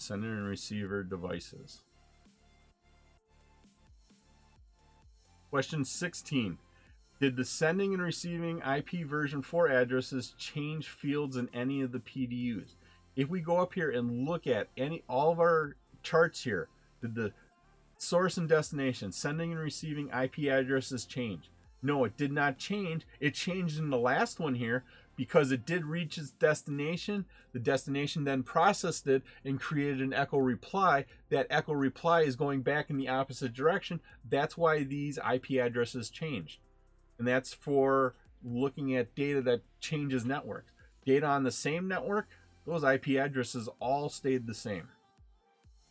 Sender 0.03 0.35
and 0.35 0.49
receiver 0.49 1.05
devices. 1.05 1.83
Question 5.51 5.85
16. 5.85 6.59
Did 7.21 7.37
the 7.37 7.45
sending 7.45 7.95
and 7.95 8.03
receiving 8.03 8.59
IP 8.61 9.07
version 9.07 9.43
4 9.43 9.69
addresses 9.69 10.35
change 10.37 10.89
fields 10.89 11.37
in 11.37 11.49
any 11.55 11.83
of 11.83 11.93
the 11.93 12.01
PDUs? 12.01 12.75
If 13.15 13.29
we 13.29 13.41
go 13.41 13.59
up 13.59 13.75
here 13.75 13.91
and 13.91 14.27
look 14.27 14.49
at 14.49 14.69
any 14.77 15.05
all 15.09 15.31
of 15.31 15.39
our 15.39 15.77
charts 16.03 16.43
here, 16.43 16.69
did 17.01 17.15
the 17.15 17.33
source 17.97 18.39
and 18.39 18.49
destination, 18.49 19.13
sending 19.13 19.53
and 19.53 19.61
receiving 19.61 20.09
IP 20.09 20.51
addresses 20.51 21.05
change? 21.05 21.49
No, 21.81 22.05
it 22.05 22.17
did 22.17 22.33
not 22.33 22.59
change. 22.59 23.07
It 23.21 23.35
changed 23.35 23.79
in 23.79 23.91
the 23.91 23.99
last 23.99 24.41
one 24.41 24.57
here 24.57 24.83
because 25.17 25.53
it 25.53 25.67
did 25.67 25.85
reach 25.85 26.19
its 26.19 26.31
destination. 26.31 27.25
The 27.53 27.59
destination 27.59 28.25
then 28.25 28.43
processed 28.43 29.07
it 29.07 29.23
and 29.45 29.61
created 29.61 30.01
an 30.01 30.13
echo 30.13 30.39
reply. 30.39 31.05
That 31.31 31.47
echo 31.51 31.73
reply 31.73 32.23
is 32.23 32.37
going 32.37 32.63
back 32.63 32.91
in 32.91 32.97
the 32.97 33.09
opposite 33.09 33.53
direction. 33.53 34.01
That's 34.29 34.57
why 34.57 34.85
these 34.85 35.19
IP 35.19 35.53
addresses 35.53 36.11
changed. 36.11 36.59
And 37.19 37.29
that's 37.29 37.53
for 37.53 38.15
looking 38.45 38.97
at 38.97 39.15
data 39.15 39.41
that 39.43 39.63
changes 39.81 40.25
networks. 40.25 40.73
Data 41.05 41.27
on 41.27 41.45
the 41.45 41.53
same 41.53 41.89
network, 41.89 42.29
those 42.67 42.85
IP 42.85 43.09
addresses 43.11 43.69
all 43.81 44.09
stayed 44.09 44.47
the 44.47 44.55
same. 44.55 44.89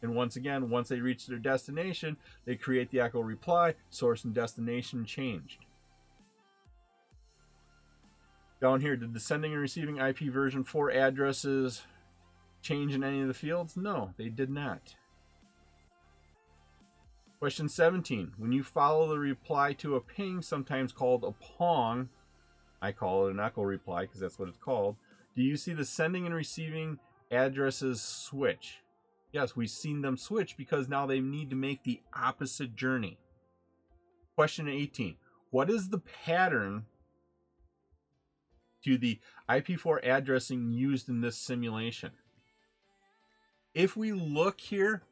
And 0.02 0.16
once 0.16 0.36
again, 0.36 0.70
once 0.70 0.90
they 0.90 1.00
reach 1.00 1.28
their 1.28 1.38
destination, 1.38 2.18
they 2.46 2.56
create 2.56 2.90
the 2.90 3.02
echo 3.02 3.22
reply, 3.22 3.76
source 3.90 4.24
and 4.24 4.34
destination 4.34 5.06
changed. 5.06 5.66
Down 8.62 8.80
here, 8.80 8.96
did 8.96 9.14
the 9.16 9.20
sending 9.20 9.54
and 9.54 9.62
receiving 9.62 9.98
IP 9.98 10.20
version 10.32 10.64
4 10.64 10.92
addresses 10.92 11.82
change 12.62 12.94
in 12.94 13.04
any 13.04 13.22
of 13.22 13.28
the 13.28 13.34
fields? 13.34 13.76
No, 13.76 14.14
they 14.18 14.30
did 14.30 14.52
not. 14.52 14.96
Question 17.40 17.68
17. 17.68 18.34
When 18.38 18.52
you 18.52 18.64
follow 18.64 19.10
the 19.10 19.18
reply 19.18 19.74
to 19.74 19.96
a 19.96 20.00
ping, 20.00 20.44
sometimes 20.44 20.92
called 20.92 21.24
a 21.24 21.32
PONG, 21.32 22.10
I 22.84 22.92
call 22.92 23.28
it 23.28 23.32
an 23.32 23.40
echo 23.40 23.64
reply 23.64 24.04
because 24.04 24.20
that's 24.20 24.38
what 24.38 24.48
it's 24.48 24.60
called, 24.60 24.96
do 25.36 25.42
you 25.42 25.58
see 25.58 25.74
the 25.74 25.84
sending 25.84 26.28
and 26.28 26.36
receiving 26.36 27.00
addresses 27.32 28.00
switch? 28.00 28.78
Yes, 29.32 29.56
we've 29.56 29.72
seen 29.72 30.02
them 30.02 30.18
switch 30.18 30.56
because 30.56 30.88
now 30.88 31.08
they 31.08 31.20
need 31.20 31.50
to 31.50 31.56
make 31.56 31.84
the 31.84 32.02
opposite 32.16 32.76
journey. 32.76 33.18
Question 34.36 34.68
18. 34.68 35.16
What 35.50 35.72
is 35.72 35.90
the 35.90 36.00
pattern 36.00 36.86
to 38.84 38.98
the 38.98 39.20
IP4 39.50 40.00
addressing 40.04 40.72
used 40.72 41.10
in 41.10 41.22
this 41.22 41.38
simulation. 41.38 42.12
If 43.74 43.96
we 43.96 44.12
look 44.12 44.60
here, 44.60 45.04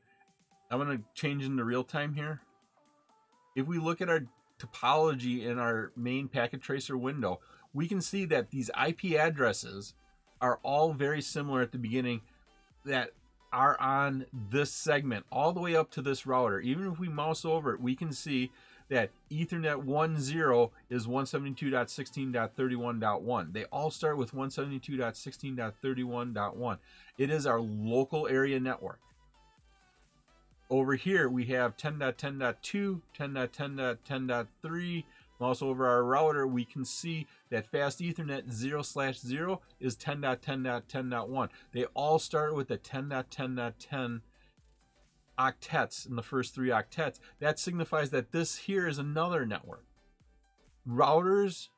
I'm 0.69 0.83
going 0.83 0.97
to 0.97 1.03
change 1.13 1.43
into 1.43 1.63
real 1.63 1.83
time 1.83 2.13
here. 2.13 2.41
If 3.55 3.67
we 3.67 3.79
look 3.79 4.01
at 4.01 4.09
our 4.09 4.25
topology 4.59 5.45
in 5.45 5.57
our 5.57 5.91
main 5.95 6.27
packet 6.27 6.61
tracer 6.61 6.97
window, 6.97 7.39
we 7.73 7.87
can 7.87 8.01
see 8.01 8.25
that 8.25 8.51
these 8.51 8.69
IP 8.69 9.15
addresses 9.17 9.93
are 10.41 10.59
all 10.63 10.93
very 10.93 11.21
similar 11.21 11.61
at 11.61 11.71
the 11.71 11.77
beginning 11.77 12.21
that 12.85 13.11
are 13.51 13.79
on 13.81 14.25
this 14.31 14.71
segment 14.71 15.25
all 15.31 15.53
the 15.53 15.59
way 15.59 15.75
up 15.75 15.89
to 15.91 16.01
this 16.01 16.25
router. 16.25 16.59
Even 16.59 16.91
if 16.91 16.99
we 16.99 17.09
mouse 17.09 17.43
over 17.43 17.73
it, 17.73 17.81
we 17.81 17.95
can 17.95 18.11
see 18.11 18.51
that 18.89 19.11
Ethernet 19.31 19.85
1.0 19.85 20.71
is 20.89 21.07
172.16.31.1. 21.07 23.53
They 23.53 23.63
all 23.65 23.91
start 23.91 24.17
with 24.17 24.33
172.16.31.1. 24.33 26.77
It 27.17 27.29
is 27.29 27.45
our 27.45 27.61
local 27.61 28.27
area 28.27 28.59
network. 28.59 28.99
Over 30.69 30.95
here, 30.95 31.29
we 31.29 31.45
have 31.45 31.77
10.10.2, 31.77 32.99
10.10.10.3. 33.17 35.03
Mouse 35.39 35.61
over 35.61 35.87
our 35.87 36.03
router, 36.03 36.45
we 36.45 36.65
can 36.65 36.83
see 36.83 37.25
that 37.49 37.65
fast 37.65 37.99
Ethernet 37.99 38.51
0 38.51 38.81
slash 38.81 39.19
0 39.19 39.61
is 39.79 39.95
10.10.10.1. 39.95 41.49
They 41.71 41.85
all 41.93 42.19
start 42.19 42.55
with 42.55 42.67
the 42.67 42.77
10.10.10 42.77 44.19
octets 45.39 46.07
in 46.07 46.15
the 46.15 46.23
first 46.23 46.53
three 46.53 46.69
octets, 46.69 47.19
that 47.39 47.57
signifies 47.57 48.09
that 48.09 48.31
this 48.31 48.57
here 48.57 48.87
is 48.87 48.97
another 48.97 49.45
network. 49.45 49.85
Routers 50.87 51.69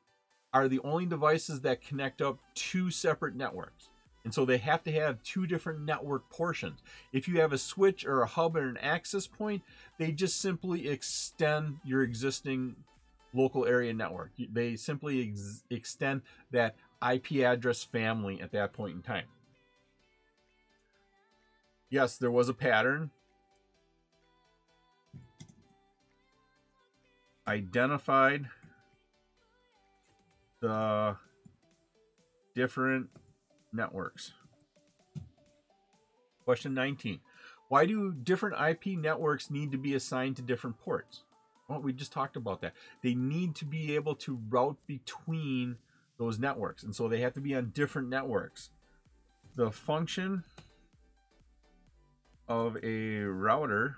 are 0.52 0.68
the 0.68 0.80
only 0.80 1.06
devices 1.06 1.60
that 1.62 1.80
connect 1.80 2.20
up 2.20 2.38
two 2.54 2.90
separate 2.90 3.34
networks. 3.34 3.88
And 4.24 4.32
so 4.32 4.44
they 4.44 4.58
have 4.58 4.84
to 4.84 4.92
have 4.92 5.22
two 5.22 5.46
different 5.46 5.80
network 5.80 6.28
portions. 6.30 6.80
If 7.12 7.26
you 7.26 7.40
have 7.40 7.52
a 7.52 7.58
switch 7.58 8.04
or 8.04 8.22
a 8.22 8.26
hub 8.26 8.56
or 8.56 8.68
an 8.68 8.76
access 8.76 9.26
point, 9.26 9.62
they 9.98 10.12
just 10.12 10.40
simply 10.40 10.88
extend 10.88 11.78
your 11.84 12.02
existing 12.02 12.76
local 13.34 13.66
area 13.66 13.92
network. 13.92 14.30
They 14.52 14.76
simply 14.76 15.30
ex- 15.30 15.64
extend 15.70 16.22
that 16.52 16.76
IP 17.02 17.44
address 17.44 17.82
family 17.82 18.40
at 18.40 18.52
that 18.52 18.72
point 18.72 18.96
in 18.96 19.02
time. 19.02 19.24
Yes, 21.90 22.16
there 22.16 22.30
was 22.30 22.48
a 22.48 22.54
pattern. 22.54 23.10
Identified 27.46 28.48
the 30.60 31.16
different 32.54 33.08
networks. 33.72 34.32
Question 36.44 36.74
19. 36.74 37.20
Why 37.68 37.86
do 37.86 38.12
different 38.12 38.56
IP 38.60 38.98
networks 38.98 39.50
need 39.50 39.72
to 39.72 39.78
be 39.78 39.94
assigned 39.94 40.36
to 40.36 40.42
different 40.42 40.78
ports? 40.78 41.22
Well, 41.68 41.80
we 41.80 41.92
just 41.92 42.12
talked 42.12 42.36
about 42.36 42.60
that. 42.60 42.74
They 43.02 43.14
need 43.14 43.54
to 43.56 43.64
be 43.64 43.94
able 43.94 44.14
to 44.16 44.38
route 44.50 44.76
between 44.86 45.78
those 46.18 46.38
networks, 46.38 46.82
and 46.82 46.94
so 46.94 47.08
they 47.08 47.20
have 47.20 47.32
to 47.34 47.40
be 47.40 47.54
on 47.54 47.70
different 47.70 48.08
networks. 48.08 48.70
The 49.56 49.70
function 49.70 50.44
of 52.48 52.76
a 52.82 53.20
router 53.20 53.96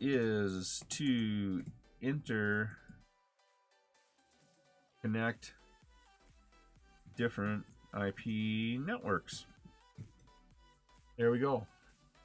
is 0.00 0.84
to 0.90 1.62
enter 2.02 2.70
connect 5.00 5.54
different 7.16 7.64
IP 7.94 8.80
networks. 8.80 9.46
There 11.16 11.30
we 11.30 11.38
go. 11.38 11.66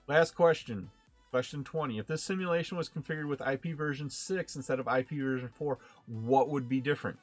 Last 0.07 0.35
question. 0.35 0.89
Question 1.29 1.63
20. 1.63 1.97
If 1.97 2.07
this 2.07 2.23
simulation 2.23 2.77
was 2.77 2.89
configured 2.89 3.27
with 3.27 3.41
IP 3.41 3.77
version 3.77 4.09
6 4.09 4.55
instead 4.55 4.79
of 4.79 4.87
IP 4.87 5.11
version 5.11 5.49
4, 5.57 5.77
what 6.07 6.49
would 6.49 6.67
be 6.67 6.81
different? 6.81 7.17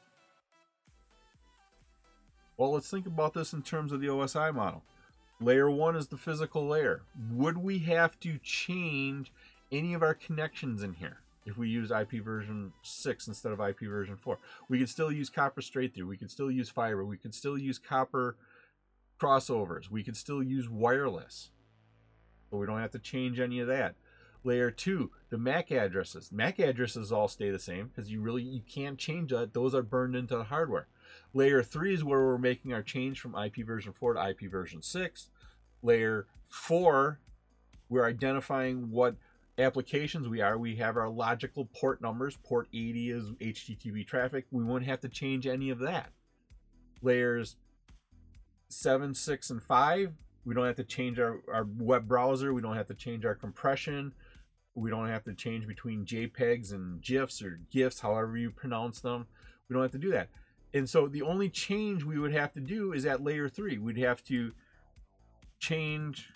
Well, 2.57 2.73
let's 2.73 2.91
think 2.91 3.07
about 3.07 3.35
this 3.35 3.53
in 3.53 3.63
terms 3.63 3.93
of 3.93 4.01
the 4.01 4.07
OSI 4.07 4.55
model. 4.55 4.83
Layer 5.41 5.71
1 5.71 5.95
is 5.95 6.09
the 6.09 6.17
physical 6.17 6.67
layer. 6.67 7.03
Would 7.33 7.59
we 7.59 7.81
have 7.81 8.19
to 8.21 8.39
change 8.43 9.31
any 9.71 9.95
of 9.95 10.03
our 10.03 10.15
connections 10.15 10.83
in 10.83 10.95
here 10.95 11.19
if 11.47 11.57
we 11.57 11.69
use 11.69 11.91
IP 11.91 12.23
version 12.23 12.73
6 12.83 13.29
instead 13.29 13.53
of 13.53 13.61
IP 13.61 13.81
version 13.81 14.17
4. 14.17 14.39
We 14.69 14.79
could 14.79 14.89
still 14.89 15.11
use 15.11 15.31
copper 15.31 15.63
straight 15.63 15.95
through. 15.95 16.07
We 16.07 16.17
could 16.17 16.31
still 16.31 16.51
use 16.51 16.69
fiber. 16.69 17.05
We 17.05 17.17
could 17.17 17.35
still 17.35 17.57
use 17.57 17.79
copper 17.79 18.37
crossovers. 19.21 19.91
We 19.91 20.03
could 20.03 20.17
still 20.17 20.43
use 20.43 20.69
wireless. 20.69 21.51
But 22.51 22.59
we 22.59 22.67
don't 22.67 22.81
have 22.81 22.93
to 22.93 22.99
change 22.99 23.41
any 23.41 23.61
of 23.61 23.67
that. 23.69 23.95
Layer 24.45 24.71
2, 24.71 25.11
the 25.31 25.39
MAC 25.39 25.73
addresses. 25.73 26.31
MAC 26.31 26.59
addresses 26.61 27.11
all 27.11 27.29
stay 27.29 27.51
the 27.51 27.59
same 27.59 27.89
because 27.89 28.11
you 28.11 28.21
really 28.21 28.43
you 28.43 28.63
can't 28.63 28.99
change 28.99 29.31
that. 29.31 29.53
Those 29.53 29.75
are 29.75 29.83
burned 29.83 30.15
into 30.15 30.37
the 30.37 30.45
hardware. 30.45 30.87
Layer 31.35 31.63
3 31.63 31.95
is 31.95 32.05
where 32.05 32.25
we're 32.25 32.39
making 32.39 32.73
our 32.73 32.83
change 32.83 33.21
from 33.21 33.35
IP 33.35 33.67
version 33.67 33.93
4 33.93 34.15
to 34.15 34.29
IP 34.31 34.51
version 34.51 34.81
6. 34.81 35.29
Layer 35.83 36.27
4 36.49 37.21
We're 37.89 38.07
identifying 38.07 38.91
what 38.91 39.17
applications 39.59 40.29
we 40.29 40.41
are. 40.41 40.57
We 40.57 40.77
have 40.77 40.97
our 40.97 41.09
logical 41.09 41.69
port 41.75 42.01
numbers. 42.01 42.39
Port 42.45 42.69
80 42.73 43.11
is 43.11 43.31
HTTP 43.33 44.07
traffic. 44.07 44.47
We 44.51 44.65
won't 44.65 44.85
have 44.85 45.01
to 45.01 45.09
change 45.09 45.47
any 45.47 45.71
of 45.71 45.81
that. 45.81 46.13
Layers 47.03 47.57
7, 48.69 49.15
6, 49.15 49.51
and 49.51 49.63
5, 49.63 50.13
we 50.45 50.55
don't 50.55 50.67
have 50.67 50.77
to 50.77 50.85
change 50.85 51.19
our, 51.19 51.41
our 51.53 51.67
web 51.79 52.07
browser. 52.07 52.55
We 52.55 52.63
don't 52.63 52.77
have 52.77 52.87
to 52.89 52.95
change 52.95 53.25
our 53.25 53.35
compression. 53.35 54.13
We 54.75 54.91
don't 54.91 55.09
have 55.09 55.25
to 55.25 55.35
change 55.35 55.67
between 55.67 56.05
JPEGs 56.05 56.73
and 56.73 57.03
GIFs 57.03 57.43
or 57.43 57.61
GIFs, 57.71 58.01
however 58.01 58.37
you 58.37 58.51
pronounce 58.51 59.01
them. 59.01 59.27
We 59.69 59.75
don't 59.75 59.83
have 59.83 59.93
to 59.93 59.99
do 59.99 60.11
that. 60.13 60.29
And 60.73 60.89
so 60.89 61.09
the 61.09 61.23
only 61.23 61.49
change 61.49 62.05
we 62.05 62.19
would 62.19 62.33
have 62.33 62.53
to 62.53 62.61
do 62.61 62.93
is 62.93 63.05
at 63.07 63.23
layer 63.23 63.49
3. 63.49 63.79
We'd 63.79 63.99
have 63.99 64.23
to 64.25 64.53
change 65.59 66.31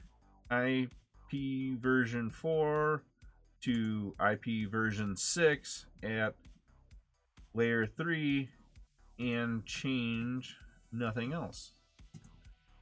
IP 0.50 1.78
version 1.80 2.30
4 2.30 3.02
to 3.62 4.14
IP 4.20 4.70
version 4.70 5.16
6 5.16 5.86
at 6.02 6.34
layer 7.54 7.86
3 7.86 8.48
and 9.18 9.64
change 9.64 10.56
nothing 10.90 11.32
else. 11.32 11.72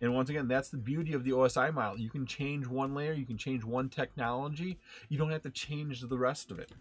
And 0.00 0.14
once 0.14 0.30
again, 0.30 0.48
that's 0.48 0.70
the 0.70 0.78
beauty 0.78 1.12
of 1.12 1.24
the 1.24 1.32
OSI 1.32 1.72
model. 1.74 2.00
You 2.00 2.08
can 2.08 2.24
change 2.24 2.66
one 2.66 2.94
layer, 2.94 3.12
you 3.12 3.26
can 3.26 3.36
change 3.36 3.64
one 3.64 3.90
technology, 3.90 4.78
you 5.08 5.18
don't 5.18 5.30
have 5.30 5.42
to 5.42 5.50
change 5.50 6.00
the 6.00 6.18
rest 6.18 6.50
of 6.50 6.58
it. 6.58 6.72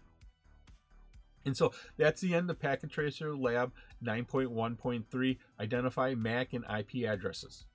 And 1.44 1.56
so 1.56 1.72
that's 1.96 2.20
the 2.20 2.34
end 2.34 2.50
of 2.50 2.58
Packet 2.58 2.90
Tracer 2.90 3.34
Lab 3.34 3.72
9.1.3 4.04 5.38
Identify 5.58 6.14
MAC 6.14 6.52
and 6.52 6.64
IP 6.64 7.06
addresses. 7.08 7.66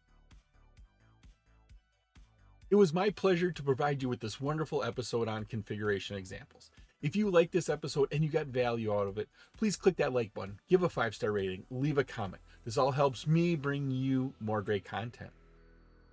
It 2.76 2.78
was 2.78 2.94
my 2.94 3.10
pleasure 3.10 3.54
to 3.54 3.64
provide 3.64 4.02
you 4.02 4.10
with 4.10 4.20
this 4.20 4.42
wonderful 4.42 4.84
episode 4.84 5.30
on 5.30 5.46
configuration 5.46 6.18
examples. 6.18 6.72
If 7.02 7.16
you 7.16 7.30
like 7.30 7.52
this 7.52 7.70
episode 7.70 8.10
and 8.12 8.22
you 8.22 8.30
got 8.30 8.48
value 8.48 8.94
out 8.94 9.08
of 9.08 9.18
it, 9.18 9.30
please 9.58 9.78
click 9.78 9.96
that 9.96 10.12
like 10.12 10.34
button, 10.34 10.60
give 10.68 10.84
a 10.84 10.90
five 10.90 11.16
star 11.16 11.32
rating, 11.32 11.64
leave 11.72 11.98
a 11.98 12.04
comment. 12.04 12.44
This 12.66 12.78
all 12.78 12.92
helps 12.92 13.26
me 13.28 13.56
bring 13.56 13.92
you 13.92 14.34
more 14.42 14.62
great 14.62 14.84
content. 14.84 15.30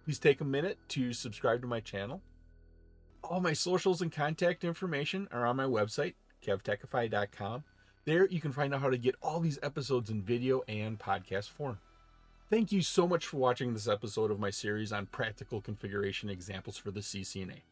Please 0.05 0.21
take 0.21 0.41
a 0.41 0.45
minute 0.45 0.79
to 0.91 1.13
subscribe 1.13 1.63
to 1.63 1.67
my 1.67 1.81
channel. 1.81 2.23
All 3.25 3.41
my 3.41 3.55
socials 3.55 4.01
and 4.01 4.13
contact 4.13 4.63
information 4.63 5.27
are 5.33 5.45
on 5.45 5.57
my 5.57 5.65
website, 5.65 6.15
kevtechify.com. 6.47 7.65
There 8.05 8.29
you 8.29 8.41
can 8.41 8.53
find 8.53 8.73
out 8.73 8.83
how 8.83 8.91
to 8.91 8.99
get 8.99 9.17
all 9.21 9.41
these 9.41 9.59
episodes 9.65 10.11
in 10.11 10.23
video 10.23 10.63
and 10.69 10.97
podcast 10.97 11.49
form. 11.49 11.81
Thank 12.53 12.71
you 12.71 12.83
so 12.83 13.09
much 13.09 13.27
for 13.27 13.39
watching 13.39 13.73
this 13.73 13.89
episode 13.89 14.31
of 14.31 14.39
my 14.39 14.51
series 14.51 14.93
on 14.93 15.07
practical 15.07 15.63
configuration 15.63 16.29
examples 16.29 16.77
for 16.77 16.91
the 16.91 17.01
CCNA. 17.01 17.63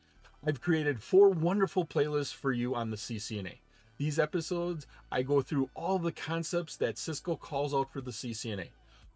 I've 0.43 0.63
created 0.63 1.03
four 1.03 1.29
wonderful 1.29 1.85
playlists 1.85 2.33
for 2.33 2.51
you 2.51 2.75
on 2.75 2.89
the 2.89 2.97
CCNA. 2.97 3.59
These 3.99 4.19
episodes, 4.19 4.87
I 5.13 5.21
go 5.21 5.43
through 5.43 5.69
all 5.75 5.99
the 5.99 6.13
concepts 6.13 6.77
that 6.77 6.97
Cisco 6.97 7.37
calls 7.37 7.75
out 7.75 7.93
for 7.93 8.01
the 8.01 8.11
CCNA. 8.11 8.69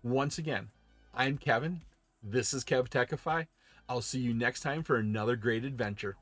Once 0.03 0.37
again, 0.37 0.69
I'm 1.15 1.39
Kevin. 1.39 1.81
This 2.23 2.53
is 2.53 2.63
KevTechify. 2.63 3.47
I'll 3.89 4.03
see 4.03 4.19
you 4.19 4.35
next 4.35 4.61
time 4.61 4.83
for 4.83 4.97
another 4.97 5.35
great 5.35 5.65
adventure. 5.65 6.17